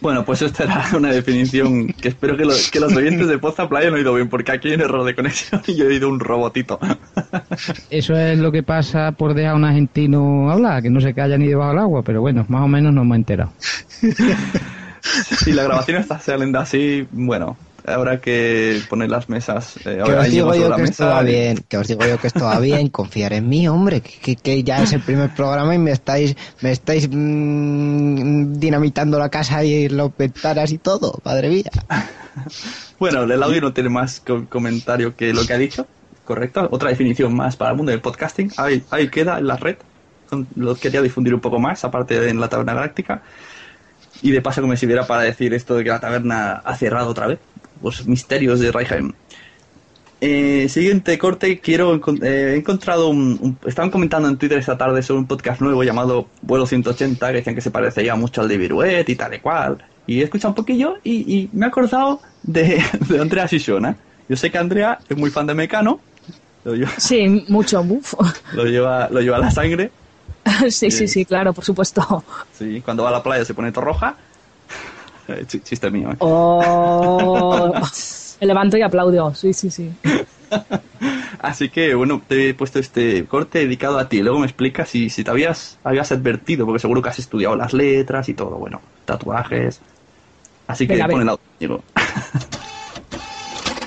Bueno, 0.00 0.24
pues 0.24 0.42
esta 0.42 0.64
era 0.64 0.84
una 0.96 1.10
definición 1.10 1.88
que 1.88 2.08
espero 2.08 2.36
que, 2.36 2.44
lo- 2.44 2.54
que 2.70 2.80
los 2.80 2.94
oyentes 2.94 3.28
de 3.28 3.38
Poza 3.38 3.68
Playa 3.68 3.86
hayan 3.88 3.94
oído 3.94 4.14
bien, 4.14 4.28
porque 4.28 4.52
aquí 4.52 4.68
hay 4.68 4.74
un 4.74 4.82
error 4.82 5.04
de 5.04 5.14
conexión 5.14 5.62
y 5.66 5.74
yo 5.76 5.84
he 5.84 5.88
oído 5.88 6.08
un 6.08 6.20
robotito. 6.20 6.78
Eso 7.88 8.14
es 8.16 8.38
lo 8.38 8.52
que 8.52 8.62
pasa 8.62 9.12
por 9.12 9.34
dejar 9.34 9.52
a 9.52 9.56
un 9.56 9.64
argentino 9.64 10.50
hablar, 10.50 10.82
que 10.82 10.90
no 10.90 11.00
se 11.00 11.14
calla 11.14 11.38
ni 11.38 11.46
debajo 11.48 11.70
del 11.70 11.78
agua, 11.78 12.02
pero 12.04 12.20
bueno, 12.20 12.44
más 12.48 12.62
o 12.62 12.68
menos 12.68 12.92
no 12.92 13.04
me 13.04 13.16
he 13.16 13.18
enterado. 13.18 13.54
si 15.40 15.52
la 15.52 15.64
grabación 15.64 15.98
está 16.00 16.18
saliendo 16.18 16.58
así, 16.58 17.06
bueno, 17.10 17.56
habrá 17.86 18.20
que 18.20 18.80
poner 18.88 19.08
las 19.10 19.28
mesas. 19.28 19.76
eh, 19.78 19.82
Que 19.96 20.00
ahora 20.00 20.20
os 20.22 20.30
digo 20.30 20.54
yo 20.54 20.74
que 20.76 20.82
esto 20.82 21.04
mesa 21.04 21.06
va 21.06 21.22
y- 21.22 21.26
bien, 21.26 21.64
que 21.68 21.76
os 21.78 21.88
digo 21.88 22.04
yo 22.06 22.18
que 22.18 22.26
esto 22.26 22.44
va 22.44 22.58
bien, 22.60 22.88
confiar 22.88 23.32
en 23.32 23.48
mí, 23.48 23.68
hombre, 23.68 24.00
que, 24.00 24.10
que- 24.20 24.36
que 24.36 24.62
ya 24.64 24.82
es 24.82 24.92
el 24.92 25.00
primer 25.00 25.30
programa 25.34 25.74
y 25.74 25.78
me 25.78 25.92
estáis, 25.92 26.34
me 26.62 26.72
estáis 26.72 27.08
mm, 27.10 28.54
dinamitando 28.58 29.18
la 29.18 29.28
casa 29.28 29.64
y 29.64 29.88
los 29.88 30.16
ventanas 30.16 30.72
y 30.72 30.78
todo, 30.78 31.20
madre 31.24 31.48
mía. 31.48 31.70
Bueno, 32.98 33.22
el 33.24 33.42
audio 33.42 33.60
no 33.60 33.72
tiene 33.72 33.88
más 33.90 34.20
co- 34.20 34.46
comentario 34.48 35.14
que 35.16 35.32
lo 35.32 35.46
que 35.46 35.52
ha 35.52 35.58
dicho, 35.58 35.86
correcto. 36.24 36.68
Otra 36.70 36.90
definición 36.90 37.34
más 37.34 37.56
para 37.56 37.70
el 37.70 37.76
mundo 37.76 37.92
del 37.92 38.00
podcasting. 38.00 38.50
Ahí, 38.56 38.82
ahí 38.90 39.08
queda 39.08 39.38
en 39.38 39.46
la 39.46 39.56
red. 39.56 39.76
Lo 40.56 40.74
quería 40.74 41.02
difundir 41.02 41.34
un 41.34 41.40
poco 41.40 41.58
más, 41.58 41.84
aparte 41.84 42.18
de 42.18 42.30
en 42.30 42.40
la 42.40 42.48
taberna 42.48 42.74
galáctica. 42.74 43.22
Y 44.22 44.30
de 44.30 44.40
paso 44.40 44.62
que 44.62 44.66
me 44.68 44.76
sirviera 44.78 45.06
para 45.06 45.22
decir 45.22 45.52
esto 45.52 45.74
de 45.76 45.84
que 45.84 45.90
la 45.90 46.00
taberna 46.00 46.52
ha 46.64 46.74
cerrado 46.76 47.10
otra 47.10 47.26
vez. 47.26 47.38
Los 47.82 48.06
misterios 48.06 48.60
de 48.60 48.72
Raiheim. 48.72 49.12
Eh, 50.20 50.66
siguiente 50.70 51.18
corte, 51.18 51.60
quiero 51.60 51.94
eh, 51.94 52.52
he 52.54 52.56
encontrado 52.56 53.08
un, 53.08 53.38
un- 53.40 53.58
Estaban 53.68 53.90
comentando 53.90 54.28
en 54.28 54.38
Twitter 54.38 54.58
esta 54.58 54.78
tarde 54.78 55.02
sobre 55.02 55.18
un 55.20 55.26
podcast 55.26 55.60
nuevo 55.60 55.84
llamado 55.84 56.28
Vuelo 56.40 56.64
180, 56.66 57.26
que 57.28 57.32
decían 57.34 57.54
que 57.54 57.60
se 57.60 57.70
parecía 57.70 58.14
mucho 58.16 58.40
al 58.40 58.48
de 58.48 58.56
Viruet 58.56 59.06
y 59.08 59.14
tal 59.14 59.34
y 59.34 59.40
cual. 59.40 59.84
Y 60.06 60.20
he 60.20 60.24
escuchado 60.24 60.50
un 60.52 60.54
poquillo 60.54 60.94
y, 61.04 61.34
y 61.36 61.50
me 61.52 61.66
he 61.66 61.68
acordado 61.68 62.20
de, 62.42 62.82
de 63.08 63.20
Andrea 63.20 63.46
Sisona. 63.46 63.96
Yo 64.28 64.36
sé 64.36 64.50
que 64.50 64.56
Andrea 64.58 64.98
es 65.08 65.16
muy 65.16 65.30
fan 65.30 65.46
de 65.46 65.54
Mecano. 65.54 66.00
Lo 66.64 66.74
lleva, 66.74 66.92
Sí, 66.98 67.44
mucho. 67.48 67.82
uf. 67.82 68.14
lo 68.54 68.64
lleva, 68.64 69.08
lo 69.10 69.20
lleva 69.20 69.36
a 69.36 69.40
la 69.40 69.50
sangre. 69.50 69.90
sí, 70.70 70.90
sí, 70.90 71.06
sí, 71.08 71.24
claro, 71.26 71.52
por 71.52 71.64
supuesto. 71.64 72.24
Sí, 72.56 72.80
cuando 72.82 73.02
va 73.02 73.10
a 73.10 73.12
la 73.12 73.22
playa 73.22 73.44
se 73.44 73.52
pone 73.52 73.70
todo 73.70 73.84
roja. 73.84 74.16
Ch- 75.46 75.62
Chiste 75.62 75.90
mío, 75.90 76.10
¿eh? 76.12 76.16
Oh, 76.20 77.72
me 78.40 78.46
levanto 78.46 78.76
y 78.76 78.82
aplaudo. 78.82 79.34
Sí, 79.34 79.52
sí, 79.52 79.70
sí. 79.70 79.98
Así 81.38 81.70
que, 81.70 81.94
bueno, 81.94 82.22
te 82.26 82.50
he 82.50 82.54
puesto 82.54 82.78
este 82.78 83.26
corte 83.26 83.60
dedicado 83.60 83.98
a 83.98 84.08
ti. 84.08 84.22
Luego 84.22 84.40
me 84.40 84.46
explicas 84.46 84.88
si, 84.88 85.10
si 85.10 85.24
te 85.24 85.30
habías, 85.30 85.78
habías 85.82 86.12
advertido, 86.12 86.66
porque 86.66 86.80
seguro 86.80 87.02
que 87.02 87.08
has 87.10 87.18
estudiado 87.18 87.56
las 87.56 87.72
letras 87.72 88.28
y 88.28 88.34
todo, 88.34 88.56
bueno, 88.58 88.82
tatuajes. 89.04 89.82
Así 90.66 90.88
que 90.88 91.04
pon 91.04 91.22
el 91.22 91.28
audio. 91.30 91.84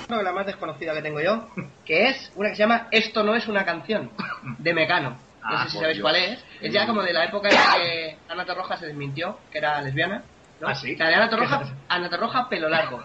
La 0.09 0.31
más 0.33 0.45
desconocida 0.45 0.93
que 0.93 1.01
tengo 1.03 1.21
yo, 1.21 1.47
que 1.85 2.09
es 2.09 2.31
una 2.35 2.49
que 2.49 2.55
se 2.55 2.63
llama 2.63 2.87
Esto 2.91 3.23
no 3.23 3.35
es 3.35 3.47
una 3.47 3.63
canción, 3.63 4.11
de 4.57 4.73
Mecano. 4.73 5.19
No 5.47 5.57
Ah, 5.57 5.63
sé 5.65 5.69
si 5.69 5.77
sabéis 5.77 5.97
Dios. 5.97 6.03
cuál 6.03 6.15
es. 6.15 6.39
Es 6.61 6.73
ya 6.73 6.85
como 6.87 7.01
de 7.03 7.13
la 7.13 7.25
época 7.25 7.49
en 7.49 7.55
la 7.55 7.77
que 7.77 8.17
Ana 8.27 8.45
Torroja 8.45 8.75
se 8.77 8.87
desmintió, 8.87 9.37
que 9.51 9.59
era 9.59 9.81
lesbiana. 9.81 10.23
¿No? 10.59 10.67
Ah, 10.67 10.75
¿sí? 10.75 10.95
La 10.95 11.07
de 11.07 11.15
Ana 11.15 11.29
Torroja, 11.29 11.61
Ana 11.89 12.09
Torroja, 12.09 12.49
pelo 12.49 12.69
largo. 12.69 13.03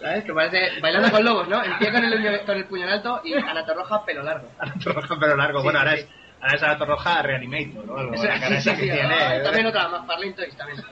¿Sabes? 0.00 0.24
Que 0.24 0.32
parece 0.32 0.80
bailando 0.80 1.10
con 1.10 1.24
lobos, 1.24 1.48
¿no? 1.48 1.62
El 1.62 1.76
pie 1.78 1.90
con 1.90 2.04
el, 2.04 2.40
con 2.44 2.56
el 2.56 2.64
puño 2.66 2.84
en 2.84 2.90
alto 2.90 3.20
y 3.24 3.34
Ana 3.34 3.66
Torroja 3.66 4.04
pelo 4.04 4.22
largo. 4.22 4.48
Roja 4.84 5.16
pero 5.18 5.36
largo. 5.36 5.58
Sí, 5.58 5.64
bueno, 5.64 5.78
ahora 5.80 5.94
es, 5.94 6.08
ahora 6.40 6.54
es 6.54 6.62
Anato 6.62 6.84
Roja 6.84 7.22
Reanimator, 7.22 7.84
¿no? 7.84 7.96
Algo, 7.96 8.14
ah, 8.16 8.48
¿eh? 8.48 9.40
También 9.42 9.66
otra 9.66 9.88
más, 9.88 10.06
Farlin 10.06 10.34
Toys 10.34 10.56
también. 10.56 10.84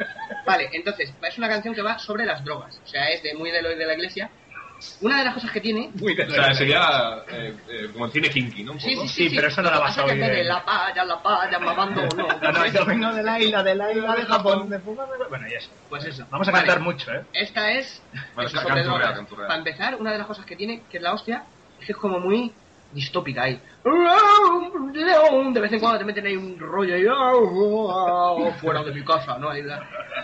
Vale, 0.45 0.71
entonces, 0.73 1.15
es 1.23 1.39
una 1.39 1.49
canción 1.49 1.75
que 1.75 1.83
va 1.83 1.99
sobre 1.99 2.25
las 2.25 2.45
drogas. 2.45 2.81
O 2.85 2.87
sea, 2.89 3.11
es 3.11 3.23
de 3.23 3.35
muy 3.35 3.51
de 3.51 3.63
lo 3.63 3.69
de 3.69 3.87
la 3.87 3.95
iglesia. 3.95 4.31
Una 5.01 5.19
de 5.19 5.25
las 5.25 5.35
cosas 5.35 5.51
que 5.51 5.61
tiene. 5.61 5.91
Muy 5.95 6.13
O 6.19 6.31
sea, 6.31 6.55
sería 6.55 7.23
eh, 7.29 7.57
eh, 7.69 7.93
como 7.93 8.07
el 8.07 8.13
cine 8.13 8.31
kinky, 8.31 8.65
¿no? 8.65 8.73
Un 8.73 8.81
Sí, 8.81 8.95
poco. 8.95 9.09
sí, 9.09 9.29
sí, 9.29 9.37
pero 9.37 9.49
eso 9.49 9.63
no 9.63 9.69
Lo 9.71 9.77
la 9.77 9.81
vas 9.81 9.99
a 9.99 10.05
oír 10.05 10.17
de 10.21 10.45
la 10.45 10.65
paya, 10.65 11.05
la 11.05 11.23
paya, 11.23 11.59
mamando, 11.59 12.03
no. 12.17 12.29
No, 12.43 12.53
no, 12.53 12.67
yo 12.67 12.85
vengo 12.87 13.13
de 13.13 13.23
la 13.23 13.41
isla, 13.41 13.63
de 13.63 13.75
la 13.75 13.93
isla 13.93 14.15
de 14.17 14.23
Japón, 14.25 14.69
de 14.69 14.81
Fuga, 14.81 15.05
de- 15.05 15.29
Bueno, 15.29 15.47
y 15.49 15.55
eso. 15.55 15.75
Pues 15.89 16.05
eso. 16.05 16.27
Vamos 16.31 16.49
a 16.49 16.53
Vale. 16.53 16.67
cantar 16.67 16.83
mucho, 16.83 17.13
¿eh? 17.13 17.27
Esta 17.33 17.73
es. 17.73 18.07
Bueno, 18.35 18.49
es 18.49 18.55
canturrea, 18.65 19.15
canturrea. 19.15 19.47
Para 19.49 19.59
empezar, 19.59 19.97
una 19.97 20.13
de 20.13 20.19
las 20.19 20.27
cosas 20.27 20.47
que 20.47 20.57
tiene, 20.57 20.87
que 20.89 20.97
es 20.99 21.03
la 21.03 21.13
hostia, 21.15 21.45
es 21.79 21.87
que 21.87 21.93
es 21.93 21.99
como 21.99 22.19
muy 22.21 22.55
distópica 22.93 23.45
ahí. 23.45 23.61
De 23.85 25.61
vez 25.61 25.73
en 25.73 25.81
cuando 25.81 25.99
te 25.99 26.05
meten 26.05 26.27
ahí 26.27 26.37
un 26.37 26.59
rollo 26.59 26.95
ahí. 26.95 28.53
Fuera 28.61 28.83
de 28.83 28.93
mi 28.93 29.05
casa, 29.05 29.39
¿no? 29.39 29.51
Hay 29.51 29.63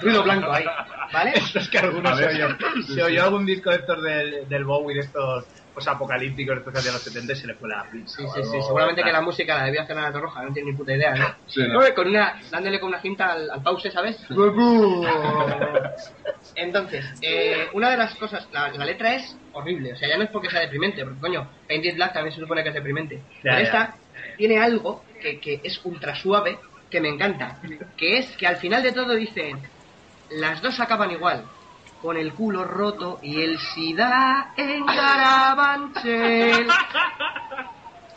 ruido 0.00 0.22
blanco 0.22 0.52
ahí. 0.52 0.64
¿Vale? 1.12 1.32
Esto 1.34 1.58
es 1.60 1.68
que 1.68 1.78
alguno 1.78 2.08
A 2.08 2.16
se 2.16 2.26
oyó, 2.26 2.48
se 2.86 3.02
oyó 3.02 3.24
algún 3.24 3.46
disco 3.46 3.70
de 3.70 3.76
estos 3.76 4.02
del, 4.02 4.48
del 4.48 4.64
Bowie, 4.64 4.96
de 4.96 5.02
estos 5.02 5.44
pues, 5.76 5.86
apocalípticos, 5.88 6.54
de 6.54 6.60
estos 6.70 6.84
de 6.86 6.90
los 6.90 7.02
70 7.02 7.32
y 7.34 7.36
se 7.36 7.46
le 7.48 7.54
fue 7.54 7.68
la 7.68 7.84
pinza. 7.92 8.16
Sí, 8.16 8.24
sí, 8.34 8.42
sí. 8.44 8.62
Seguramente 8.62 9.04
que 9.04 9.12
la 9.12 9.20
música 9.20 9.58
la 9.58 9.66
debía 9.66 9.82
hacer 9.82 9.98
Ana 9.98 10.10
Roja, 10.10 10.42
no 10.42 10.50
tiene 10.50 10.70
ni 10.70 10.76
puta 10.76 10.96
idea, 10.96 11.14
¿no? 11.14 11.26
Sí, 11.46 11.60
no. 11.68 11.80
Con 11.94 12.08
una, 12.08 12.40
dándole 12.50 12.80
con 12.80 12.88
una 12.88 13.02
cinta 13.02 13.32
al, 13.32 13.50
al 13.50 13.62
pause, 13.62 13.92
¿sabes? 13.92 14.16
Entonces, 16.54 17.04
eh, 17.20 17.68
una 17.74 17.90
de 17.90 17.98
las 17.98 18.14
cosas, 18.14 18.48
la, 18.52 18.70
la 18.70 18.86
letra 18.86 19.16
es 19.16 19.36
horrible, 19.52 19.92
o 19.92 19.96
sea, 19.96 20.08
ya 20.08 20.16
no 20.16 20.24
es 20.24 20.30
porque 20.30 20.48
sea 20.48 20.60
deprimente, 20.60 21.04
porque 21.04 21.20
coño, 21.20 21.46
Painted 21.68 21.96
Black 21.96 22.14
también 22.14 22.34
se 22.34 22.40
supone 22.40 22.62
que 22.62 22.70
es 22.70 22.74
deprimente. 22.74 23.20
Pero 23.42 23.56
ya. 23.56 23.62
esta 23.62 23.96
tiene 24.38 24.58
algo 24.58 25.04
que, 25.20 25.38
que 25.38 25.60
es 25.62 25.78
ultra 25.84 26.16
suave, 26.16 26.58
que 26.88 27.02
me 27.02 27.10
encanta, 27.10 27.60
que 27.98 28.16
es 28.16 28.34
que 28.38 28.46
al 28.46 28.56
final 28.56 28.82
de 28.82 28.92
todo 28.92 29.14
dice, 29.14 29.52
las 30.30 30.62
dos 30.62 30.80
acaban 30.80 31.10
igual, 31.10 31.44
con 32.02 32.16
el 32.16 32.34
culo 32.34 32.64
roto 32.64 33.18
y 33.22 33.40
el 33.42 33.58
sida 33.58 34.52
en 34.56 34.84
Carabanchel. 34.86 36.66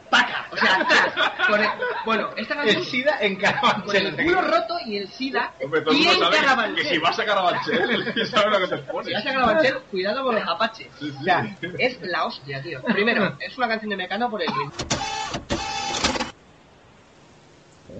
Paca, 0.09 0.47
o 0.51 0.57
sea, 0.57 0.75
atrás, 0.81 1.47
con 1.47 1.61
el- 1.61 1.69
bueno, 2.03 2.29
esta 2.35 2.55
canción... 2.55 2.77
El 2.77 2.83
SIDA 2.83 3.17
en 3.21 3.35
Carabanchel. 3.35 3.85
Con 3.85 3.95
el 4.19 4.25
culo 4.25 4.41
roto 4.41 4.79
y 4.83 4.97
el 4.97 5.07
sida 5.07 5.53
Hombre, 5.63 5.81
todo 5.81 5.91
el 5.93 5.97
y 6.01 6.05
mundo 6.05 6.13
en 6.13 6.19
sabe 6.23 6.35
que- 6.39 6.43
Carabanchel. 6.45 6.83
que 6.83 6.89
si 6.89 6.97
vas 6.97 7.19
a 7.19 7.25
Carabanchel, 7.25 7.89
el- 8.15 8.27
sabe 8.27 8.49
lo 8.49 8.59
que 8.59 8.67
te 8.67 8.77
pones. 8.91 9.05
Si 9.07 9.13
vas 9.13 9.25
a 9.27 9.33
Carabanchel, 9.33 9.77
cuidado 9.91 10.23
con 10.23 10.33
los 10.35 10.47
apaches. 10.47 10.87
O 11.19 11.23
sea, 11.23 11.55
es 11.77 12.01
la 12.01 12.25
hostia, 12.25 12.59
tío. 12.63 12.81
Primero, 12.81 13.37
es 13.39 13.55
una 13.57 13.67
canción 13.67 13.89
de 13.91 13.97
Mecano 13.97 14.31
por 14.31 14.41
el 14.41 14.49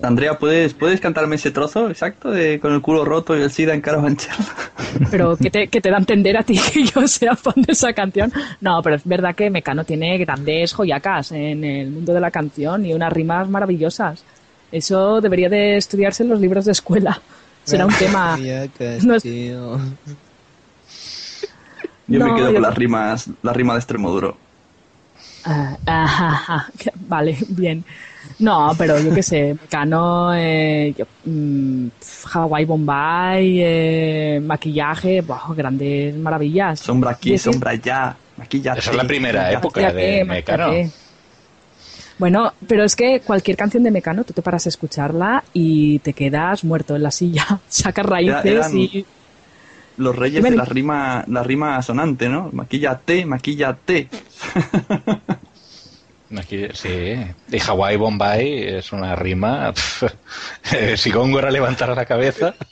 Andrea, 0.01 0.39
¿puedes, 0.39 0.73
¿puedes 0.73 1.01
cantarme 1.01 1.35
ese 1.35 1.51
trozo 1.51 1.89
exacto 1.89 2.31
de 2.31 2.59
con 2.59 2.73
el 2.73 2.81
culo 2.81 3.03
roto 3.03 3.37
y 3.37 3.41
el 3.41 3.51
SIDA 3.51 3.73
en 3.73 3.81
Carabanchel? 3.81 4.33
Pero 5.11 5.35
que 5.37 5.49
te, 5.49 5.67
que 5.67 5.81
te 5.81 5.89
da 5.89 5.97
a 5.97 5.99
entender 5.99 6.37
a 6.37 6.43
ti 6.43 6.57
que 6.73 6.83
yo 6.85 7.07
sea 7.07 7.35
fan 7.35 7.55
de 7.57 7.73
esa 7.73 7.93
canción. 7.93 8.31
No, 8.61 8.81
pero 8.81 8.95
es 8.95 9.03
verdad 9.05 9.35
que 9.35 9.49
Mecano 9.49 9.83
tiene 9.83 10.17
grandes 10.17 10.73
joyacas 10.73 11.31
en 11.31 11.63
el 11.63 11.91
mundo 11.91 12.13
de 12.13 12.19
la 12.19 12.31
canción 12.31 12.85
y 12.85 12.93
unas 12.93 13.11
rimas 13.11 13.49
maravillosas. 13.49 14.23
Eso 14.71 15.19
debería 15.19 15.49
de 15.49 15.77
estudiarse 15.77 16.23
en 16.23 16.29
los 16.29 16.39
libros 16.39 16.65
de 16.65 16.71
escuela. 16.73 17.21
Será 17.63 17.85
un 17.85 17.93
tema. 17.99 18.37
No 19.03 19.15
es- 19.15 19.23
Yo 22.07 22.19
No, 22.19 22.25
me 22.25 22.35
quedo 22.35 22.47
yo- 22.49 22.53
con 22.53 22.61
las 22.63 22.75
rimas, 22.75 23.29
la 23.41 23.53
rima 23.53 23.73
de 23.73 23.79
Extremoduro. 23.79 24.37
Ah, 25.45 25.77
ajá, 25.85 26.27
ajá. 26.29 26.65
Vale, 26.95 27.37
bien. 27.49 27.85
No, 28.39 28.73
pero 28.77 28.97
yo 28.99 29.13
qué 29.13 29.21
sé, 29.21 29.53
Mecano, 29.53 30.33
eh, 30.33 30.93
yo, 30.97 31.05
mm, 31.25 31.87
Hawaii 32.33 32.65
Bombay, 32.65 33.61
eh, 33.61 34.41
maquillaje, 34.41 35.21
buah, 35.21 35.53
grandes 35.53 36.15
maravillas. 36.15 36.79
Sombra 36.79 37.11
aquí, 37.11 37.37
sombra 37.37 37.71
allá, 37.71 38.15
maquillate. 38.37 38.79
Esa 38.79 38.91
es 38.91 38.97
la 38.97 39.03
primera 39.03 39.51
época 39.51 39.91
de 39.91 40.23
Mecano. 40.23 40.71
Bueno, 42.17 42.53
pero 42.67 42.83
es 42.83 42.95
que 42.95 43.21
cualquier 43.21 43.55
canción 43.55 43.83
de 43.83 43.91
Mecano, 43.91 44.23
tú 44.23 44.33
te 44.33 44.41
paras 44.41 44.65
a 44.65 44.69
escucharla 44.69 45.43
y 45.53 45.99
te 45.99 46.13
quedas 46.13 46.63
muerto 46.63 46.95
en 46.95 47.03
la 47.03 47.11
silla, 47.11 47.59
sacas 47.67 48.05
raíces 48.05 48.73
y... 48.73 49.05
Los 49.97 50.15
reyes 50.15 50.41
de 50.41 50.51
la 50.51 50.63
rima, 50.63 51.25
la 51.27 51.43
rima 51.43 51.81
sonante, 51.81 52.29
¿no? 52.29 52.49
Maquillate, 52.53 53.25
maquillate. 53.25 54.07
Aquí, 56.37 56.67
sí. 56.73 57.15
Y 57.51 57.59
Hawaii 57.59 57.97
Bombay 57.97 58.63
es 58.77 58.91
una 58.91 59.15
rima. 59.15 59.73
eh, 60.73 60.95
si 60.97 61.11
Góngora 61.11 61.49
levantara 61.51 61.95
la 61.95 62.05
cabeza. 62.05 62.53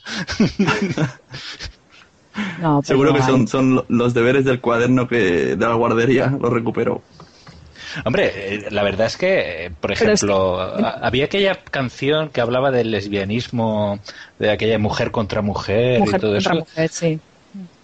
No, 2.62 2.84
Seguro 2.84 3.14
que 3.16 3.24
son, 3.24 3.47
son 3.47 3.76
lo- 3.76 3.86
los 3.89 4.14
deberes 4.14 4.45
del 4.45 4.62
cuaderno 4.62 5.08
que 5.08 5.55
de 5.55 5.68
la 5.68 5.74
guardería, 5.74 6.28
lo 6.39 6.51
recuperó. 6.51 7.01
Hombre, 8.05 8.32
eh, 8.36 8.68
la 8.70 8.84
verdad 8.84 9.08
es 9.08 9.18
que, 9.18 9.66
eh, 9.66 9.72
por 9.72 9.91
es 9.91 10.01
ejemplo, 10.01 10.62
había 10.62 11.26
aquella 11.26 11.55
canción 11.64 12.30
que 12.30 12.41
hablaba 12.41 12.70
del 12.70 12.91
lesbianismo, 12.91 13.99
de 14.38 14.51
aquella 14.51 14.78
mujer 14.78 15.10
contra 15.10 15.41
mujer, 15.41 15.99
Mujer 15.99 16.18
y 16.18 16.22
todo 16.22 16.34
contra 16.34 16.53
eso. 16.53 16.60
mujer, 16.60 16.89
sí. 16.89 17.20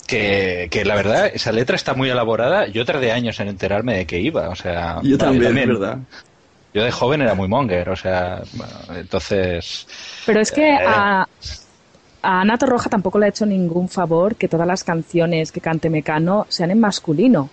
Que, 0.08 0.68
que 0.70 0.84
la 0.86 0.95
verdad, 0.95 1.28
esa 1.34 1.51
letra 1.51 1.76
está 1.76 1.93
muy 1.93 2.10
elaborada. 2.10 2.68
Yo 2.68 2.86
tardé 2.86 3.12
años 3.12 3.39
en 3.39 3.47
enterarme 3.47 3.97
de 3.97 4.06
qué 4.06 4.20
iba. 4.20 4.49
O 4.49 4.56
sea, 4.56 4.99
Yo 5.01 5.18
también, 5.18 5.58
es 5.58 5.68
verdad. 5.68 5.97
Yo 6.74 6.84
de 6.84 6.91
joven 6.91 7.22
era 7.22 7.36
muy 7.36 7.47
monger, 7.47 7.88
o 7.89 7.95
sea, 7.95 8.41
bueno, 8.54 8.74
entonces. 8.99 9.88
Pero 10.26 10.41
es 10.41 10.51
que 10.51 10.70
Eh. 10.74 10.86
a, 10.86 11.22
a 12.22 12.41
Ana 12.41 12.58
Torroja 12.58 12.89
tampoco 12.89 13.20
le 13.20 13.28
ha 13.28 13.30
hecho 13.30 13.45
ningún 13.45 13.88
favor 13.89 14.36
que 14.36 14.47
todas 14.47 14.68
las 14.68 14.84
canciones 14.84 15.51
que 15.51 15.62
cante 15.62 15.89
Mecano 15.89 16.45
sean 16.49 16.72
en 16.72 16.80
masculino. 16.80 17.49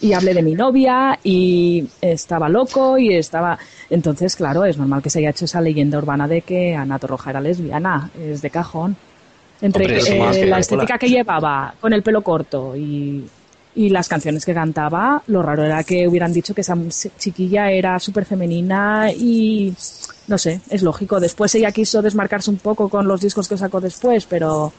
Y 0.00 0.12
hable 0.12 0.34
de 0.34 0.42
mi 0.42 0.54
novia 0.54 1.18
y 1.24 1.88
estaba 2.02 2.50
loco 2.50 2.98
y 2.98 3.14
estaba... 3.16 3.58
Entonces, 3.88 4.36
claro, 4.36 4.66
es 4.66 4.76
normal 4.76 5.00
que 5.02 5.08
se 5.08 5.20
haya 5.20 5.30
hecho 5.30 5.46
esa 5.46 5.62
leyenda 5.62 5.96
urbana 5.96 6.28
de 6.28 6.42
que 6.42 6.74
Ana 6.74 6.98
Torroja 6.98 7.30
era 7.30 7.40
lesbiana. 7.40 8.10
Es 8.20 8.42
de 8.42 8.50
cajón. 8.50 8.94
Entre 9.60 9.84
Hombre, 9.84 10.00
eh, 10.06 10.30
que- 10.38 10.46
la 10.46 10.58
estética 10.58 10.98
que 10.98 11.08
llevaba 11.08 11.74
con 11.80 11.92
el 11.92 12.02
pelo 12.02 12.22
corto 12.22 12.76
y, 12.76 13.30
y 13.74 13.88
las 13.88 14.08
canciones 14.08 14.44
que 14.44 14.52
cantaba, 14.54 15.22
lo 15.26 15.42
raro 15.42 15.64
era 15.64 15.82
que 15.84 16.06
hubieran 16.06 16.32
dicho 16.32 16.54
que 16.54 16.60
esa 16.60 16.74
chiquilla 17.16 17.70
era 17.70 17.98
súper 17.98 18.26
femenina 18.26 19.10
y 19.14 19.74
no 20.26 20.38
sé, 20.38 20.60
es 20.68 20.82
lógico. 20.82 21.20
Después 21.20 21.54
ella 21.54 21.72
quiso 21.72 22.02
desmarcarse 22.02 22.50
un 22.50 22.58
poco 22.58 22.88
con 22.90 23.08
los 23.08 23.20
discos 23.20 23.48
que 23.48 23.56
sacó 23.56 23.80
después, 23.80 24.26
pero 24.26 24.74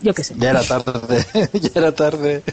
yo 0.00 0.14
qué 0.14 0.24
sé. 0.24 0.36
Ya 0.40 0.50
era 0.50 0.64
tarde, 0.66 1.24
ya 1.54 1.70
era 1.74 1.92
tarde. 1.94 2.44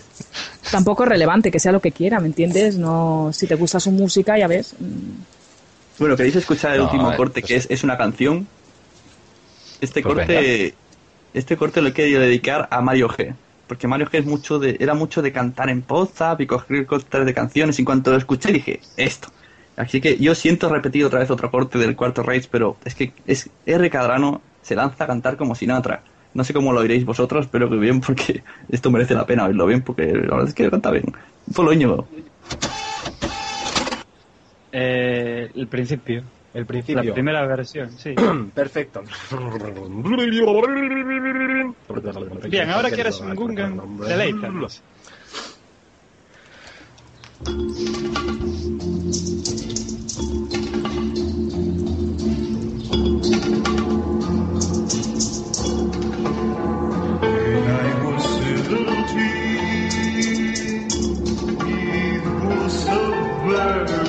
Tampoco 0.69 1.03
es 1.03 1.09
relevante 1.09 1.51
que 1.51 1.59
sea 1.59 1.71
lo 1.71 1.79
que 1.81 1.91
quiera, 1.91 2.19
¿me 2.19 2.27
entiendes? 2.27 2.77
No, 2.77 3.31
si 3.31 3.47
te 3.47 3.55
gusta 3.55 3.79
su 3.79 3.91
música, 3.91 4.37
ya 4.37 4.47
ves. 4.47 4.75
Bueno, 5.97 6.15
¿queréis 6.15 6.35
escuchar 6.35 6.75
el 6.75 6.81
No, 6.81 6.83
último 6.83 7.13
eh, 7.13 7.15
corte 7.15 7.43
que 7.43 7.55
es, 7.55 7.67
es 7.71 7.83
una 7.83 7.97
canción? 7.97 8.51
Este 9.79 10.01
Pues 10.01 10.15
corte 10.29 10.79
este 11.33 11.57
corte 11.57 11.81
lo 11.81 11.93
querido 11.93 12.21
dedicar 12.21 12.67
a 12.71 12.81
Mario 12.81 13.09
G. 13.09 13.33
Porque 13.67 13.87
Mario 13.87 14.07
G 14.07 14.19
es 14.19 14.25
mucho 14.25 14.59
de, 14.59 14.77
era 14.79 14.93
mucho 14.93 15.21
de 15.21 15.31
cantar 15.31 15.69
en 15.69 15.83
WhatsApp 15.87 16.39
y 16.41 16.47
coger 16.47 16.85
cortes 16.85 17.25
de 17.25 17.33
canciones. 17.33 17.79
Y 17.79 17.81
en 17.81 17.85
cuanto 17.85 18.11
lo 18.11 18.17
escuché 18.17 18.51
dije, 18.51 18.79
esto. 18.97 19.29
Así 19.75 20.01
que 20.01 20.17
yo 20.17 20.35
siento 20.35 20.69
repetir 20.69 21.03
otra 21.05 21.19
vez 21.19 21.31
otro 21.31 21.49
corte 21.49 21.79
del 21.79 21.95
cuarto 21.95 22.21
Rage, 22.21 22.47
pero 22.51 22.77
es 22.85 22.93
que 22.93 23.13
es 23.25 23.49
R. 23.65 23.89
Cadrano 23.89 24.41
se 24.61 24.75
lanza 24.75 25.05
a 25.05 25.07
cantar 25.07 25.37
como 25.37 25.55
Sinatra. 25.55 26.03
No 26.33 26.43
sé 26.43 26.53
cómo 26.53 26.73
lo 26.73 26.81
oiréis 26.81 27.05
vosotros, 27.05 27.47
pero 27.51 27.69
que 27.69 27.77
bien, 27.77 28.01
porque 28.01 28.43
esto 28.69 28.91
merece 28.91 29.15
la 29.15 29.25
pena 29.25 29.45
oírlo 29.45 29.65
bien, 29.65 29.81
porque 29.81 30.05
la 30.05 30.35
verdad 30.35 30.47
es 30.47 30.53
que 30.53 30.69
canta 30.69 30.91
bien. 30.91 31.05
Ponlo, 31.55 31.73
Íñigo. 31.73 32.07
Eh, 34.71 35.51
el 35.55 35.67
principio. 35.67 36.23
El 36.53 36.65
principio. 36.67 37.03
La 37.03 37.13
primera 37.13 37.45
versión, 37.47 37.91
sí. 37.91 38.13
Perfecto. 38.53 39.03
Bien, 42.47 42.69
ahora 42.69 42.91
que 42.91 43.01
eres 43.01 43.19
un 43.19 43.35
Gungan, 43.35 43.97
deleítanos. 43.97 44.83
Small 63.43 64.02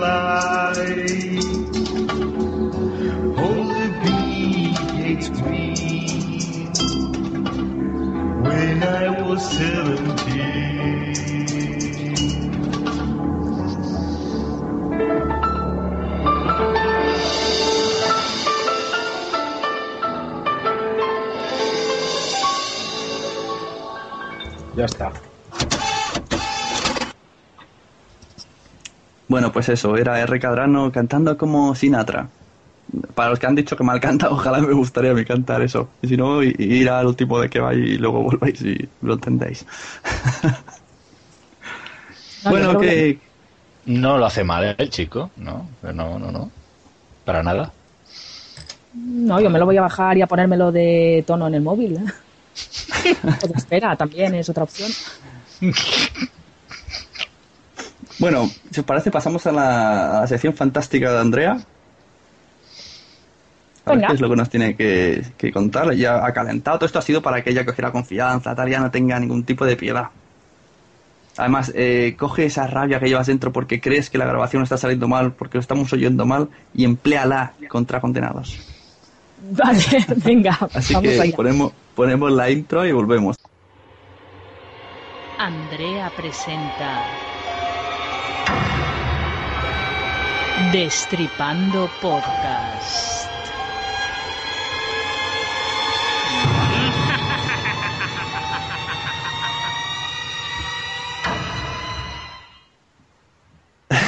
day. 0.00 1.38
Only 3.36 3.88
hates 4.96 5.30
me. 5.42 6.68
When 8.42 8.82
I 8.82 9.08
was 9.22 9.42
seventeen. 9.50 10.76
Ya 24.76 24.84
está. 24.84 25.25
Bueno, 29.28 29.52
pues 29.52 29.68
eso, 29.68 29.96
era 29.96 30.20
R. 30.20 30.38
Cadrano 30.38 30.92
cantando 30.92 31.36
como 31.36 31.74
Sinatra. 31.74 32.28
Para 33.14 33.30
los 33.30 33.38
que 33.40 33.46
han 33.46 33.56
dicho 33.56 33.76
que 33.76 33.82
mal 33.82 34.00
canta, 34.00 34.30
ojalá 34.30 34.60
me 34.60 34.72
gustaría 34.72 35.10
a 35.10 35.14
mí 35.14 35.24
cantar 35.24 35.62
eso. 35.62 35.88
Y 36.02 36.08
si 36.08 36.16
no, 36.16 36.42
ir 36.42 36.88
al 36.88 37.06
último 37.06 37.40
de 37.40 37.48
que 37.48 37.60
va 37.60 37.74
y 37.74 37.98
luego 37.98 38.22
volváis 38.22 38.60
y 38.62 38.88
lo 39.02 39.14
entendéis. 39.14 39.66
bueno, 42.44 42.78
que 42.78 43.18
No 43.86 44.18
lo 44.18 44.26
hace 44.26 44.44
mal 44.44 44.64
¿eh, 44.64 44.74
el 44.78 44.90
chico, 44.90 45.30
no, 45.36 45.68
no, 45.82 46.18
no, 46.18 46.30
no. 46.30 46.50
Para 47.24 47.42
nada. 47.42 47.72
No, 48.94 49.40
yo 49.40 49.50
me 49.50 49.58
lo 49.58 49.66
voy 49.66 49.76
a 49.76 49.82
bajar 49.82 50.16
y 50.16 50.22
a 50.22 50.26
ponérmelo 50.26 50.72
de 50.72 51.24
tono 51.26 51.48
en 51.48 51.54
el 51.54 51.62
móvil. 51.62 51.98
o 51.98 53.46
de 53.46 53.52
espera, 53.56 53.96
también 53.96 54.34
es 54.36 54.48
otra 54.48 54.62
opción. 54.62 54.90
Bueno, 58.18 58.48
si 58.70 58.80
os 58.80 58.86
parece, 58.86 59.10
pasamos 59.10 59.46
a 59.46 59.52
la, 59.52 60.18
a 60.18 60.20
la 60.22 60.26
sección 60.26 60.54
fantástica 60.54 61.12
de 61.12 61.18
Andrea. 61.20 61.52
A 63.84 63.90
ver 63.90 63.98
Venga. 63.98 64.08
qué 64.08 64.14
es 64.14 64.20
lo 64.20 64.28
que 64.30 64.36
nos 64.36 64.50
tiene 64.50 64.74
que, 64.74 65.24
que 65.36 65.52
contar. 65.52 65.92
Ya 65.94 66.24
ha 66.24 66.32
calentado. 66.32 66.78
Todo 66.78 66.86
esto 66.86 66.98
ha 66.98 67.02
sido 67.02 67.22
para 67.22 67.42
que 67.42 67.50
ella 67.50 67.64
cogiera 67.64 67.92
confianza, 67.92 68.54
tal, 68.54 68.68
ya 68.68 68.80
no 68.80 68.90
tenga 68.90 69.18
ningún 69.20 69.44
tipo 69.44 69.64
de 69.64 69.76
piedad. 69.76 70.08
Además, 71.36 71.70
eh, 71.74 72.16
coge 72.18 72.46
esa 72.46 72.66
rabia 72.66 72.98
que 72.98 73.08
llevas 73.08 73.26
dentro 73.26 73.52
porque 73.52 73.80
crees 73.80 74.08
que 74.08 74.16
la 74.18 74.24
grabación 74.24 74.62
está 74.62 74.78
saliendo 74.78 75.06
mal, 75.06 75.32
porque 75.32 75.58
lo 75.58 75.60
estamos 75.60 75.92
oyendo 75.92 76.24
mal, 76.24 76.48
y 76.74 76.84
empléala 76.84 77.52
contra 77.68 78.00
condenados. 78.00 78.58
Vale, 79.52 79.82
venga, 80.24 80.58
Así 80.72 80.94
vamos 80.94 81.12
que 81.12 81.20
allá. 81.20 81.36
ponemos, 81.36 81.72
ponemos 81.94 82.32
la 82.32 82.50
intro 82.50 82.86
y 82.86 82.92
volvemos. 82.92 83.36
Andrea 85.38 86.10
presenta 86.16 87.04
Destripando 90.56 91.90
Podcast. 92.00 93.30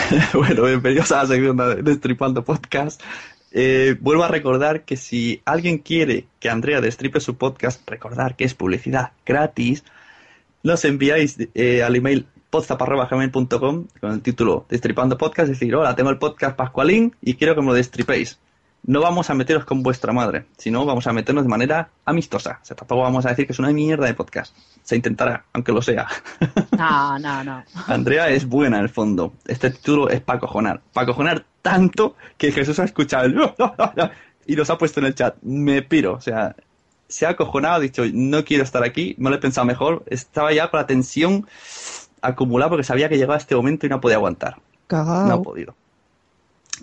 bueno, 0.32 0.62
bienvenidos 0.62 1.12
a 1.12 1.18
la 1.18 1.26
sección 1.26 1.59
de 1.59 1.82
Destripando 1.82 2.42
Podcast. 2.42 3.03
Eh, 3.53 3.99
vuelvo 4.01 4.24
a 4.24 4.28
recordar 4.28 4.86
que 4.86 4.96
si 4.96 5.42
alguien 5.44 5.76
quiere 5.76 6.28
que 6.40 6.49
Andrea 6.49 6.80
destripe 6.80 7.20
su 7.20 7.36
podcast, 7.36 7.86
recordar 7.86 8.36
que 8.36 8.44
es 8.44 8.55
publicidad 8.55 9.12
gratis, 9.26 9.84
nos 10.62 10.82
enviáis 10.86 11.36
eh, 11.55 11.82
al 11.82 11.94
email 11.94 12.26
podzap.gmail.com 12.51 13.86
con 14.01 14.12
el 14.12 14.22
título 14.22 14.66
Destripando 14.68 15.18
Podcast, 15.18 15.51
es 15.51 15.59
decir, 15.59 15.74
hola, 15.74 15.94
tengo 15.94 16.11
el 16.11 16.18
podcast 16.18 16.57
Pascualín 16.57 17.14
y 17.20 17.34
quiero 17.34 17.55
que 17.55 17.61
me 17.61 17.68
lo 17.68 17.74
destripéis. 17.74 18.38
No 18.84 19.01
vamos 19.01 19.28
a 19.28 19.34
meteros 19.34 19.64
con 19.64 19.82
vuestra 19.82 20.12
madre, 20.12 20.46
sino 20.57 20.86
vamos 20.86 21.07
a 21.07 21.12
meternos 21.12 21.44
de 21.44 21.51
manera 21.51 21.90
amistosa. 22.05 22.61
O 22.62 22.64
sea, 22.64 22.76
tampoco 22.76 23.03
vamos 23.03 23.26
a 23.26 23.30
decir 23.30 23.46
que 23.46 23.53
es 23.53 23.59
una 23.59 23.70
mierda 23.70 24.07
de 24.07 24.14
podcast. 24.14 24.57
Se 24.82 24.96
intentará, 24.96 25.44
aunque 25.53 25.72
lo 25.72 25.82
sea. 25.82 26.07
No, 26.76 27.18
no, 27.18 27.44
no. 27.44 27.64
Andrea 27.88 28.30
es 28.30 28.46
buena 28.46 28.78
en 28.78 28.84
el 28.84 28.88
fondo. 28.88 29.34
Este 29.46 29.70
título 29.70 30.09
es 30.09 30.20
para 30.20 30.38
cojonar. 30.38 30.80
Para 30.92 31.07
cojonar 31.07 31.44
tanto 31.61 32.16
que 32.38 32.53
Jesús 32.53 32.78
ha 32.78 32.84
escuchado 32.84 33.26
el 33.26 33.36
y 34.46 34.57
nos 34.57 34.70
ha 34.70 34.78
puesto 34.78 35.01
en 35.01 35.07
el 35.07 35.14
chat. 35.14 35.36
Me 35.42 35.82
piro. 35.82 36.14
O 36.14 36.20
sea, 36.20 36.55
se 37.09 37.26
ha 37.26 37.30
acojonado, 37.30 37.74
ha 37.74 37.80
dicho, 37.80 38.05
no 38.12 38.44
quiero 38.44 38.62
estar 38.62 38.84
aquí, 38.84 39.14
me 39.18 39.28
lo 39.28 39.36
he 39.36 39.40
pensado 39.40 39.66
mejor. 39.66 40.05
Estaba 40.07 40.53
ya 40.53 40.70
con 40.70 40.78
la 40.78 40.86
tensión 40.86 41.46
acumulada 42.23 42.71
porque 42.71 42.85
sabía 42.85 43.09
que 43.09 43.16
llegaba 43.16 43.37
este 43.37 43.55
momento 43.57 43.87
y 43.87 43.89
no 43.89 44.01
podía 44.01 44.16
aguantar. 44.16 44.57
Cagao. 44.87 45.27
No 45.27 45.35
ha 45.35 45.43
podido. 45.43 45.75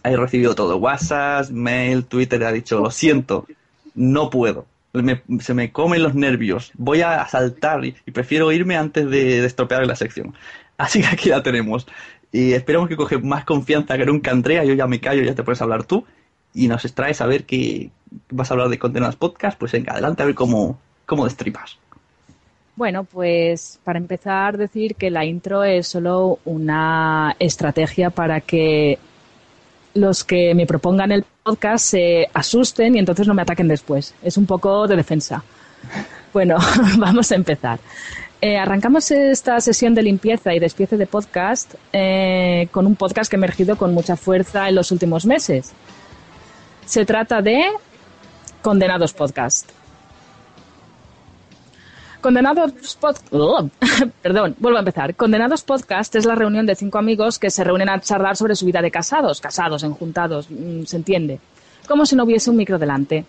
Ha 0.04 0.10
recibido 0.12 0.56
todo, 0.56 0.78
WhatsApp, 0.78 1.50
mail, 1.52 2.06
Twitter, 2.06 2.44
ha 2.44 2.52
dicho, 2.52 2.80
lo 2.80 2.92
siento, 2.92 3.48
no 3.96 4.30
puedo. 4.30 4.66
Me- 4.94 5.22
se 5.40 5.54
me 5.54 5.72
comen 5.72 6.04
los 6.04 6.16
nervios, 6.16 6.72
voy 6.76 7.02
a 7.02 7.26
saltar 7.28 7.84
y, 7.86 7.96
y 8.06 8.12
prefiero 8.12 8.52
irme 8.52 8.78
antes 8.78 9.10
de, 9.10 9.42
de 9.42 9.46
estropear 9.46 9.86
la 9.88 9.96
sección. 9.96 10.34
Así 10.78 11.02
que 11.02 11.08
aquí 11.08 11.30
la 11.30 11.42
tenemos. 11.44 11.88
Y 12.32 12.52
esperamos 12.54 12.90
que 12.90 12.98
coge 12.98 13.18
más 13.18 13.46
confianza 13.46 13.98
que 13.98 14.06
nunca 14.06 14.32
Andrea, 14.32 14.64
yo 14.66 14.74
ya 14.74 14.88
me 14.88 15.00
callo, 15.00 15.24
ya 15.24 15.34
te 15.36 15.44
puedes 15.44 15.62
hablar 15.62 15.84
tú. 15.86 16.06
Y 16.54 16.68
nos 16.68 16.84
extraes 16.86 17.20
a 17.22 17.26
ver 17.26 17.46
que 17.46 17.92
vas 18.30 18.50
a 18.50 18.54
hablar 18.54 18.70
de 18.70 18.80
condenados 18.80 19.16
podcast, 19.16 19.58
pues 19.58 19.72
venga, 19.72 19.94
adelante 19.94 20.24
a 20.24 20.26
ver 20.26 20.36
cómo, 20.36 20.80
cómo 21.06 21.26
destripas. 21.26 21.78
Bueno, 22.76 23.06
pues 23.06 23.80
para 23.84 24.00
empezar, 24.00 24.58
decir 24.58 24.96
que 24.96 25.10
la 25.10 25.24
intro 25.24 25.64
es 25.64 25.88
solo 25.88 26.40
una 26.44 27.36
estrategia 27.40 28.10
para 28.10 28.42
que 28.42 29.00
los 29.94 30.26
que 30.26 30.54
me 30.54 30.66
propongan 30.66 31.14
el 31.14 31.24
podcast 31.44 31.86
se 31.86 32.28
asusten 32.34 32.96
y 32.96 33.00
entonces 33.00 33.28
no 33.28 33.34
me 33.34 33.44
ataquen 33.44 33.70
después. 33.70 34.14
Es 34.22 34.38
un 34.38 34.46
poco 34.46 34.88
de 34.88 34.96
defensa. 34.96 35.44
Bueno, 36.36 36.58
vamos 36.98 37.32
a 37.32 37.36
empezar. 37.36 37.80
Eh, 38.42 38.58
arrancamos 38.58 39.10
esta 39.10 39.62
sesión 39.62 39.96
de 39.96 40.04
limpieza 40.04 40.54
y 40.54 40.60
despiece 40.60 40.98
de 40.98 41.08
podcast 41.08 41.76
eh, 41.94 42.68
con 42.72 42.86
un 42.86 42.98
podcast 42.98 43.30
que 43.30 43.38
ha 43.38 43.40
emergido 43.40 43.78
con 43.78 43.94
mucha 43.94 44.18
fuerza 44.18 44.68
en 44.68 44.76
los 44.76 44.92
últimos 44.92 45.26
meses. 45.26 45.72
Se 46.86 47.06
trata 47.06 47.42
de 47.42 47.64
Condenados 48.62 49.14
Podcast. 49.14 49.72
Condenados 52.26 52.98
Podcast. 53.00 53.32
Perdón, 54.24 54.56
vuelvo 54.58 54.78
a 54.78 54.80
empezar. 54.80 55.14
Condenados 55.14 55.62
Podcast 55.62 56.16
es 56.16 56.26
la 56.26 56.34
reunión 56.34 56.66
de 56.66 56.74
cinco 56.74 56.98
amigos 56.98 57.38
que 57.38 57.52
se 57.52 57.64
reúnen 57.64 57.88
a 57.88 58.02
charlar 58.02 58.36
sobre 58.36 58.56
su 58.56 58.66
vida 58.66 58.82
de 58.82 58.90
casados, 58.90 59.40
casados, 59.40 59.84
enjuntados, 59.84 60.48
mm, 60.50 60.86
se 60.86 60.96
entiende. 60.96 61.40
Como 61.88 62.04
si 62.08 62.16
no 62.16 62.24
hubiese 62.24 62.50
un 62.50 62.58
micro 62.58 62.80
delante. 62.80 63.26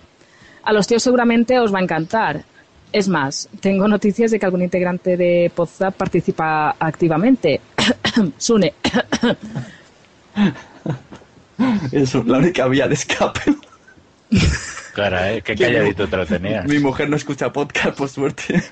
A 0.62 0.72
los 0.72 0.86
tíos 0.86 1.02
seguramente 1.02 1.58
os 1.58 1.74
va 1.74 1.80
a 1.80 1.82
encantar. 1.82 2.42
Es 2.90 3.06
más, 3.06 3.50
tengo 3.60 3.86
noticias 3.86 4.30
de 4.30 4.38
que 4.38 4.46
algún 4.46 4.62
integrante 4.62 5.18
de 5.18 5.52
Podzap 5.54 5.94
participa 5.94 6.74
activamente. 6.80 7.60
Sune. 8.38 8.72
Es 11.92 12.14
la 12.14 12.38
única 12.38 12.66
vía 12.66 12.88
de 12.88 12.94
escape. 12.94 13.42
Cara, 14.94 15.34
¿eh? 15.34 15.42
Qué 15.42 15.54
calladito 15.54 16.08
te 16.08 16.16
lo 16.16 16.24
tenías. 16.24 16.64
Mi 16.64 16.78
mujer 16.78 17.10
no 17.10 17.16
escucha 17.16 17.52
podcast, 17.52 17.98
por 17.98 18.08
suerte. 18.08 18.62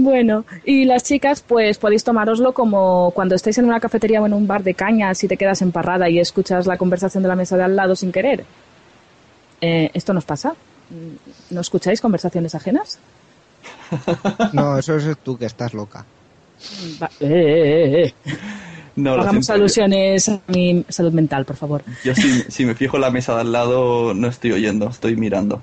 Bueno, 0.00 0.44
y 0.64 0.84
las 0.84 1.02
chicas, 1.02 1.42
pues 1.46 1.76
podéis 1.78 2.04
tomároslo 2.04 2.52
como 2.54 3.10
cuando 3.14 3.34
estáis 3.34 3.58
en 3.58 3.64
una 3.64 3.80
cafetería 3.80 4.22
o 4.22 4.26
en 4.26 4.32
un 4.32 4.46
bar 4.46 4.62
de 4.62 4.74
cañas 4.74 5.24
y 5.24 5.28
te 5.28 5.36
quedas 5.36 5.60
emparrada 5.60 6.08
y 6.08 6.20
escuchas 6.20 6.66
la 6.66 6.76
conversación 6.78 7.22
de 7.24 7.28
la 7.28 7.34
mesa 7.34 7.56
de 7.56 7.64
al 7.64 7.74
lado 7.74 7.96
sin 7.96 8.12
querer. 8.12 8.44
Eh, 9.60 9.90
¿Esto 9.92 10.14
nos 10.14 10.24
pasa? 10.24 10.54
¿No 11.50 11.60
escucháis 11.60 12.00
conversaciones 12.00 12.54
ajenas? 12.54 12.98
No, 14.52 14.78
eso 14.78 14.96
es 14.96 15.18
tú 15.18 15.36
que 15.36 15.46
estás 15.46 15.74
loca. 15.74 16.04
Va- 17.02 17.10
eh, 17.20 17.26
eh, 17.26 18.04
eh. 18.04 18.14
No, 18.94 19.16
lo 19.16 19.22
Hagamos 19.22 19.50
alusiones 19.50 20.28
a 20.28 20.40
mi 20.48 20.84
salud 20.88 21.12
mental, 21.12 21.44
por 21.44 21.56
favor. 21.56 21.82
Yo 22.04 22.14
si, 22.14 22.42
si 22.42 22.64
me 22.64 22.74
fijo 22.74 22.96
en 22.96 23.02
la 23.02 23.10
mesa 23.10 23.34
de 23.34 23.40
al 23.42 23.52
lado 23.52 24.14
no 24.14 24.28
estoy 24.28 24.52
oyendo, 24.52 24.88
estoy 24.88 25.16
mirando. 25.16 25.60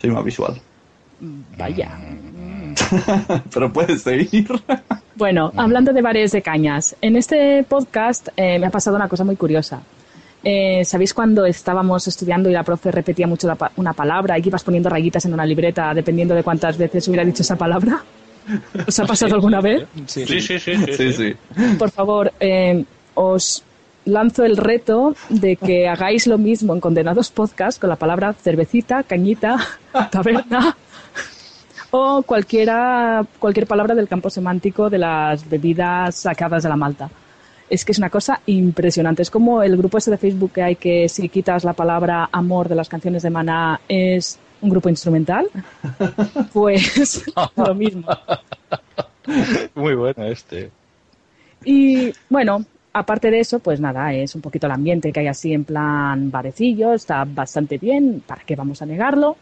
Soy 0.00 0.10
más 0.10 0.24
visual. 0.24 0.60
Vaya. 1.58 1.98
Pero 3.52 3.72
puedes 3.72 4.02
seguir. 4.02 4.48
Bueno, 5.14 5.52
hablando 5.56 5.92
de 5.92 6.02
bares 6.02 6.32
de 6.32 6.42
cañas, 6.42 6.94
en 7.00 7.16
este 7.16 7.62
podcast 7.64 8.28
eh, 8.36 8.58
me 8.58 8.66
ha 8.66 8.70
pasado 8.70 8.96
una 8.96 9.08
cosa 9.08 9.24
muy 9.24 9.36
curiosa. 9.36 9.80
Eh, 10.44 10.84
¿Sabéis 10.84 11.12
cuando 11.12 11.44
estábamos 11.44 12.06
estudiando 12.06 12.48
y 12.48 12.52
la 12.52 12.62
profe 12.62 12.92
repetía 12.92 13.26
mucho 13.26 13.48
la 13.48 13.56
pa- 13.56 13.72
una 13.76 13.92
palabra 13.94 14.38
y 14.38 14.42
que 14.42 14.48
ibas 14.50 14.62
poniendo 14.62 14.88
rayitas 14.88 15.24
en 15.24 15.34
una 15.34 15.44
libreta 15.44 15.92
dependiendo 15.92 16.34
de 16.34 16.42
cuántas 16.44 16.78
veces 16.78 17.08
hubiera 17.08 17.24
dicho 17.24 17.42
esa 17.42 17.56
palabra? 17.56 18.04
¿Os 18.86 18.98
ha 19.00 19.06
pasado 19.06 19.34
alguna 19.34 19.60
vez? 19.60 19.86
Sí, 20.06 20.24
sí, 20.24 20.40
sí. 20.40 20.58
sí, 20.60 20.76
sí, 20.96 21.12
sí. 21.12 21.34
Por 21.78 21.90
favor, 21.90 22.32
eh, 22.38 22.84
os 23.14 23.64
lanzo 24.04 24.44
el 24.44 24.56
reto 24.56 25.16
de 25.30 25.56
que 25.56 25.88
hagáis 25.88 26.28
lo 26.28 26.38
mismo 26.38 26.72
en 26.74 26.80
Condenados 26.80 27.32
Podcast 27.32 27.80
con 27.80 27.90
la 27.90 27.96
palabra 27.96 28.32
cervecita, 28.34 29.02
cañita, 29.02 29.56
taberna 30.12 30.76
o 31.96 32.22
cualquiera, 32.22 33.24
cualquier 33.38 33.66
palabra 33.66 33.94
del 33.94 34.08
campo 34.08 34.28
semántico 34.30 34.90
de 34.90 34.98
las 34.98 35.48
bebidas 35.48 36.14
sacadas 36.16 36.62
de 36.62 36.68
la 36.68 36.76
malta. 36.76 37.08
Es 37.68 37.84
que 37.84 37.92
es 37.92 37.98
una 37.98 38.10
cosa 38.10 38.40
impresionante. 38.46 39.22
Es 39.22 39.30
como 39.30 39.62
el 39.62 39.76
grupo 39.76 39.98
ese 39.98 40.10
de 40.10 40.18
Facebook 40.18 40.52
que 40.52 40.62
hay 40.62 40.76
que 40.76 41.08
si 41.08 41.28
quitas 41.28 41.64
la 41.64 41.72
palabra 41.72 42.28
amor 42.30 42.68
de 42.68 42.76
las 42.76 42.88
canciones 42.88 43.22
de 43.22 43.30
Maná 43.30 43.80
es 43.88 44.38
un 44.60 44.70
grupo 44.70 44.88
instrumental. 44.88 45.48
Pues 46.52 47.24
lo 47.56 47.74
mismo. 47.74 48.08
Muy 49.74 49.94
bueno 49.94 50.24
este. 50.24 50.70
Y 51.64 52.12
bueno, 52.28 52.64
aparte 52.92 53.30
de 53.30 53.40
eso, 53.40 53.58
pues 53.58 53.80
nada, 53.80 54.12
es 54.12 54.34
un 54.34 54.40
poquito 54.40 54.66
el 54.66 54.72
ambiente 54.72 55.12
que 55.12 55.20
hay 55.20 55.26
así 55.26 55.52
en 55.52 55.64
plan 55.64 56.30
barecillo, 56.30 56.94
está 56.94 57.24
bastante 57.24 57.78
bien, 57.78 58.22
¿para 58.26 58.42
qué 58.44 58.56
vamos 58.56 58.80
a 58.82 58.86
negarlo? 58.86 59.36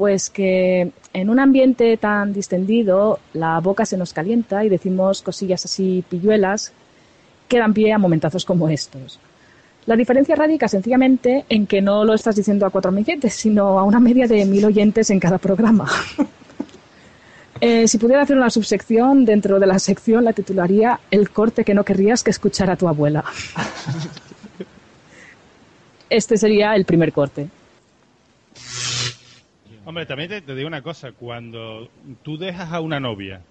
Pues 0.00 0.30
que 0.30 0.92
en 1.12 1.28
un 1.28 1.38
ambiente 1.38 1.94
tan 1.98 2.32
distendido 2.32 3.18
la 3.34 3.60
boca 3.60 3.84
se 3.84 3.98
nos 3.98 4.14
calienta 4.14 4.64
y 4.64 4.70
decimos 4.70 5.20
cosillas 5.20 5.62
así 5.66 6.02
pilluelas 6.08 6.72
que 7.46 7.58
dan 7.58 7.74
pie 7.74 7.92
a 7.92 7.98
momentazos 7.98 8.46
como 8.46 8.70
estos. 8.70 9.20
La 9.84 9.96
diferencia 9.96 10.36
radica 10.36 10.68
sencillamente 10.68 11.44
en 11.50 11.66
que 11.66 11.82
no 11.82 12.06
lo 12.06 12.14
estás 12.14 12.34
diciendo 12.34 12.64
a 12.64 12.70
cuatro 12.70 12.88
amiguetes, 12.88 13.34
sino 13.34 13.78
a 13.78 13.84
una 13.84 14.00
media 14.00 14.26
de 14.26 14.46
mil 14.46 14.64
oyentes 14.64 15.10
en 15.10 15.20
cada 15.20 15.36
programa. 15.36 15.86
Eh, 17.62 17.86
si 17.86 17.98
pudiera 17.98 18.22
hacer 18.22 18.38
una 18.38 18.48
subsección 18.48 19.26
dentro 19.26 19.60
de 19.60 19.66
la 19.66 19.78
sección, 19.78 20.24
la 20.24 20.32
titularía 20.32 20.98
El 21.10 21.28
corte 21.28 21.62
que 21.62 21.74
no 21.74 21.84
querrías 21.84 22.24
que 22.24 22.30
escuchara 22.30 22.74
tu 22.74 22.88
abuela. 22.88 23.22
Este 26.08 26.38
sería 26.38 26.74
el 26.74 26.86
primer 26.86 27.12
corte. 27.12 27.50
Hombre, 29.90 30.06
también 30.06 30.30
te, 30.30 30.54
digo 30.54 30.68
una 30.68 30.82
cosa, 30.82 31.10
cuando 31.10 31.90
tú 32.22 32.38
dejas 32.38 32.72
a 32.72 32.78
una 32.78 33.00
novia, 33.00 33.42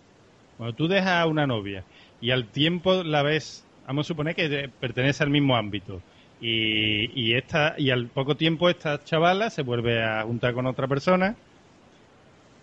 cuando 0.56 0.74
tú 0.74 0.88
dejas 0.88 1.10
a 1.10 1.28
una 1.28 1.46
novia 1.46 1.84
y 2.22 2.32
al 2.32 2.46
tiempo 2.46 3.04
la 3.04 3.24
ves, 3.24 3.66
vamos 3.86 4.06
a 4.06 4.08
suponer 4.08 4.36
que 4.36 4.70
pertenece 4.80 5.22
al 5.22 5.32
mismo 5.32 5.58
ámbito, 5.58 6.02
y, 6.40 7.12
y, 7.14 7.34
esta, 7.34 7.76
y 7.78 7.90
al 7.90 8.08
poco 8.08 8.38
tiempo 8.38 8.70
esta 8.70 9.04
chavala 9.04 9.50
se 9.50 9.64
vuelve 9.64 10.02
a 10.02 10.24
juntar 10.24 10.54
con 10.54 10.66
otra 10.66 10.88
persona, 10.88 11.36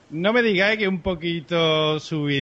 no 0.08 0.32
me 0.32 0.42
digáis 0.42 0.78
que 0.78 0.88
un 0.88 1.02
poquito 1.02 2.00
subir. 2.00 2.45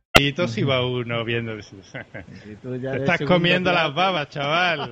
Y 0.27 0.63
va 0.63 0.85
uno 0.85 1.23
viendo. 1.23 1.53
tú 1.57 1.81
Te 1.91 2.79
ya 2.81 2.89
eres 2.91 3.01
estás 3.09 3.21
comiendo 3.27 3.71
plato. 3.71 3.87
las 3.87 3.95
babas, 3.95 4.29
chaval. 4.29 4.91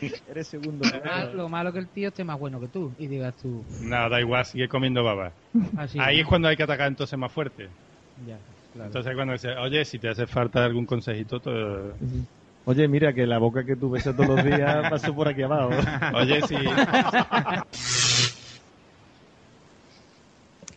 Eres 0.28 0.46
segundo. 0.46 0.84
Ah, 1.04 1.28
Lo 1.34 1.48
malo 1.48 1.72
que 1.72 1.80
el 1.80 1.88
tío 1.88 2.08
esté 2.08 2.22
más 2.22 2.38
bueno 2.38 2.60
que 2.60 2.68
tú 2.68 2.94
y 2.98 3.08
digas 3.08 3.34
tú. 3.36 3.66
No, 3.80 4.08
da 4.08 4.20
igual, 4.20 4.44
sigue 4.44 4.68
comiendo 4.68 5.02
babas. 5.02 5.34
Así, 5.76 5.98
Ahí 6.00 6.20
es 6.20 6.26
cuando 6.26 6.46
hay 6.48 6.56
que 6.56 6.62
atacar 6.62 6.86
entonces 6.88 7.18
más 7.18 7.32
fuerte. 7.32 7.70
Ya, 8.24 8.38
claro. 8.72 8.86
Entonces 8.86 9.14
cuando 9.14 9.32
dice, 9.32 9.50
oye, 9.56 9.84
si 9.84 9.98
te 9.98 10.08
hace 10.08 10.26
falta 10.26 10.64
algún 10.64 10.86
consejito, 10.86 11.40
te- 11.40 11.50
Oye, 12.64 12.86
mira 12.86 13.12
que 13.14 13.26
la 13.26 13.38
boca 13.38 13.64
que 13.64 13.76
tú 13.76 13.90
besas 13.90 14.14
todos 14.14 14.28
los 14.36 14.44
días 14.44 14.88
pasó 14.90 15.14
por 15.14 15.26
aquí 15.26 15.42
abajo. 15.42 15.70
Oye, 16.14 16.42
sí. 16.42 16.54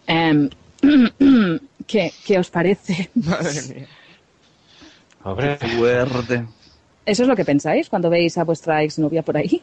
Em, 0.08 0.50
¿qué, 1.92 2.14
qué 2.26 2.40
os 2.40 2.50
parece? 2.50 3.10
Madre 3.16 3.62
mía. 3.76 3.88
Hombre, 5.24 5.58
fuerte. 5.58 6.46
¿Eso 7.06 7.24
es 7.24 7.28
lo 7.28 7.36
que 7.36 7.46
pensáis 7.46 7.90
cuando 7.90 8.10
veis 8.10 8.38
a 8.38 8.44
vuestra 8.44 8.82
exnovia 8.82 9.22
por 9.22 9.38
ahí? 9.38 9.62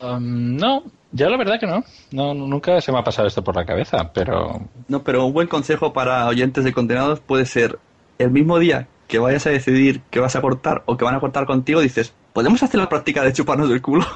Um, 0.00 0.56
no, 0.56 0.82
yo 1.12 1.28
la 1.28 1.36
verdad 1.36 1.60
que 1.60 1.66
no. 1.66 1.84
no. 2.10 2.34
Nunca 2.34 2.80
se 2.80 2.90
me 2.90 2.98
ha 2.98 3.04
pasado 3.04 3.28
esto 3.28 3.44
por 3.44 3.54
la 3.54 3.64
cabeza, 3.64 4.12
pero 4.12 4.62
No, 4.88 5.04
pero 5.04 5.26
un 5.26 5.32
buen 5.32 5.46
consejo 5.46 5.92
para 5.92 6.26
oyentes 6.26 6.64
de 6.64 6.72
condenados 6.72 7.20
puede 7.20 7.46
ser 7.46 7.78
el 8.18 8.30
mismo 8.30 8.58
día 8.58 8.88
que 9.06 9.18
vayas 9.18 9.46
a 9.46 9.50
decidir 9.50 10.00
que 10.10 10.18
vas 10.18 10.34
a 10.34 10.40
cortar 10.40 10.82
o 10.86 10.96
que 10.96 11.04
van 11.04 11.14
a 11.14 11.20
cortar 11.20 11.46
contigo, 11.46 11.80
dices, 11.80 12.14
¿podemos 12.32 12.62
hacer 12.62 12.80
la 12.80 12.88
práctica 12.88 13.22
de 13.22 13.32
chuparnos 13.32 13.68
del 13.68 13.82
culo? 13.82 14.06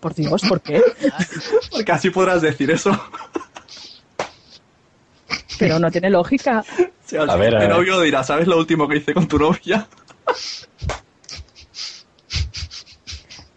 Por 0.00 0.14
Dios, 0.14 0.42
¿por 0.48 0.60
qué? 0.60 0.80
Porque 1.72 1.92
así 1.92 2.10
podrás 2.10 2.40
decir 2.40 2.70
eso. 2.70 2.92
Pero 5.58 5.78
no 5.78 5.90
tiene 5.90 6.10
lógica. 6.10 6.64
Sea, 7.06 7.22
A 7.22 7.36
ver, 7.36 7.54
a 7.56 7.62
el 7.62 7.68
ver. 7.68 7.76
novio 7.76 8.00
dirá, 8.00 8.22
¿sabes 8.22 8.46
lo 8.46 8.58
último 8.58 8.86
que 8.88 8.98
hice 8.98 9.14
con 9.14 9.26
tu 9.26 9.38
novia? 9.38 9.86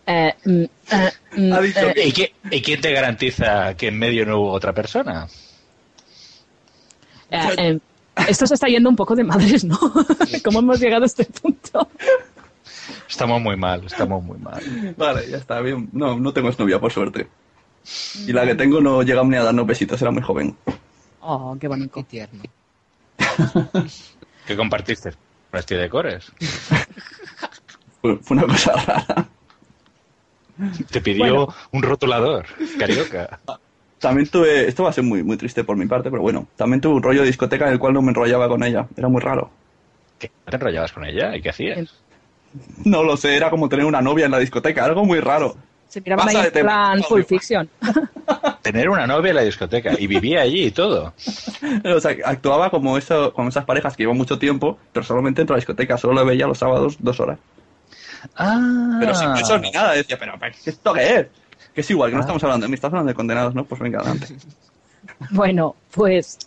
Eh, 0.08 0.34
mm, 0.45 0.64
eh, 0.91 1.12
mm, 1.38 1.54
eh, 1.54 1.93
¿Y, 2.06 2.12
qué- 2.12 2.34
y 2.49 2.62
quién 2.62 2.82
te 2.82 2.91
garantiza 2.91 3.76
que 3.76 3.88
en 3.88 3.99
medio 3.99 4.26
no 4.26 4.39
hubo 4.39 4.52
otra 4.52 4.74
persona? 4.74 5.28
eh, 7.30 7.56
eh, 7.58 7.80
esto 8.28 8.45
se 8.45 8.56
está 8.56 8.68
yendo 8.68 8.89
un 8.89 8.95
poco 8.95 9.16
de 9.16 9.24
madres, 9.24 9.64
¿no? 9.64 9.80
¿Cómo 10.43 10.60
hemos 10.60 10.80
llegado 10.80 11.04
a 11.04 11.06
este 11.06 11.26
punto? 11.26 11.88
Estamos 13.10 13.41
muy 13.41 13.56
mal, 13.56 13.86
estamos 13.86 14.24
muy 14.24 14.38
mal. 14.38 14.62
Vale, 14.97 15.30
ya 15.30 15.38
está 15.38 15.62
bien. 15.62 15.89
No, 15.93 16.18
no 16.20 16.34
tengo 16.34 16.52
novia, 16.58 16.80
por 16.80 16.91
suerte. 16.91 17.28
Y 18.28 18.34
la 18.34 18.45
que 18.45 18.56
tengo 18.56 18.82
no 18.82 19.02
llega 19.04 19.24
ni 19.24 19.36
a 19.38 19.43
darnos 19.43 19.66
besitos, 19.66 20.02
era 20.02 20.12
muy 20.12 20.22
joven. 20.22 20.56
Oh, 21.22 21.55
qué 21.59 21.67
bonito. 21.67 21.93
Qué 21.95 22.03
tierno. 22.03 22.43
¿Qué 24.45 24.55
compartiste? 24.55 25.13
¿Un 25.53 25.59
de 25.78 25.89
cores? 25.89 26.32
Fue, 28.01 28.17
fue 28.17 28.38
una 28.38 28.47
cosa 28.47 28.74
rara. 28.74 29.28
Te 30.89 31.01
pidió 31.01 31.24
Bueno. 31.45 31.55
un 31.72 31.84
rotulador, 31.84 32.45
carioca. 32.78 33.39
También 33.99 34.28
tuve, 34.30 34.67
esto 34.67 34.84
va 34.84 34.89
a 34.89 34.93
ser 34.93 35.03
muy, 35.03 35.24
muy 35.24 35.38
triste 35.38 35.63
por 35.63 35.78
mi 35.78 35.86
parte, 35.86 36.09
pero 36.09 36.22
bueno, 36.22 36.47
también 36.55 36.82
tuve 36.82 36.95
un 36.95 37.03
rollo 37.03 37.22
de 37.22 37.28
discoteca 37.28 37.67
en 37.67 37.74
el 37.74 37.80
cual 37.80 37.93
no 37.93 38.01
me 38.01 38.09
enrollaba 38.09 38.47
con 38.47 38.63
ella. 38.63 38.88
Era 38.95 39.09
muy 39.09 39.22
raro. 39.22 39.51
¿Qué? 40.17 40.32
¿Te 40.45 40.55
enrollabas 40.55 40.91
con 40.91 41.05
ella? 41.05 41.36
¿Y 41.36 41.41
qué 41.41 41.49
hacías? 41.49 41.93
No 42.84 43.03
lo 43.03 43.15
sé, 43.17 43.36
era 43.36 43.49
como 43.49 43.69
tener 43.69 43.86
una 43.86 44.01
novia 44.01 44.26
en 44.26 44.32
la 44.32 44.39
discoteca, 44.39 44.86
algo 44.86 45.05
muy 45.05 45.19
raro. 45.19 45.55
Se 45.88 46.01
miraban 46.01 46.26
Pasa 46.26 46.38
ahí 46.38 46.43
de 46.43 46.47
en 46.47 46.53
tema, 46.53 46.91
plan. 46.93 47.03
Full 47.03 47.24
Fiction. 47.24 47.69
Tener 48.72 48.89
una 48.89 49.05
novia 49.05 49.32
en 49.32 49.36
la 49.36 49.41
discoteca 49.41 49.93
y 49.99 50.07
vivía 50.07 50.41
allí 50.41 50.67
y 50.67 50.72
todo. 50.72 51.13
O 51.93 51.99
sea, 51.99 52.15
actuaba 52.24 52.69
como, 52.69 52.97
eso, 52.97 53.34
como 53.34 53.49
esas 53.49 53.65
parejas 53.65 53.97
que 53.97 54.03
llevan 54.03 54.17
mucho 54.17 54.39
tiempo, 54.39 54.78
pero 54.93 55.03
solamente 55.03 55.41
dentro 55.41 55.55
de 55.55 55.57
la 55.57 55.61
discoteca, 55.61 55.97
solo 55.97 56.13
lo 56.13 56.26
veía 56.26 56.47
los 56.47 56.57
sábados 56.57 56.95
dos 56.99 57.19
horas. 57.19 57.38
Ah. 58.36 58.97
Pero 58.99 59.13
sin 59.13 59.34
besos 59.34 59.59
ni 59.59 59.72
nada, 59.72 59.93
decía, 59.93 60.17
pero 60.17 60.34
¿esto 60.65 60.93
qué 60.93 61.15
es? 61.15 61.28
Que 61.74 61.82
es 61.82 61.89
igual, 61.89 62.11
que 62.11 62.15
no 62.15 62.22
estamos 62.22 62.43
hablando 62.43 62.65
de 62.65 62.69
mí, 62.69 62.76
estás 62.76 62.89
hablando 62.89 63.09
de 63.09 63.15
condenados, 63.15 63.53
¿no? 63.53 63.65
Pues 63.65 63.82
venga, 63.82 63.99
adelante. 63.99 64.28
Bueno, 65.32 65.76
pues 65.91 66.38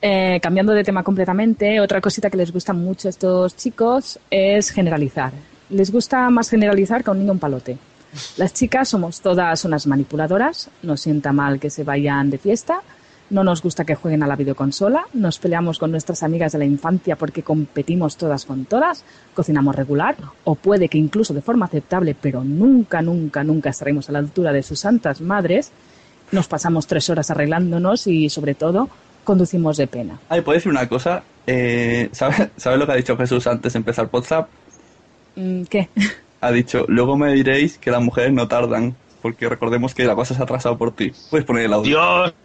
eh, 0.00 0.38
cambiando 0.40 0.72
de 0.72 0.84
tema 0.84 1.02
completamente, 1.02 1.80
otra 1.80 2.00
cosita 2.00 2.30
que 2.30 2.36
les 2.36 2.52
gusta 2.52 2.72
mucho 2.72 3.08
a 3.08 3.10
estos 3.10 3.56
chicos 3.56 4.18
es 4.30 4.70
generalizar. 4.70 5.32
Les 5.70 5.90
gusta 5.90 6.30
más 6.30 6.48
generalizar 6.48 7.02
que 7.02 7.10
a 7.10 7.12
un 7.12 7.18
niño 7.18 7.32
un 7.32 7.38
palote. 7.38 7.76
Las 8.36 8.54
chicas 8.54 8.88
somos 8.88 9.20
todas 9.20 9.64
unas 9.64 9.86
manipuladoras, 9.86 10.70
nos 10.82 11.00
sienta 11.00 11.32
mal 11.32 11.58
que 11.58 11.70
se 11.70 11.84
vayan 11.84 12.30
de 12.30 12.38
fiesta, 12.38 12.80
no 13.30 13.42
nos 13.42 13.62
gusta 13.62 13.84
que 13.84 13.96
jueguen 13.96 14.22
a 14.22 14.26
la 14.26 14.36
videoconsola, 14.36 15.06
nos 15.14 15.38
peleamos 15.38 15.78
con 15.78 15.90
nuestras 15.90 16.22
amigas 16.22 16.52
de 16.52 16.58
la 16.58 16.64
infancia 16.64 17.16
porque 17.16 17.42
competimos 17.42 18.16
todas 18.16 18.44
con 18.44 18.64
todas, 18.66 19.04
cocinamos 19.34 19.74
regular, 19.74 20.16
o 20.44 20.54
puede 20.54 20.88
que 20.88 20.98
incluso 20.98 21.34
de 21.34 21.42
forma 21.42 21.66
aceptable, 21.66 22.14
pero 22.20 22.44
nunca, 22.44 23.02
nunca, 23.02 23.42
nunca 23.42 23.70
estaremos 23.70 24.08
a 24.08 24.12
la 24.12 24.20
altura 24.20 24.52
de 24.52 24.62
sus 24.62 24.80
santas 24.80 25.20
madres, 25.20 25.72
nos 26.32 26.48
pasamos 26.48 26.86
tres 26.86 27.08
horas 27.10 27.30
arreglándonos 27.30 28.06
y, 28.06 28.28
sobre 28.28 28.54
todo, 28.54 28.88
conducimos 29.24 29.76
de 29.76 29.86
pena. 29.86 30.18
Ay, 30.28 30.40
¿puedo 30.40 30.56
decir 30.56 30.70
una 30.70 30.88
cosa? 30.88 31.22
Eh, 31.46 32.08
¿Sabes 32.12 32.48
sabe 32.56 32.76
lo 32.76 32.86
que 32.86 32.92
ha 32.92 32.96
dicho 32.96 33.16
Jesús 33.16 33.46
antes 33.46 33.72
de 33.72 33.78
empezar 33.78 34.08
WhatsApp? 34.12 34.48
Mm, 35.36 35.62
¿Qué? 35.64 35.88
Ha 36.40 36.50
dicho, 36.52 36.84
luego 36.88 37.16
me 37.16 37.32
diréis 37.32 37.78
que 37.78 37.90
las 37.90 38.02
mujeres 38.02 38.32
no 38.32 38.46
tardan, 38.48 38.94
porque 39.22 39.48
recordemos 39.48 39.94
que 39.94 40.04
la 40.04 40.14
cosa 40.14 40.34
se 40.34 40.40
ha 40.40 40.44
atrasado 40.44 40.76
por 40.78 40.92
ti. 40.94 41.12
Puedes 41.30 41.46
poner 41.46 41.64
el 41.64 41.72
audio. 41.72 41.88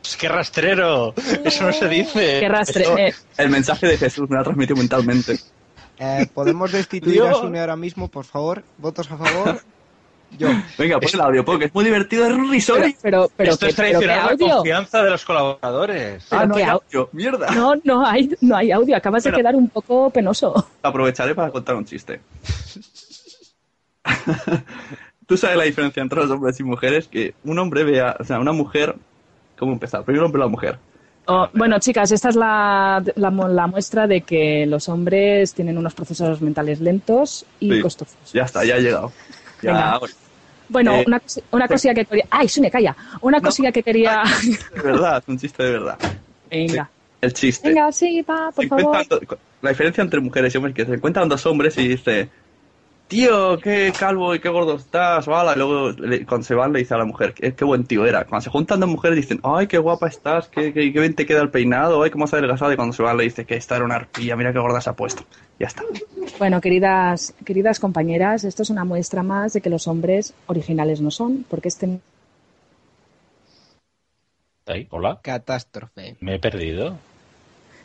¡Dios! 0.01 0.17
¡Qué 0.19 0.27
rastrero! 0.29 1.13
Eso 1.43 1.65
no 1.65 1.73
se 1.73 1.87
dice. 1.87 2.39
Qué 2.39 2.49
rastre- 2.49 2.81
Eso- 2.81 2.97
eh. 2.97 3.13
El 3.37 3.49
mensaje 3.49 3.87
de 3.87 3.97
Jesús 3.97 4.29
me 4.29 4.35
lo 4.35 4.41
ha 4.41 4.43
transmitido 4.45 4.77
mentalmente. 4.77 5.37
Eh, 5.99 6.25
¿Podemos 6.33 6.71
destituir 6.71 7.21
a 7.21 7.25
Dios. 7.25 7.39
Sune 7.41 7.59
ahora 7.59 7.75
mismo, 7.75 8.07
por 8.07 8.25
favor? 8.25 8.63
¿Votos 8.77 9.11
a 9.11 9.17
favor? 9.17 9.61
Venga, 10.77 10.97
pon 10.99 11.09
el 11.13 11.19
audio, 11.21 11.43
porque 11.45 11.65
es 11.65 11.73
muy 11.75 11.83
divertido, 11.83 12.25
es 12.25 12.49
risorio. 12.49 12.95
Pero, 13.01 13.29
pero, 13.35 13.51
Esto 13.51 13.67
es 13.67 13.75
¿qué- 13.75 13.81
pero 13.83 13.99
traicionar 13.99 14.37
la 14.39 14.53
confianza 14.55 15.03
de 15.03 15.09
los 15.09 15.25
colaboradores. 15.25 16.23
Pero 16.29 16.41
Ah, 16.41 16.45
no 16.45 16.55
hay 16.55 16.63
au- 16.63 16.69
audio, 16.81 17.09
mierda. 17.11 17.51
No, 17.51 17.73
no 17.83 18.05
hay, 18.05 18.31
no 18.39 18.55
hay 18.55 18.71
audio. 18.71 18.95
Acabas 18.95 19.23
de 19.25 19.29
Bueno. 19.31 19.37
quedar 19.43 19.55
un 19.57 19.67
poco 19.67 20.09
penoso. 20.09 20.67
Aprovecharé 20.81 21.35
para 21.35 21.51
contar 21.51 21.75
un 21.75 21.83
chiste. 21.85 22.21
Tú 25.27 25.37
sabes 25.37 25.57
la 25.57 25.63
diferencia 25.63 26.01
entre 26.03 26.19
los 26.21 26.29
hombres 26.31 26.59
y 26.59 26.63
mujeres, 26.63 27.07
que 27.07 27.33
un 27.43 27.57
hombre 27.59 27.83
vea, 27.83 28.17
o 28.19 28.23
sea, 28.23 28.39
una 28.39 28.51
mujer, 28.51 28.95
¿cómo 29.57 29.71
empezar? 29.73 30.03
Primero 30.03 30.25
hombre 30.25 30.39
y 30.39 30.43
la 30.43 30.49
mujer. 30.49 30.77
Oh, 31.27 31.47
bueno, 31.53 31.79
chicas, 31.79 32.11
esta 32.11 32.29
es 32.29 32.35
la, 32.35 33.01
la, 33.15 33.29
la 33.29 33.67
muestra 33.67 34.07
de 34.07 34.21
que 34.21 34.65
los 34.65 34.89
hombres 34.89 35.53
tienen 35.53 35.77
unos 35.77 35.93
procesos 35.93 36.41
mentales 36.41 36.81
lentos 36.81 37.45
y 37.59 37.71
Sí. 37.71 37.81
costosos. 37.81 38.17
Ya 38.33 38.43
está, 38.43 38.65
ya 38.65 38.75
ha 38.75 38.79
llegado. 38.79 39.11
Ya, 39.61 39.71
Venga. 39.71 39.99
Bueno, 40.67 40.95
Eh, 40.95 41.03
una, 41.05 41.21
una 41.51 41.67
cosilla 41.67 41.93
que 41.93 42.05
quería... 42.05 42.25
¡Ay, 42.29 42.47
Sune, 42.49 42.71
calla! 42.71 42.95
Una 43.21 43.39
cosilla 43.39 43.71
que 43.71 43.83
quería... 43.83 44.23
de 44.75 44.81
verdad, 44.81 45.23
un 45.27 45.37
chiste 45.37 45.63
de 45.63 45.71
verdad. 45.71 45.97
Venga. 46.49 46.89
El 47.21 47.33
chiste. 47.33 47.67
Venga, 47.69 47.91
sí, 47.91 48.21
va, 48.23 48.51
por 48.51 48.65
favor. 48.67 48.97
la 49.61 49.69
diferencia 49.69 50.01
entre 50.01 50.19
mujeres 50.19 50.53
y 50.53 50.57
hombres 50.57 50.73
es 50.73 50.75
que 50.85 50.89
se 50.91 50.95
encuentran 50.97 51.29
dos 51.29 51.45
hombres 51.45 51.77
y 51.77 51.87
dice, 51.87 52.29
tío, 53.11 53.59
qué 53.59 53.91
calvo 53.99 54.33
y 54.33 54.39
qué 54.39 54.47
gordo 54.47 54.75
estás. 54.77 55.27
Y 55.27 55.57
luego 55.57 55.91
le- 55.91 56.25
cuando 56.25 56.45
se 56.45 56.55
van 56.55 56.71
le 56.71 56.79
dice 56.79 56.93
a 56.93 56.97
la 56.97 57.03
mujer, 57.03 57.33
qué, 57.33 57.53
qué 57.53 57.65
buen 57.65 57.83
tío 57.83 58.05
era. 58.05 58.23
Cuando 58.23 58.41
se 58.45 58.49
juntan 58.49 58.79
dos 58.79 58.87
mujeres 58.89 59.17
dicen, 59.17 59.41
ay, 59.43 59.67
qué 59.67 59.77
guapa 59.77 60.07
estás, 60.07 60.47
qué, 60.47 60.71
qué, 60.73 60.93
qué 60.93 60.99
bien 61.01 61.13
te 61.13 61.25
queda 61.25 61.41
el 61.41 61.49
peinado, 61.49 62.01
ay, 62.01 62.09
cómo 62.09 62.23
has 62.23 62.33
adelgazado. 62.33 62.71
Y 62.71 62.77
cuando 62.77 62.93
se 62.93 63.03
van 63.03 63.17
le 63.17 63.25
dice 63.25 63.43
que 63.45 63.55
esta 63.55 63.75
era 63.75 63.83
una 63.83 63.95
arpilla, 63.95 64.37
mira 64.37 64.53
qué 64.53 64.59
gorda 64.59 64.79
se 64.79 64.89
ha 64.89 64.93
puesto. 64.93 65.25
Ya 65.59 65.67
está. 65.67 65.83
Bueno, 66.39 66.61
queridas, 66.61 67.33
queridas 67.45 67.81
compañeras, 67.81 68.45
esto 68.45 68.63
es 68.63 68.69
una 68.69 68.85
muestra 68.85 69.23
más 69.23 69.51
de 69.51 69.59
que 69.59 69.69
los 69.69 69.87
hombres 69.89 70.33
originales 70.47 71.01
no 71.01 71.11
son, 71.11 71.45
porque 71.49 71.67
este... 71.67 71.99
Ahí, 74.67 74.87
hola. 74.89 75.19
Catástrofe. 75.21 76.15
Me 76.21 76.35
he 76.35 76.39
perdido. 76.39 76.97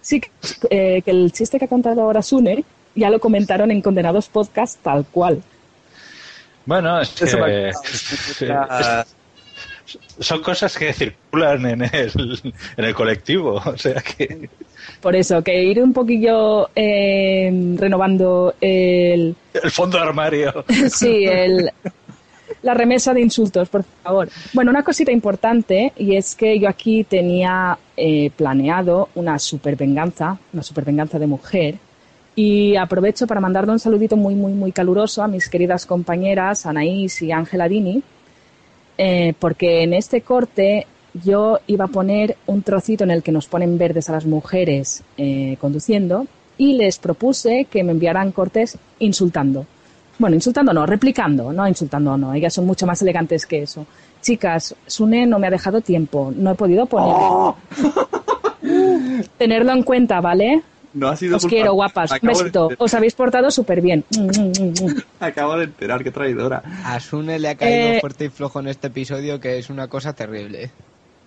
Sí, 0.00 0.20
que, 0.20 0.30
eh, 0.70 1.02
que 1.02 1.10
el 1.10 1.32
chiste 1.32 1.58
que 1.58 1.64
ha 1.64 1.68
contado 1.68 2.00
ahora 2.02 2.22
Sune 2.22 2.64
ya 2.96 3.10
lo 3.10 3.20
comentaron 3.20 3.70
en 3.70 3.80
Condenados 3.80 4.28
Podcast 4.28 4.82
tal 4.82 5.04
cual. 5.06 5.42
Bueno, 6.64 7.00
es 7.00 7.10
que 7.10 7.26
son 10.18 10.42
cosas 10.42 10.76
que 10.76 10.92
circulan 10.92 11.64
en 11.66 11.82
el, 11.82 12.40
en 12.76 12.84
el 12.84 12.94
colectivo. 12.94 13.62
O 13.66 13.76
sea 13.76 14.02
que 14.02 14.48
Por 15.00 15.14
eso, 15.14 15.42
que 15.42 15.62
ir 15.62 15.80
un 15.82 15.92
poquillo 15.92 16.70
eh, 16.74 17.50
renovando 17.76 18.54
el, 18.60 19.36
el 19.62 19.70
fondo 19.70 19.98
de 19.98 20.04
armario. 20.04 20.64
sí, 20.90 21.24
el, 21.24 21.70
la 22.62 22.74
remesa 22.74 23.14
de 23.14 23.20
insultos, 23.20 23.68
por 23.68 23.84
favor. 24.02 24.28
Bueno, 24.52 24.70
una 24.70 24.82
cosita 24.82 25.12
importante, 25.12 25.92
y 25.96 26.16
es 26.16 26.34
que 26.34 26.58
yo 26.58 26.68
aquí 26.68 27.04
tenía 27.04 27.78
eh, 27.96 28.30
planeado 28.36 29.08
una 29.14 29.38
super 29.38 29.76
venganza, 29.76 30.38
una 30.52 30.62
super 30.62 30.84
venganza 30.84 31.18
de 31.18 31.26
mujer, 31.26 31.76
y 32.36 32.76
aprovecho 32.76 33.26
para 33.26 33.40
mandarle 33.40 33.72
un 33.72 33.78
saludito 33.78 34.16
muy, 34.16 34.34
muy, 34.34 34.52
muy 34.52 34.70
caluroso 34.70 35.22
a 35.22 35.28
mis 35.28 35.48
queridas 35.48 35.86
compañeras 35.86 36.66
Anaís 36.66 37.22
y 37.22 37.32
Ángela 37.32 37.66
Dini, 37.66 38.02
eh, 38.98 39.32
porque 39.40 39.82
en 39.82 39.94
este 39.94 40.20
corte 40.20 40.86
yo 41.24 41.60
iba 41.66 41.86
a 41.86 41.88
poner 41.88 42.36
un 42.46 42.62
trocito 42.62 43.04
en 43.04 43.10
el 43.10 43.22
que 43.22 43.32
nos 43.32 43.46
ponen 43.46 43.78
verdes 43.78 44.10
a 44.10 44.12
las 44.12 44.26
mujeres 44.26 45.02
eh, 45.16 45.56
conduciendo 45.58 46.26
y 46.58 46.74
les 46.74 46.98
propuse 46.98 47.66
que 47.70 47.82
me 47.82 47.92
enviaran 47.92 48.32
cortes 48.32 48.76
insultando. 48.98 49.64
Bueno, 50.18 50.36
insultando 50.36 50.74
no, 50.74 50.84
replicando, 50.84 51.54
no 51.54 51.66
insultando 51.66 52.18
no, 52.18 52.34
ellas 52.34 52.52
son 52.52 52.66
mucho 52.66 52.86
más 52.86 53.00
elegantes 53.00 53.46
que 53.46 53.62
eso. 53.62 53.86
Chicas, 54.20 54.74
Sune 54.86 55.26
no 55.26 55.38
me 55.38 55.46
ha 55.46 55.50
dejado 55.50 55.80
tiempo, 55.80 56.32
no 56.36 56.50
he 56.50 56.54
podido 56.54 56.84
poner. 56.84 57.54
Tenerlo 59.38 59.72
en 59.72 59.82
cuenta, 59.82 60.20
¿vale? 60.20 60.62
No 60.96 61.08
ha 61.08 61.16
sido 61.16 61.36
Os 61.36 61.42
culpa 61.42 61.54
quiero, 61.54 61.74
guapas. 61.74 62.10
Acabo 62.10 62.38
besito. 62.38 62.70
Os 62.78 62.94
habéis 62.94 63.14
portado 63.14 63.50
súper 63.50 63.82
bien. 63.82 64.02
Mm, 64.10 64.98
Acabo 65.20 65.56
de 65.58 65.64
enterar, 65.64 66.02
qué 66.02 66.10
traidora. 66.10 66.62
A 66.84 66.98
Sune 67.00 67.38
le 67.38 67.48
ha 67.50 67.54
caído 67.54 67.88
Eh, 67.88 68.00
fuerte 68.00 68.24
y 68.24 68.28
flojo 68.30 68.60
en 68.60 68.68
este 68.68 68.86
episodio 68.86 69.38
que 69.38 69.58
es 69.58 69.68
una 69.68 69.88
cosa 69.88 70.14
terrible. 70.14 70.70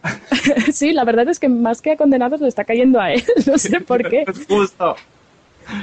sí, 0.73 0.91
la 0.91 1.03
verdad 1.03 1.29
es 1.29 1.39
que 1.39 1.49
más 1.49 1.81
que 1.81 1.91
a 1.91 1.97
condenados 1.97 2.41
le 2.41 2.47
está 2.47 2.63
cayendo 2.63 2.99
a 2.99 3.11
él. 3.13 3.23
No 3.45 3.57
sé 3.57 3.79
por 3.81 4.09
qué. 4.09 4.25
Justo. 4.47 4.95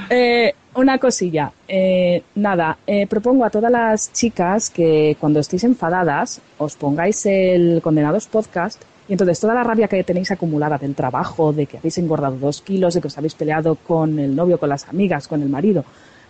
Eh, 0.09 0.53
una 0.75 0.97
cosilla. 0.97 1.51
Eh, 1.67 2.21
nada, 2.35 2.77
eh, 2.85 3.07
propongo 3.07 3.45
a 3.45 3.49
todas 3.49 3.71
las 3.71 4.11
chicas 4.11 4.69
que 4.69 5.15
cuando 5.17 5.39
estéis 5.39 5.63
enfadadas 5.63 6.41
os 6.57 6.75
pongáis 6.75 7.25
el 7.25 7.79
Condenados 7.81 8.27
Podcast 8.27 8.81
y 9.07 9.13
entonces 9.13 9.39
toda 9.39 9.53
la 9.53 9.63
rabia 9.63 9.87
que 9.87 10.03
tenéis 10.03 10.31
acumulada 10.31 10.77
del 10.77 10.95
trabajo, 10.95 11.53
de 11.53 11.65
que 11.65 11.77
habéis 11.77 11.97
engordado 11.97 12.37
dos 12.37 12.61
kilos, 12.61 12.93
de 12.93 13.01
que 13.01 13.07
os 13.07 13.17
habéis 13.17 13.35
peleado 13.35 13.75
con 13.75 14.19
el 14.19 14.35
novio, 14.35 14.59
con 14.59 14.69
las 14.69 14.87
amigas, 14.87 15.27
con 15.27 15.41
el 15.41 15.49
marido, 15.49 15.83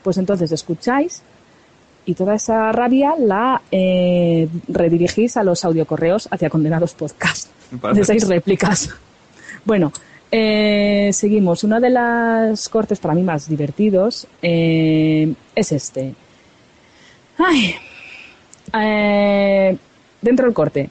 pues 0.04 0.18
entonces 0.18 0.52
escucháis 0.52 1.22
y 2.06 2.14
toda 2.14 2.36
esa 2.36 2.72
rabia 2.72 3.16
la 3.18 3.62
eh, 3.72 4.48
redirigís 4.68 5.36
a 5.38 5.44
los 5.44 5.66
audiocorreos 5.66 6.28
hacia 6.32 6.50
Condenados 6.50 6.94
Podcast 6.94 7.50
de 7.94 8.04
seis 8.06 8.28
réplicas. 8.28 8.90
Bueno, 9.66 9.92
eh, 10.32 11.10
seguimos. 11.14 11.64
Uno 11.64 11.80
de 11.80 11.90
los 11.90 12.70
cortes 12.70 13.00
para 13.00 13.14
mí 13.14 13.24
más 13.24 13.50
divertidos 13.50 14.28
eh, 14.42 15.34
es 15.56 15.72
este. 15.72 16.16
Ay, 17.38 17.76
eh, 18.74 19.78
dentro 20.22 20.46
del 20.46 20.54
corte. 20.54 20.90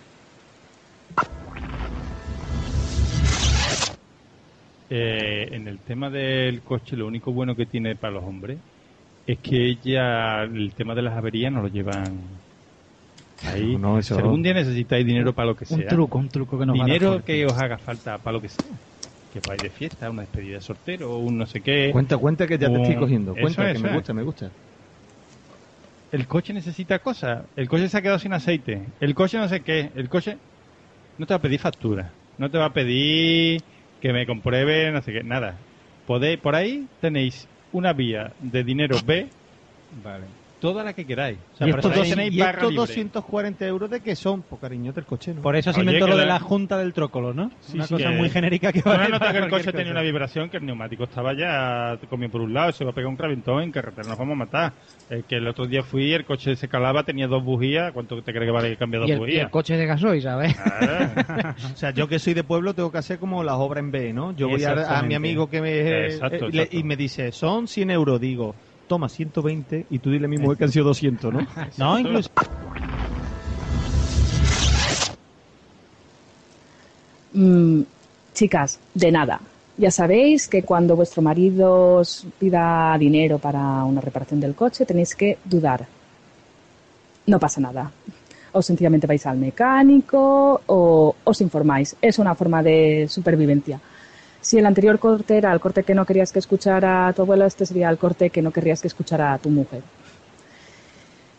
Eh, 4.89 5.49
en 5.51 5.67
el 5.67 5.79
tema 5.79 6.11
del 6.11 6.61
coche, 6.63 6.97
lo 6.97 7.07
único 7.07 7.33
bueno 7.33 7.57
que 7.57 7.67
tiene 7.67 7.97
para 7.97 8.15
los 8.15 8.25
hombres 8.25 8.59
es 9.27 9.39
que 9.39 9.67
ella, 9.67 10.45
el 10.45 10.73
tema 10.75 10.95
de 10.95 11.03
las 11.03 11.15
averías, 11.17 11.53
no 11.53 11.61
lo 11.63 11.69
llevan 11.69 12.05
ahí. 13.43 13.77
No, 13.77 13.99
eso- 13.99 14.15
Si 14.15 14.21
algún 14.21 14.43
día 14.43 14.55
necesitáis 14.55 15.05
dinero 15.05 15.33
para 15.33 15.47
lo 15.49 15.57
que 15.57 15.65
sea, 15.65 15.77
Un 15.79 15.87
truco, 15.89 16.19
un 16.19 16.29
truco 16.29 16.59
que 16.59 16.67
nos 16.67 16.79
va 16.79 16.85
a 16.85 16.87
dar 16.87 16.99
dinero 17.01 17.25
que 17.25 17.45
os 17.47 17.59
haga 17.59 17.79
falta 17.79 18.19
para 18.19 18.35
lo 18.37 18.41
que 18.41 18.49
sea. 18.49 18.65
Que 19.33 19.41
vais 19.41 19.61
de 19.61 19.71
fiesta, 19.71 20.09
una 20.09 20.23
despedida 20.23 20.55
de 20.57 20.61
soltero, 20.63 21.19
un 21.19 21.37
no 21.37 21.47
sé 21.47 21.61
qué. 21.61 21.91
Cuenta, 21.93 22.17
cuenta 22.17 22.47
que 22.47 22.57
ya 22.57 22.69
te 22.71 22.81
estoy 22.81 22.95
cogiendo. 22.97 23.33
Eso 23.33 23.41
Cuenta, 23.43 23.69
es, 23.71 23.77
que 23.77 23.83
me 23.83 23.89
eso 23.89 23.97
gusta, 23.97 24.13
es. 24.13 24.17
me 24.17 24.23
gusta. 24.23 24.51
El 26.13 26.27
coche 26.29 26.53
necesita 26.53 27.01
cosas. 27.01 27.45
El 27.57 27.69
coche 27.69 27.89
se 27.89 27.99
ha 27.99 28.03
quedado 28.03 28.19
sin 28.19 28.33
aceite. 28.33 28.81
El 29.01 29.15
coche 29.15 29.37
no 29.39 29.49
sé 29.49 29.61
qué. 29.61 29.91
El 29.97 30.09
coche 30.09 30.39
no 31.19 31.27
te 31.27 31.35
va 31.35 31.39
a 31.39 31.43
pedir 31.43 31.59
factura. 31.59 32.13
No 32.39 32.49
te 32.51 32.59
va 32.59 32.67
a 32.67 32.73
pedir 32.73 33.61
que 34.01 34.13
me 34.13 34.27
compruebe 34.27 34.91
no 34.93 35.03
sé 35.03 35.13
qué. 35.13 35.23
Nada. 35.23 35.57
Podéis, 36.07 36.39
por 36.39 36.55
ahí 36.55 36.87
tenéis 37.01 37.49
una 37.73 37.93
vía 37.93 38.33
de 38.41 38.65
dinero 38.65 38.99
B. 39.05 39.29
Vale. 40.03 40.46
Toda 40.59 40.83
la 40.83 40.95
que 40.95 41.05
queráis. 41.07 41.39
O 41.53 41.57
sea, 41.57 41.67
y 41.67 41.71
estos, 41.71 41.95
dos- 41.95 42.09
tenéis 42.09 42.33
y 42.35 42.39
barra 42.41 42.53
estos 42.53 42.71
libre. 42.71 42.87
240 42.87 43.67
euros 43.67 43.91
de 43.91 44.01
qué 44.01 44.17
son, 44.17 44.43
por 44.43 44.59
cariño 44.59 44.93
del 44.93 45.05
coche, 45.05 45.35
¿no? 45.35 45.43
Por 45.43 45.55
eso 45.55 45.71
se 45.73 45.81
inventó 45.81 46.07
que 46.07 46.11
lo 46.13 46.17
de 46.17 46.25
la- 46.27 46.41
junta 46.41 46.79
del 46.79 46.95
trócolo, 46.95 47.35
¿no? 47.35 47.51
Sí, 47.61 47.73
Una 47.75 47.87
sí, 47.87 47.95
cosa 47.95 48.09
que- 48.11 48.17
muy 48.17 48.31
genérica 48.31 48.73
que 48.73 48.79
has 48.79 48.85
notado 48.87 49.19
para 49.19 49.33
que 49.33 49.39
el 49.39 49.51
coche 49.51 49.73
tenía 49.73 49.93
una 49.93 50.01
vibración, 50.03 50.49
que 50.49 50.57
el 50.57 50.65
neumático 50.65 51.05
estaba 51.05 51.35
ya 51.35 51.99
comido 52.09 52.31
por 52.31 52.41
un 52.41 52.55
lado, 52.55 52.73
se 52.73 52.85
va 52.85 52.91
a 52.91 52.95
pegar 52.95 53.11
un 53.11 53.19
reventón 53.19 53.63
en 53.63 53.71
carretera, 53.71 54.09
nos 54.09 54.19
vamos 54.19 54.33
a 54.33 54.37
matar. 54.37 54.75
Eh, 55.09 55.23
que 55.29 55.37
el 55.37 55.47
otro 55.47 55.67
día 55.67 55.83
fui, 55.83 56.13
el 56.15 56.25
coche 56.25 56.57
se 56.57 56.69
calaba, 56.69 57.05
tenía 57.05 57.27
dos 57.29 57.45
bujías, 57.45 57.93
¿cuánto 57.93 58.23
te 58.23 58.33
crees 58.33 58.47
que 58.49 58.51
vale 58.53 58.77
cambiar 58.77 59.03
dos 59.03 59.09
Y 59.11 59.13
el, 59.13 59.19
y 59.19 59.21
bujías? 59.21 59.43
el 59.45 59.51
coche 59.51 59.77
de 59.77 59.87
gasoil, 59.87 60.23
¿sabes? 60.23 60.57
O 61.73 61.77
sea, 61.77 61.91
yo 61.93 62.09
que 62.09 62.19
soy 62.19 62.35
de 62.35 62.45
pueblo 62.45 62.75
tengo 62.75 62.91
que 62.91 62.99
hacer 62.99 63.19
como 63.19 63.43
las 63.45 63.57
obras 63.57 63.85
en 63.85 63.91
B, 63.91 64.13
¿no? 64.13 64.33
Yo 64.33 64.49
voy 64.49 64.65
a, 64.65 64.99
a 64.99 65.03
mi 65.03 65.15
amigo 65.15 65.49
que 65.49 65.61
me 65.61 66.05
Exacto, 66.07 66.47
eh, 66.47 66.51
le- 66.51 66.63
exacto. 66.63 66.77
y 66.79 66.83
me 66.85 66.97
dice, 66.97 67.31
son 67.33 67.69
100 67.69 67.91
euros, 67.91 68.21
digo, 68.21 68.55
toma 68.87 69.09
120 69.09 69.87
y 69.91 69.99
tú 69.99 70.11
dile 70.11 70.27
a 70.27 70.29
mi 70.29 70.39
mujer 70.39 70.59
que 70.59 70.65
han 70.65 70.73
sido 70.73 70.87
200, 70.87 71.33
¿no? 71.33 71.47
No, 71.77 71.99
incluso... 71.99 72.31
Mm, 77.33 77.83
chicas, 78.33 78.79
de 78.95 79.13
nada. 79.13 79.41
Ya 79.77 79.91
sabéis 79.91 80.49
que 80.49 80.63
cuando 80.63 80.97
vuestro 80.97 81.21
marido 81.21 81.97
os 81.97 82.27
pida 82.39 82.97
dinero 82.99 83.39
para 83.39 83.85
una 83.85 84.01
reparación 84.01 84.41
del 84.41 84.55
coche 84.55 84.87
tenéis 84.87 85.15
que 85.15 85.37
dudar. 85.45 85.87
No 87.27 87.39
pasa 87.39 87.61
nada. 87.61 87.91
O 88.53 88.63
sencillamente 88.63 89.07
vais 89.07 89.27
al 89.27 89.37
mecánico 89.37 90.63
o 90.67 91.15
os 91.23 91.41
informáis. 91.43 91.95
Es 92.01 92.19
una 92.19 92.35
forma 92.35 92.63
de 92.63 93.07
supervivencia. 93.09 93.79
Si 94.47 94.57
el 94.59 94.67
anterior 94.67 95.01
corte 95.01 95.39
era 95.39 95.53
el 95.53 95.59
corte 95.59 95.83
que 95.83 95.93
no 95.93 96.07
querías 96.07 96.31
que 96.31 96.39
escuchara 96.39 97.13
tu 97.15 97.23
abuelo, 97.23 97.47
este 97.47 97.67
sería 97.67 97.91
el 97.91 97.99
corte 97.99 98.31
que 98.31 98.41
no 98.41 98.53
querrías 98.53 98.81
que 98.81 98.87
escuchara 98.87 99.33
a 99.33 99.39
tu 99.39 99.51
mujer. 99.51 99.83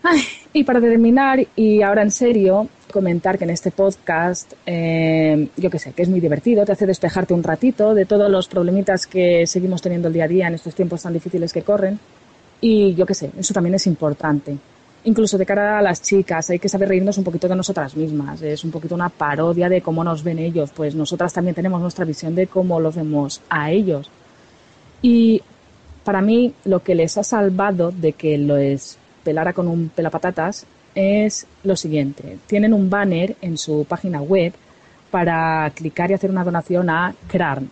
Ay, 0.03 0.23
y 0.51 0.65
para 0.65 0.81
terminar, 0.81 1.39
y 1.55 1.81
ahora 1.83 2.01
en 2.01 2.11
serio, 2.11 2.67
comentar 2.91 3.37
que 3.37 3.45
en 3.45 3.51
este 3.51 3.71
podcast, 3.71 4.51
eh, 4.65 5.47
yo 5.55 5.69
qué 5.69 5.79
sé, 5.79 5.93
que 5.93 6.01
es 6.01 6.09
muy 6.09 6.19
divertido, 6.19 6.65
te 6.65 6.73
hace 6.73 6.85
despejarte 6.85 7.33
un 7.33 7.43
ratito 7.43 7.93
de 7.93 8.05
todos 8.05 8.29
los 8.29 8.49
problemitas 8.49 9.07
que 9.07 9.47
seguimos 9.47 9.81
teniendo 9.81 10.09
el 10.09 10.13
día 10.13 10.25
a 10.25 10.27
día 10.27 10.47
en 10.49 10.55
estos 10.55 10.75
tiempos 10.75 11.03
tan 11.03 11.13
difíciles 11.13 11.53
que 11.53 11.61
corren. 11.61 11.97
Y 12.59 12.93
yo 12.93 13.05
qué 13.05 13.13
sé, 13.13 13.31
eso 13.39 13.53
también 13.53 13.75
es 13.75 13.87
importante. 13.87 14.57
Incluso 15.07 15.37
de 15.37 15.45
cara 15.45 15.79
a 15.79 15.81
las 15.81 16.01
chicas, 16.01 16.49
hay 16.49 16.59
que 16.59 16.67
saber 16.67 16.89
reírnos 16.89 17.17
un 17.17 17.23
poquito 17.23 17.47
de 17.47 17.55
nosotras 17.55 17.95
mismas. 17.95 18.41
Es 18.41 18.63
un 18.65 18.71
poquito 18.71 18.93
una 18.93 19.07
parodia 19.07 19.69
de 19.69 19.81
cómo 19.81 20.03
nos 20.03 20.21
ven 20.21 20.37
ellos. 20.37 20.69
Pues 20.75 20.95
nosotras 20.95 21.31
también 21.31 21.55
tenemos 21.55 21.81
nuestra 21.81 22.03
visión 22.03 22.35
de 22.35 22.47
cómo 22.47 22.79
los 22.81 22.95
vemos 22.95 23.41
a 23.49 23.71
ellos. 23.71 24.11
Y 25.01 25.41
para 26.03 26.21
mí, 26.21 26.53
lo 26.65 26.83
que 26.83 26.93
les 26.93 27.17
ha 27.17 27.23
salvado 27.23 27.91
de 27.91 28.13
que 28.13 28.37
los 28.37 28.97
pelara 29.23 29.53
con 29.53 29.69
un 29.69 29.89
pelapatatas 29.89 30.65
es 30.93 31.47
lo 31.63 31.77
siguiente. 31.77 32.37
Tienen 32.45 32.73
un 32.73 32.89
banner 32.89 33.37
en 33.41 33.57
su 33.57 33.85
página 33.87 34.21
web 34.21 34.53
para 35.09 35.71
clicar 35.73 36.11
y 36.11 36.15
hacer 36.15 36.31
una 36.31 36.43
donación 36.43 36.89
a 36.89 37.15
CRARN. 37.29 37.69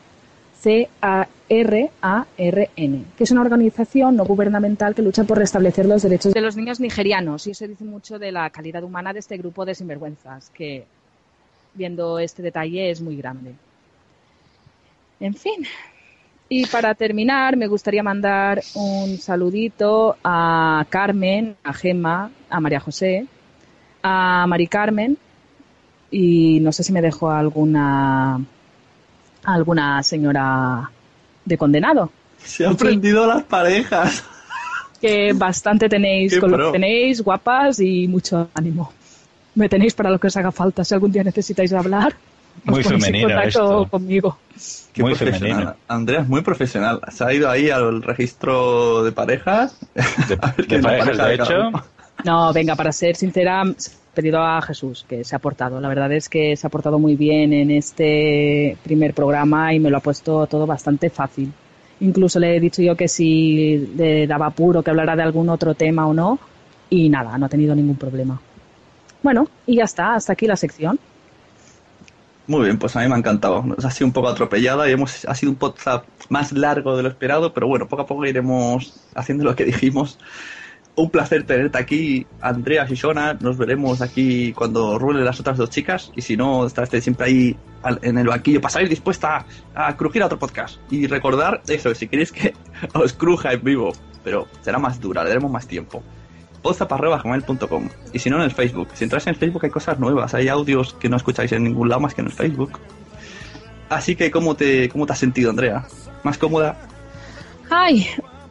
C-A-R-A-R-N, 0.65 1.25
que 3.15 3.23
es 3.23 3.29
una 3.29 3.41
organización 3.41 4.15
no 4.15 4.25
gubernamental 4.25 4.95
que 4.95 5.03
lucha 5.03 5.23
por 5.23 5.37
restablecer 5.37 5.85
los 5.85 6.01
derechos 6.01 6.33
de 6.33 6.41
los 6.41 6.55
niños 6.55 6.79
nigerianos. 6.79 7.45
Y 7.45 7.51
eso 7.51 7.67
dice 7.67 7.83
mucho 7.83 8.17
de 8.17 8.31
la 8.31 8.49
calidad 8.49 8.83
humana 8.83 9.13
de 9.13 9.19
este 9.19 9.37
grupo 9.37 9.63
de 9.63 9.75
sinvergüenzas, 9.75 10.49
que 10.49 10.87
viendo 11.75 12.17
este 12.17 12.41
detalle 12.41 12.89
es 12.89 12.99
muy 12.99 13.15
grande. 13.15 13.53
En 15.19 15.35
fin. 15.35 15.67
Y 16.49 16.65
para 16.65 16.95
terminar, 16.95 17.57
me 17.57 17.67
gustaría 17.67 18.01
mandar 18.01 18.63
un 18.73 19.19
saludito 19.19 20.17
a 20.23 20.83
Carmen, 20.89 21.57
a 21.63 21.73
Gemma, 21.73 22.31
a 22.49 22.59
María 22.59 22.79
José, 22.79 23.27
a 24.01 24.47
Mari 24.47 24.65
Carmen 24.65 25.15
y 26.09 26.59
no 26.61 26.71
sé 26.71 26.83
si 26.83 26.91
me 26.91 27.03
dejo 27.03 27.29
alguna 27.29 28.43
alguna 29.45 30.01
señora 30.03 30.89
de 31.45 31.57
condenado. 31.57 32.11
Se 32.43 32.65
han 32.65 32.75
prendido 32.75 33.25
las 33.27 33.43
parejas. 33.43 34.23
Que 35.01 35.33
bastante 35.33 35.89
tenéis 35.89 36.33
Qué 36.33 36.39
con 36.39 36.51
lo 36.51 36.57
pro. 36.57 36.65
que 36.71 36.79
tenéis, 36.79 37.21
guapas 37.21 37.79
y 37.79 38.07
mucho 38.07 38.49
ánimo. 38.53 38.91
Me 39.55 39.69
tenéis 39.69 39.93
para 39.93 40.09
lo 40.09 40.19
que 40.19 40.27
os 40.27 40.37
haga 40.37 40.51
falta. 40.51 40.83
Si 40.83 40.93
algún 40.93 41.11
día 41.11 41.23
necesitáis 41.23 41.71
hablar, 41.73 42.15
Muy 42.63 42.79
os 42.79 42.85
ponéis 42.85 42.91
en 42.91 42.99
femenino 43.01 43.27
contacto 43.29 43.81
esto. 43.81 43.87
conmigo. 43.89 44.37
Qué 44.93 45.01
Muy 45.03 45.11
profesional. 45.15 45.49
femenino. 45.51 45.75
Andrea 45.87 46.21
es 46.21 46.27
muy 46.27 46.41
profesional. 46.41 47.01
Se 47.11 47.23
ha 47.23 47.33
ido 47.33 47.49
ahí 47.49 47.69
al 47.69 48.01
registro 48.01 49.03
de 49.03 49.11
parejas. 49.11 49.77
De, 49.93 50.01
A 50.41 50.53
de 50.57 50.79
parejas, 50.79 51.17
pareja 51.17 51.25
de 51.27 51.35
hecho. 51.35 51.71
No, 52.23 52.53
venga, 52.53 52.75
para 52.75 52.91
ser 52.91 53.15
sincera, 53.15 53.63
pedido 54.15 54.41
a 54.41 54.61
Jesús 54.61 55.05
que 55.07 55.23
se 55.23 55.35
ha 55.35 55.39
portado. 55.39 55.79
La 55.79 55.87
verdad 55.87 56.11
es 56.11 56.27
que 56.29 56.55
se 56.55 56.65
ha 56.65 56.69
portado 56.71 56.97
muy 56.97 57.15
bien 57.15 57.53
en 57.53 57.69
este 57.69 58.77
primer 58.83 59.13
programa 59.13 59.73
y 59.73 59.79
me 59.79 59.91
lo 59.91 59.97
ha 59.97 60.01
puesto 60.01 60.47
todo 60.47 60.65
bastante 60.65 61.09
fácil. 61.11 61.51
Incluso 61.99 62.39
le 62.39 62.55
he 62.55 62.59
dicho 62.59 62.81
yo 62.81 62.95
que 62.95 63.07
si 63.07 63.93
le 63.95 64.25
daba 64.27 64.47
apuro 64.47 64.81
que 64.81 64.89
hablara 64.89 65.15
de 65.15 65.23
algún 65.23 65.49
otro 65.49 65.75
tema 65.75 66.07
o 66.07 66.13
no, 66.13 66.39
y 66.89 67.09
nada, 67.09 67.37
no 67.37 67.45
ha 67.45 67.49
tenido 67.49 67.75
ningún 67.75 67.95
problema. 67.95 68.39
Bueno, 69.21 69.47
y 69.65 69.77
ya 69.77 69.83
está, 69.83 70.15
hasta 70.15 70.33
aquí 70.33 70.45
la 70.45 70.55
sección. 70.55 70.99
Muy 72.47 72.65
bien, 72.65 72.77
pues 72.77 72.95
a 72.95 72.99
mí 72.99 73.07
me 73.07 73.15
ha 73.15 73.17
encantado. 73.17 73.63
Nos 73.63 73.83
ha 73.85 73.89
sido 73.89 74.07
un 74.07 74.13
poco 74.13 74.27
atropellada 74.27 74.87
y 74.87 74.91
hemos, 74.91 75.25
ha 75.25 75.33
sido 75.33 75.51
un 75.51 75.57
podcast 75.57 76.05
más 76.29 76.51
largo 76.51 76.95
de 76.95 77.01
lo 77.01 77.09
esperado, 77.09 77.53
pero 77.53 77.67
bueno, 77.67 77.87
poco 77.87 78.03
a 78.03 78.05
poco 78.05 78.25
iremos 78.25 79.01
haciendo 79.15 79.43
lo 79.43 79.55
que 79.55 79.65
dijimos. 79.65 80.19
Un 80.97 81.09
placer 81.09 81.43
tenerte 81.43 81.77
aquí, 81.77 82.25
Andrea 82.39 82.85
Shishona. 82.85 83.33
Nos 83.41 83.57
veremos 83.57 84.01
aquí 84.01 84.53
cuando 84.53 84.97
rulen 84.97 85.25
las 85.25 85.39
otras 85.39 85.57
dos 85.57 85.69
chicas. 85.69 86.11
Y 86.15 86.21
si 86.21 86.37
no, 86.37 86.65
estarás 86.65 86.89
siempre 87.03 87.27
ahí 87.27 87.57
en 88.01 88.17
el 88.17 88.27
banquillo 88.27 88.61
para 88.61 88.73
salir 88.73 88.89
dispuesta 88.89 89.45
a, 89.73 89.97
crujir 89.97 90.23
a 90.23 90.27
otro 90.27 90.39
podcast. 90.39 90.77
Y 90.89 91.07
recordar 91.07 91.61
eso, 91.67 91.93
si 91.93 92.07
queréis 92.07 92.31
que 92.31 92.53
os 92.93 93.13
cruja 93.13 93.51
en 93.51 93.63
vivo, 93.63 93.91
pero 94.23 94.47
será 94.61 94.79
más 94.79 94.99
dura, 95.01 95.23
le 95.23 95.29
daremos 95.29 95.51
más 95.51 95.67
tiempo 95.67 96.01
podzap.gmail.com 96.65 97.89
y 98.11 98.17
si 98.17 98.27
no 98.31 98.37
en 98.37 98.41
el 98.41 98.51
Facebook. 98.51 98.87
Si 98.95 99.03
entráis 99.03 99.27
en 99.27 99.35
el 99.35 99.39
Facebook 99.39 99.63
hay 99.65 99.69
cosas 99.69 99.99
nuevas, 99.99 100.33
hay 100.33 100.47
audios 100.47 100.95
que 100.95 101.07
no 101.09 101.15
escucháis 101.15 101.51
en 101.51 101.63
ningún 101.63 101.89
lado 101.89 102.01
más 102.01 102.15
que 102.15 102.21
en 102.21 102.27
el 102.27 102.33
Facebook. 102.33 102.79
Así 103.87 104.15
que, 104.15 104.31
¿cómo 104.31 104.55
te, 104.55 104.89
cómo 104.89 105.05
te 105.05 105.13
has 105.13 105.19
sentido, 105.19 105.51
Andrea? 105.51 105.85
¿Más 106.23 106.39
cómoda? 106.39 106.75
Ay, 107.69 108.07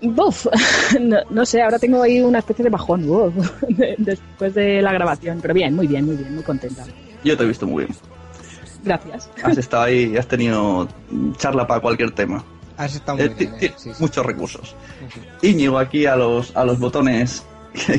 buf, 0.09 0.47
no, 1.01 1.19
no 1.31 1.47
sé, 1.47 1.63
ahora 1.63 1.79
tengo 1.79 2.03
ahí 2.03 2.21
una 2.21 2.39
especie 2.41 2.63
de 2.65 2.71
bajón 2.71 3.07
buf, 3.07 3.35
de- 3.69 3.95
después 3.99 4.55
de 4.55 4.81
la 4.83 4.93
grabación, 4.93 5.39
pero 5.41 5.55
bien, 5.55 5.75
muy 5.75 5.87
bien, 5.87 6.05
muy 6.07 6.17
bien, 6.17 6.35
muy 6.35 6.45
contenta. 6.45 6.85
Yo 7.25 7.37
te 7.37 7.45
he 7.45 7.47
visto 7.47 7.67
muy 7.67 7.85
bien. 7.85 7.97
Gracias. 8.85 9.31
Has 9.43 9.57
estado 9.59 9.85
ahí 9.85 10.13
y 10.13 10.17
has 10.17 10.29
tenido 10.29 10.89
charla 11.39 11.67
para 11.67 11.81
cualquier 11.81 12.11
tema. 12.11 12.45
Has 12.77 12.95
estado 12.97 13.19
Eh, 13.19 13.27
muy 13.29 13.35
ti- 13.37 13.47
bien. 13.47 13.57
eh, 13.61 13.73
sí, 13.77 13.91
sí. 13.95 14.03
Muchos 14.03 14.27
recursos. 14.27 14.75
Íñigo 15.43 15.79
aquí 15.79 16.07
a 16.07 16.17
los, 16.17 16.55
a 16.57 16.65
los 16.65 16.79
botones, 16.79 17.45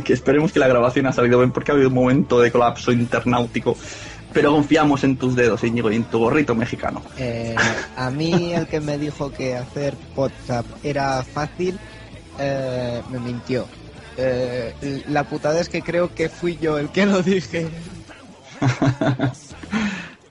que, 0.04 0.14
esperemos 0.14 0.52
que 0.52 0.60
la 0.60 0.68
grabación 0.68 1.08
ha 1.08 1.14
salido 1.14 1.40
bien 1.40 1.52
porque 1.52 1.72
ha 1.72 1.74
habido 1.76 1.90
un 1.90 1.96
momento 1.96 2.40
de 2.40 2.52
colapso 2.52 2.92
internautico. 2.92 3.76
Pero 4.34 4.52
confiamos 4.52 5.02
en 5.06 5.16
tus 5.16 5.34
dedos, 5.34 5.64
Íñigo, 5.64 5.90
y 5.90 5.96
en 5.96 6.04
tu 6.04 6.20
gorrito 6.20 6.54
mexicano. 6.56 7.02
Eh, 7.18 7.56
a 7.96 8.12
mí 8.12 8.52
el 8.54 8.68
que 8.68 8.82
me 8.82 8.98
dijo 8.98 9.32
que 9.32 9.56
hacer 9.56 9.96
WhatsApp 10.14 10.66
era 10.84 11.24
fácil, 11.24 11.80
eh, 12.38 13.04
me 13.08 13.20
mintió. 13.20 13.68
Eh, 14.18 14.74
la 15.08 15.24
putada 15.26 15.60
es 15.60 15.70
que 15.70 15.82
creo 15.84 16.14
que 16.14 16.30
fui 16.30 16.58
yo 16.58 16.78
el 16.78 16.90
que 16.90 17.06
lo 17.06 17.22
dije. 17.22 17.70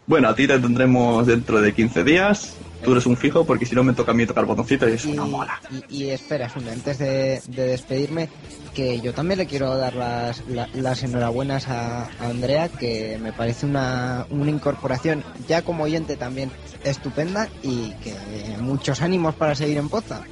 Bueno, 0.07 0.29
a 0.29 0.35
ti 0.35 0.47
te 0.47 0.59
tendremos 0.59 1.27
dentro 1.27 1.61
de 1.63 1.73
15 1.73 2.05
días. 2.05 2.59
Tú 2.83 2.93
eres 2.93 3.07
un 3.07 3.17
fijo 3.17 3.47
porque 3.47 3.65
si 3.65 3.75
no 3.75 3.83
me 3.83 3.95
toca 3.95 4.13
a 4.13 4.15
mí 4.15 4.27
tocar 4.27 4.45
botoncito 4.45 4.87
y 4.89 4.93
eso 4.93 5.09
Y, 5.09 5.15
no 5.15 5.27
mola. 5.27 5.59
y, 5.71 6.05
y 6.05 6.11
espera, 6.11 6.51
antes 6.55 6.99
de, 6.99 7.41
de 7.47 7.67
despedirme, 7.67 8.29
que 8.75 9.01
yo 9.01 9.15
también 9.15 9.39
le 9.39 9.47
quiero 9.47 9.75
dar 9.79 9.95
las, 9.95 10.43
la- 10.47 10.69
las 10.75 11.03
enhorabuenas 11.03 11.69
a, 11.69 12.03
a 12.05 12.29
Andrea, 12.29 12.69
que 12.69 13.17
me 13.19 13.33
parece 13.33 13.65
una, 13.65 14.27
una 14.29 14.51
incorporación 14.51 15.25
ya 15.47 15.63
como 15.63 15.85
oyente 15.85 16.17
también 16.19 16.53
estupenda 16.83 17.51
y 17.63 17.95
que 17.95 18.57
muchos 18.59 19.01
ánimos 19.01 19.35
para 19.37 19.55
seguir 19.55 19.79
en 19.79 19.89
Poza. 19.89 20.23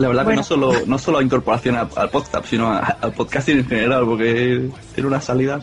La 0.00 0.08
verdad 0.08 0.24
Bueno. 0.24 0.30
que 0.30 0.36
no 0.36 0.42
solo, 0.42 0.72
no 0.86 0.98
solo 0.98 1.18
a 1.18 1.22
incorporación 1.22 1.76
a- 1.76 1.88
al 1.94 2.08
podcast, 2.08 2.46
sino 2.46 2.72
a- 2.72 2.78
al 3.02 3.12
podcasting 3.12 3.58
en 3.58 3.66
general, 3.68 4.04
porque 4.06 4.70
tiene 4.94 5.06
unas 5.08 5.24
salidas. 5.24 5.62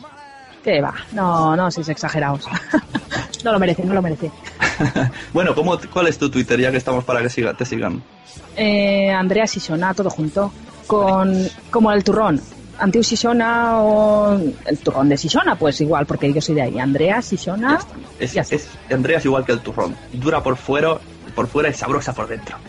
Que 0.63 0.79
va, 0.79 0.93
no, 1.11 1.55
no, 1.55 1.71
si 1.71 1.81
es 1.81 1.89
exagerados. 1.89 2.45
no 3.43 3.51
lo 3.51 3.57
merece, 3.59 3.83
no 3.83 3.93
lo 3.95 4.01
merece. 4.01 4.31
Bueno, 5.33 5.55
¿cómo, 5.55 5.75
¿cuál 5.91 6.07
es 6.07 6.19
tu 6.19 6.29
Twitter 6.29 6.59
ya 6.59 6.69
que 6.69 6.77
estamos 6.77 7.03
para 7.03 7.21
que 7.23 7.29
siga, 7.29 7.55
te 7.55 7.65
sigan? 7.65 8.03
Eh, 8.55 9.09
Andrea 9.09 9.47
Sisona, 9.47 9.93
todo 9.95 10.11
junto, 10.11 10.51
con 10.85 11.33
como 11.71 11.91
el 11.91 12.03
turrón. 12.03 12.39
Anteu 12.79 13.01
Sisona 13.03 13.79
o 13.81 14.39
el 14.67 14.78
turrón 14.78 15.09
de 15.09 15.17
Sisona, 15.17 15.55
pues 15.55 15.82
igual, 15.82 16.05
porque 16.05 16.32
yo 16.32 16.39
soy 16.41 16.53
de 16.53 16.62
ahí. 16.62 16.78
Andrea 16.79 17.24
Sisona. 17.24 17.79
Es, 18.20 18.36
es, 18.36 18.70
Andrea 18.91 19.17
es 19.17 19.25
igual 19.25 19.43
que 19.45 19.53
el 19.53 19.62
turrón. 19.62 19.95
Dura 20.13 20.43
por 20.43 20.57
fuera, 20.57 20.97
por 21.38 21.46
fuera 21.47 21.70
y 21.70 21.74
sabrosa 21.74 22.14
por 22.14 22.28
dentro. 22.28 22.58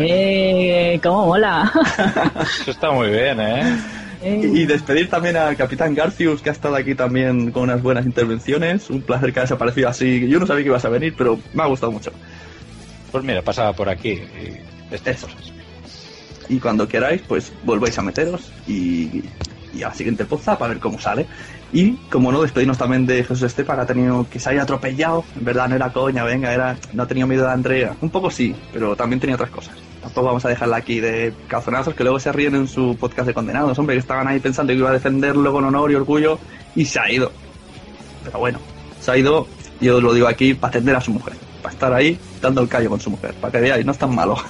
Eh, 0.00 0.98
cómo 1.00 1.26
mola. 1.26 1.70
Eso 2.42 2.72
está 2.72 2.90
muy 2.90 3.08
bien, 3.08 3.38
¿eh? 3.40 3.78
Y, 4.20 4.62
y 4.62 4.66
despedir 4.66 5.08
también 5.08 5.36
al 5.36 5.54
Capitán 5.56 5.94
Garcius, 5.94 6.42
que 6.42 6.48
ha 6.50 6.52
estado 6.52 6.74
aquí 6.74 6.96
también 6.96 7.52
con 7.52 7.62
unas 7.64 7.80
buenas 7.80 8.04
intervenciones. 8.04 8.90
Un 8.90 9.02
placer 9.02 9.32
que 9.32 9.38
hayas 9.38 9.52
aparecido 9.52 9.88
así. 9.88 10.26
Yo 10.28 10.40
no 10.40 10.46
sabía 10.46 10.64
que 10.64 10.70
ibas 10.70 10.84
a 10.84 10.88
venir, 10.88 11.14
pero 11.16 11.38
me 11.52 11.62
ha 11.62 11.66
gustado 11.66 11.92
mucho. 11.92 12.10
Pues 13.12 13.22
mira, 13.22 13.42
pasaba 13.42 13.72
por 13.74 13.88
aquí 13.88 14.10
y 14.10 14.92
estas 14.92 15.18
Eso. 15.18 15.28
cosas. 15.28 15.52
Y 16.48 16.58
cuando 16.58 16.88
queráis, 16.88 17.22
pues 17.28 17.52
volvéis 17.62 17.96
a 17.96 18.02
meteros 18.02 18.50
y, 18.66 19.22
y 19.72 19.82
a 19.84 19.88
la 19.90 19.94
siguiente 19.94 20.24
poza 20.24 20.58
para 20.58 20.70
ver 20.70 20.80
cómo 20.80 20.98
sale. 20.98 21.26
Y, 21.74 21.94
como 22.08 22.30
no, 22.30 22.40
despedirnos 22.40 22.78
también 22.78 23.04
de 23.04 23.24
Jesús 23.24 23.42
Estepa, 23.42 23.74
que 23.74 23.80
ha 23.80 23.86
tenido 23.86 24.24
que 24.30 24.38
se 24.38 24.48
haya 24.48 24.62
atropellado. 24.62 25.24
En 25.36 25.44
verdad, 25.44 25.68
no 25.68 25.74
era 25.74 25.92
coña, 25.92 26.22
venga, 26.22 26.54
era 26.54 26.78
no 26.92 27.02
ha 27.02 27.06
tenido 27.08 27.26
miedo 27.26 27.44
de 27.44 27.50
Andrea. 27.50 27.96
Un 28.00 28.10
poco 28.10 28.30
sí, 28.30 28.54
pero 28.72 28.94
también 28.94 29.18
tenía 29.18 29.34
otras 29.34 29.50
cosas. 29.50 29.74
Tampoco 30.00 30.28
vamos 30.28 30.44
a 30.44 30.50
dejarla 30.50 30.76
aquí 30.76 31.00
de 31.00 31.34
calzonazos, 31.48 31.94
que 31.94 32.04
luego 32.04 32.20
se 32.20 32.30
ríen 32.30 32.54
en 32.54 32.68
su 32.68 32.96
podcast 32.96 33.26
de 33.26 33.34
condenados, 33.34 33.76
hombre, 33.76 33.96
que 33.96 34.00
estaban 34.00 34.28
ahí 34.28 34.38
pensando 34.38 34.72
que 34.72 34.78
iba 34.78 34.88
a 34.88 34.92
defenderlo 34.92 35.52
con 35.52 35.64
honor 35.64 35.90
y 35.90 35.96
orgullo, 35.96 36.38
y 36.76 36.84
se 36.84 37.00
ha 37.00 37.10
ido. 37.10 37.32
Pero 38.22 38.38
bueno, 38.38 38.60
se 39.00 39.10
ha 39.10 39.16
ido, 39.18 39.48
yo 39.80 40.00
lo 40.00 40.14
digo 40.14 40.28
aquí, 40.28 40.54
para 40.54 40.70
atender 40.70 40.94
a 40.94 41.00
su 41.00 41.10
mujer. 41.10 41.34
Para 41.60 41.72
estar 41.72 41.92
ahí 41.92 42.16
dando 42.40 42.60
el 42.60 42.68
callo 42.68 42.88
con 42.88 43.00
su 43.00 43.10
mujer, 43.10 43.34
para 43.40 43.50
que 43.50 43.58
veáis, 43.58 43.84
no 43.84 43.90
es 43.90 43.98
tan 43.98 44.14
malo. 44.14 44.36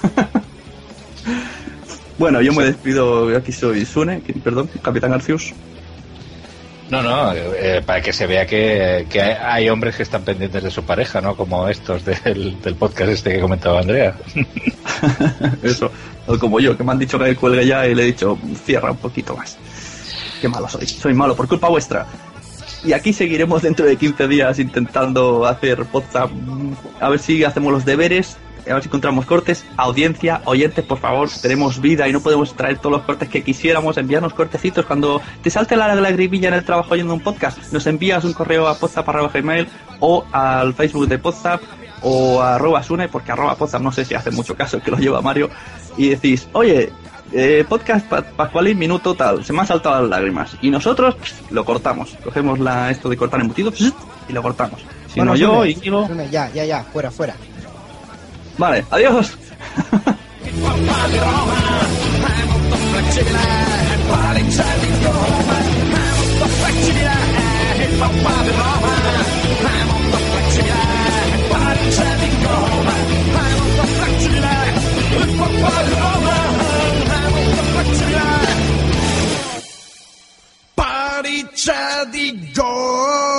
Bueno, 2.17 2.41
yo 2.41 2.53
me 2.53 2.63
despido, 2.63 3.35
aquí 3.35 3.51
soy 3.51 3.83
Sune, 3.83 4.21
perdón, 4.41 4.69
Capitán 4.81 5.11
Arcius. 5.11 5.53
No, 6.89 7.01
no, 7.01 7.33
eh, 7.33 7.81
para 7.83 8.01
que 8.01 8.13
se 8.13 8.27
vea 8.27 8.45
que, 8.45 9.07
que 9.09 9.21
hay, 9.21 9.69
hombres 9.69 9.95
que 9.95 10.03
están 10.03 10.23
pendientes 10.23 10.61
de 10.63 10.69
su 10.69 10.83
pareja, 10.83 11.19
¿no? 11.19 11.35
Como 11.35 11.67
estos 11.67 12.05
del, 12.05 12.61
del 12.61 12.75
podcast 12.75 13.09
este 13.09 13.33
que 13.33 13.39
comentaba 13.39 13.79
Andrea. 13.79 14.15
Eso, 15.63 15.91
como 16.39 16.59
yo, 16.59 16.77
que 16.77 16.83
me 16.83 16.91
han 16.91 16.99
dicho 16.99 17.17
que 17.17 17.35
cuelgue 17.35 17.65
ya 17.65 17.87
y 17.87 17.95
le 17.95 18.03
he 18.03 18.05
dicho, 18.05 18.37
cierra 18.63 18.91
un 18.91 18.97
poquito 18.97 19.35
más. 19.35 19.57
Qué 20.39 20.47
malo 20.47 20.69
soy, 20.69 20.85
soy 20.85 21.13
malo 21.15 21.35
por 21.35 21.47
culpa 21.47 21.69
vuestra. 21.69 22.05
Y 22.83 22.93
aquí 22.93 23.13
seguiremos 23.13 23.63
dentro 23.63 23.83
de 23.85 23.95
15 23.95 24.27
días 24.27 24.59
intentando 24.59 25.47
hacer 25.47 25.85
podcast, 25.85 26.31
a 26.99 27.09
ver 27.09 27.19
si 27.19 27.43
hacemos 27.43 27.73
los 27.73 27.83
deberes 27.83 28.37
a 28.69 28.73
ver 28.73 28.83
si 28.83 28.87
encontramos 28.89 29.25
cortes. 29.25 29.65
Audiencia, 29.77 30.41
oyentes, 30.45 30.83
por 30.85 30.97
favor, 30.99 31.29
tenemos 31.41 31.79
vida 31.81 32.07
y 32.07 32.13
no 32.13 32.19
podemos 32.21 32.55
traer 32.55 32.77
todos 32.79 32.91
los 32.97 33.01
cortes 33.03 33.29
que 33.29 33.43
quisiéramos. 33.43 33.97
Enviarnos 33.97 34.33
cortecitos 34.33 34.85
cuando 34.85 35.21
te 35.41 35.49
salte 35.49 35.75
la 35.75 35.93
lagrimilla 35.95 36.47
en 36.49 36.55
el 36.55 36.63
trabajo 36.65 36.93
oyendo 36.93 37.13
un 37.13 37.21
podcast. 37.21 37.57
Nos 37.71 37.85
envías 37.87 38.23
un 38.23 38.33
correo 38.33 38.67
a 38.67 38.77
podzap.gmail 38.77 39.67
o 39.99 40.25
al 40.31 40.73
Facebook 40.73 41.07
de 41.07 41.17
Podzap 41.19 41.61
o 42.01 42.41
a 42.41 42.55
arroba 42.55 42.83
Sune, 42.83 43.07
porque 43.09 43.31
arroba 43.31 43.55
Podzap 43.55 43.81
no 43.81 43.91
sé 43.91 44.05
si 44.05 44.13
hace 44.13 44.31
mucho 44.31 44.55
caso 44.55 44.79
que 44.81 44.91
lo 44.91 44.97
lleva 44.97 45.21
Mario. 45.21 45.49
Y 45.97 46.09
decís, 46.09 46.47
oye, 46.53 46.91
eh, 47.31 47.65
podcast 47.67 48.05
pa- 48.07 48.21
Pascualín, 48.21 48.77
minuto 48.77 49.15
tal, 49.15 49.43
se 49.45 49.53
me 49.53 49.61
han 49.61 49.67
saltado 49.67 50.01
las 50.01 50.09
lágrimas. 50.09 50.57
Y 50.61 50.69
nosotros 50.69 51.15
lo 51.49 51.63
cortamos. 51.65 52.15
Cogemos 52.23 52.59
la, 52.59 52.91
esto 52.91 53.09
de 53.09 53.17
cortar 53.17 53.39
embutido 53.41 53.71
pss, 53.71 53.93
y 54.29 54.33
lo 54.33 54.41
cortamos. 54.43 54.81
Si 55.07 55.19
Bueno, 55.19 55.31
no 55.31 55.37
yo, 55.37 55.65
Íñigo. 55.65 56.07
Ya, 56.29 56.49
ya, 56.53 56.65
ya, 56.65 56.83
fuera, 56.83 57.09
fuera. 57.09 57.35
Vale, 58.57 58.85
adiós. 58.91 59.37
Gomma. 82.55 83.34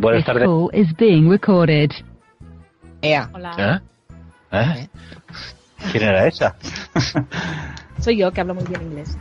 Buenas 0.00 0.24
tardes. 0.24 0.46
call 0.46 0.70
is 0.72 0.96
being 0.96 1.28
recorded. 1.28 1.92
Ea. 3.02 3.28
Hola. 3.34 3.82
¿Eh? 4.50 4.56
¿Eh? 4.56 4.88
¿Quién 5.92 6.04
era 6.04 6.26
esa? 6.26 6.56
Soy 8.00 8.16
yo 8.16 8.32
que 8.32 8.40
hablo 8.40 8.54
muy 8.54 8.64
bien 8.64 8.80
inglés. 8.80 9.18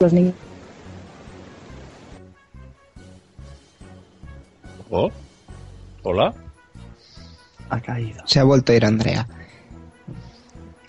Los 0.00 0.12
niños. 0.12 0.34
Oh. 4.90 5.12
Hola. 6.02 6.34
Ha 7.68 7.80
caído. 7.80 8.26
Se 8.26 8.40
ha 8.40 8.44
vuelto 8.44 8.72
a 8.72 8.74
ir 8.74 8.84
Andrea. 8.84 9.28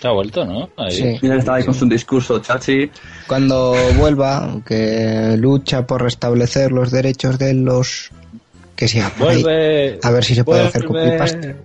Se 0.01 0.07
ha 0.07 0.11
vuelto, 0.11 0.43
¿no? 0.43 0.67
Ahí. 0.77 0.91
Sí. 0.91 1.19
Mira, 1.21 1.37
estaba 1.37 1.57
ahí 1.57 1.63
con 1.63 1.75
su 1.75 1.87
discurso, 1.87 2.39
chachi. 2.39 2.89
Cuando 3.27 3.75
vuelva, 3.97 4.59
que 4.65 5.35
lucha 5.37 5.85
por 5.85 6.01
restablecer 6.01 6.71
los 6.71 6.89
derechos 6.89 7.37
de 7.37 7.53
los 7.53 8.09
que 8.75 8.87
por 9.15 9.29
ahí. 9.29 9.43
Vuelve. 9.43 9.99
A 10.01 10.09
ver 10.09 10.23
si 10.23 10.33
se 10.33 10.43
puede 10.43 10.63
hacer 10.63 10.87
vuelve. 10.87 11.17
copy-paste. 11.17 11.55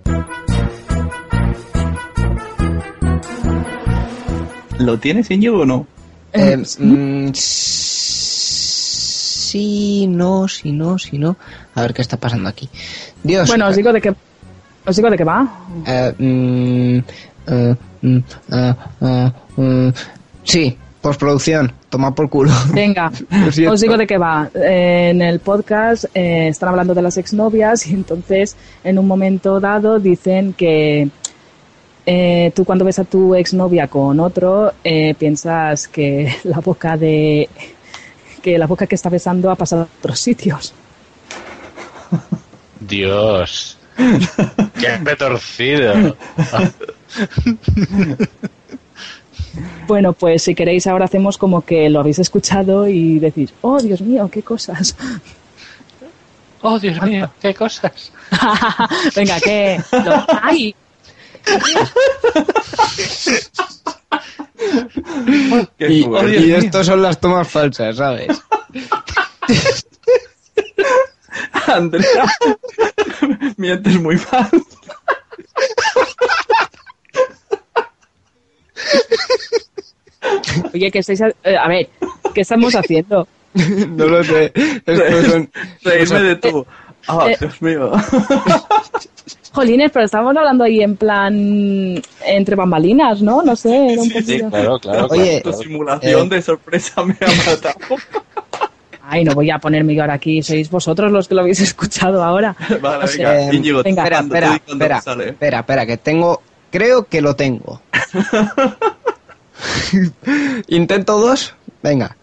¿Lo 4.77 4.99
tienes, 4.99 5.31
Íñigo, 5.31 5.61
o 5.61 5.65
no? 5.65 5.87
Eh, 6.33 6.57
mm, 6.57 7.31
sí, 7.33 8.45
no, 10.07 10.47
sí, 10.47 10.73
no, 10.73 10.99
sí, 10.99 11.17
no. 11.17 11.37
A 11.73 11.81
ver 11.81 11.95
qué 11.95 12.03
está 12.03 12.17
pasando 12.17 12.49
aquí. 12.49 12.69
Dios. 13.23 13.47
Bueno, 13.47 13.67
os 13.67 13.75
digo 13.75 13.91
de 13.91 13.99
qué, 13.99 14.13
os 14.85 14.95
digo 14.95 15.09
de 15.09 15.17
qué 15.17 15.23
va. 15.23 15.65
Eh, 15.87 16.13
mm, 16.19 16.99
eh, 17.47 17.75
mm, 18.01 18.17
eh, 18.51 18.75
eh, 19.01 19.31
mm, 19.55 19.89
sí, 20.43 20.77
postproducción. 21.01 21.71
Toma 21.89 22.13
por 22.13 22.29
culo. 22.29 22.51
Venga, 22.73 23.11
os 23.69 23.81
digo 23.81 23.97
de 23.97 24.05
qué 24.05 24.17
va. 24.17 24.49
Eh, 24.53 25.09
en 25.11 25.21
el 25.21 25.39
podcast 25.39 26.05
eh, 26.13 26.49
están 26.49 26.69
hablando 26.69 26.93
de 26.93 27.01
las 27.01 27.17
exnovias 27.17 27.87
y 27.87 27.93
entonces 27.93 28.55
en 28.83 28.99
un 28.99 29.07
momento 29.07 29.59
dado 29.59 29.99
dicen 29.99 30.53
que 30.53 31.09
eh, 32.05 32.51
tú 32.55 32.65
cuando 32.65 32.85
ves 32.85 32.99
a 32.99 33.03
tu 33.05 33.35
exnovia 33.35 33.87
con 33.87 34.19
otro 34.19 34.73
eh, 34.83 35.13
piensas 35.15 35.87
que 35.87 36.33
la 36.43 36.59
boca 36.59 36.97
de 36.97 37.49
que 38.41 38.57
la 38.57 38.67
boca 38.67 38.85
que 38.85 38.95
está 38.95 39.09
besando 39.09 39.49
ha 39.49 39.55
pasado 39.55 39.83
a 39.83 39.87
otros 39.99 40.19
sitios. 40.19 40.73
Dios. 42.79 43.77
¡Qué 44.79 44.97
retorcido! 45.03 46.15
Bueno, 49.87 50.13
pues 50.13 50.43
si 50.43 50.53
queréis 50.53 50.85
ahora 50.85 51.05
hacemos 51.05 51.37
como 51.37 51.65
que 51.65 51.89
lo 51.89 52.01
habéis 52.01 52.19
escuchado 52.19 52.87
y 52.87 53.17
decís, 53.17 53.51
oh 53.61 53.79
Dios 53.79 54.01
mío, 54.01 54.29
qué 54.31 54.43
cosas. 54.43 54.95
¡Oh, 56.61 56.77
Dios 56.79 57.01
mío! 57.03 57.31
¡Qué 57.41 57.53
cosas! 57.55 58.11
Venga, 59.15 59.39
que... 59.39 59.81
lo- 59.91 60.25
¡Ay! 60.41 60.75
Y, 65.79 66.03
Oh, 66.03 66.27
y 66.27 66.39
mío. 66.39 66.57
estos 66.57 66.85
son 66.85 67.01
las 67.01 67.19
tomas 67.19 67.47
falsas, 67.47 67.97
¿sabes? 67.97 68.27
Andrea, 71.67 72.25
mientes 73.57 73.99
muy 74.01 74.19
mal. 74.31 74.49
Oye, 80.73 80.91
que 80.91 80.99
estáis... 80.99 81.21
A, 81.21 81.27
eh, 81.43 81.57
a 81.57 81.67
ver, 81.67 81.89
¿qué 82.33 82.41
estamos 82.41 82.75
haciendo? 82.75 83.27
no 83.53 84.05
lo 84.05 84.23
sé. 84.23 84.51
Son, 85.29 85.49
Reírme 85.83 86.21
de 86.21 86.35
tú. 86.35 86.65
Ah, 87.07 87.27
Eh, 87.29 87.37
Dios 87.39 87.61
mío. 87.61 87.91
Jolines, 89.53 89.91
pero 89.91 90.05
estamos 90.05 90.35
hablando 90.37 90.63
ahí 90.65 90.81
en 90.81 90.95
plan 90.97 91.33
entre 92.25 92.55
bambalinas, 92.55 93.21
¿no? 93.23 93.41
No 93.41 93.55
sé, 93.55 93.93
era 93.93 94.01
un 94.01 94.09
poquillo... 94.11 94.49
Claro, 94.49 94.79
claro. 94.79 95.07
Oye, 95.09 95.41
Tu 95.41 95.53
simulación 95.53 96.27
eh, 96.27 96.35
de 96.35 96.41
sorpresa 96.43 97.03
me 97.03 97.15
ha 97.19 97.49
matado. 97.49 97.75
Ay, 99.09 99.23
no 99.23 99.33
voy 99.33 99.49
a 99.49 99.57
ponerme 99.57 99.95
yo 99.95 100.01
ahora 100.01 100.15
aquí, 100.15 100.43
sois 100.43 100.69
vosotros 100.69 101.11
los 101.11 101.27
que 101.29 101.33
lo 101.33 101.41
habéis 101.41 101.61
escuchado 101.61 102.21
ahora. 102.23 102.55
Vale, 102.81 103.05
O 103.05 103.07
sea, 103.07 103.31
venga, 103.31 103.53
Íñigo, 103.53 103.81
venga. 103.81 104.03
espera, 104.03 104.19
espera, 104.19 104.61
espera, 104.67 105.01
sale. 105.01 105.29
espera, 105.29 105.59
espera, 105.59 105.85
que 105.85 105.97
tengo, 105.97 106.41
creo 106.71 107.05
que 107.05 107.21
lo 107.21 107.35
tengo. 107.35 107.81
Intento 110.67 111.19
dos, 111.19 111.55
venga, 111.81 112.15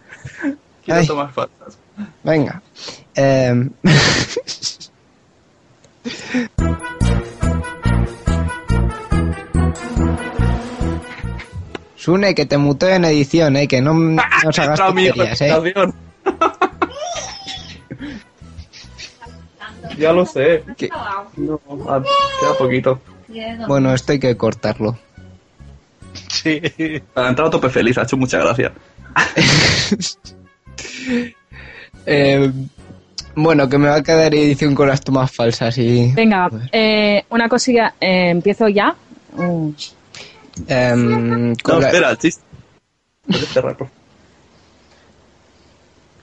Quiero 0.85 1.01
Ay. 1.01 1.07
tomar 1.07 1.33
faltas. 1.33 1.79
venga. 2.23 2.63
Em, 3.15 3.71
Sune, 11.97 12.35
que 12.35 12.45
te 12.47 12.59
muteo 12.59 12.91
en 12.91 13.05
edición, 13.05 13.57
eh, 13.57 13.69
que 13.69 13.81
no 13.81 13.95
nos 13.95 14.25
hagas 14.59 14.79
tonterías, 14.79 15.41
eh. 15.41 15.55
ya 19.97 20.13
lo 20.13 20.27
sé. 20.27 20.65
Que- 20.77 20.91
No, 21.37 21.59
queda 21.59 22.59
poquito. 22.59 23.01
Bueno, 23.67 23.93
esto 23.95 24.13
hay 24.13 24.19
que 24.21 24.37
cortarlo. 24.37 24.99
Sí. 26.29 26.61
Para 27.13 27.29
entrar 27.31 27.49
a 27.49 27.51
tope 27.51 27.69
feliz, 27.71 27.97
ha 27.99 28.03
hecho 28.03 28.17
mucha 28.17 28.39
gracia. 28.39 28.73
Eh, 32.07 32.53
bueno, 33.35 33.69
que 33.69 33.79
me 33.79 33.89
va 33.89 33.97
a 33.97 34.03
quedar 34.03 34.35
edición 34.35 34.75
con 34.75 34.89
las 34.89 35.01
tomas 35.01 35.31
falsas 35.33 35.77
y... 35.79 36.13
Venga, 36.13 36.51
eh, 36.71 37.25
una 37.31 37.49
cosilla, 37.49 37.95
eh, 38.01 38.29
empiezo 38.31 38.69
ya. 38.69 38.95
Mm, 39.35 39.69
em, 40.69 41.53
No, 41.67 41.81
la- 41.81 41.87
espera, 41.87 42.11
el 42.11 42.19
chiste. 42.19 42.43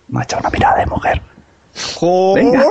Me 0.08 0.20
ha 0.20 0.24
echado 0.24 0.40
una 0.42 0.50
mirada 0.52 0.78
de 0.80 0.86
mujer. 0.86 1.22
Venga. 2.36 2.66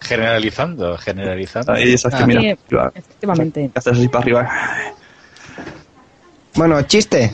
Generalizando, 0.00 0.96
generalizando. 0.98 1.72
Ahí, 1.72 1.92
esas 1.94 2.14
que 2.14 2.22
Ah. 2.22 2.26
miran 2.26 2.42
Sí, 2.44 2.76
efectivamente. 2.94 3.70
Haces 3.74 3.92
así 3.92 4.08
para 4.08 4.22
arriba. 4.22 4.50
Bueno, 6.54 6.82
chiste. 6.82 7.30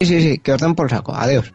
Sí, 0.00 0.06
sí, 0.06 0.20
sí, 0.22 0.38
que 0.38 0.52
os 0.52 0.60
den 0.60 0.74
por 0.74 0.88
saco. 0.90 1.14
Adiós. 1.14 1.52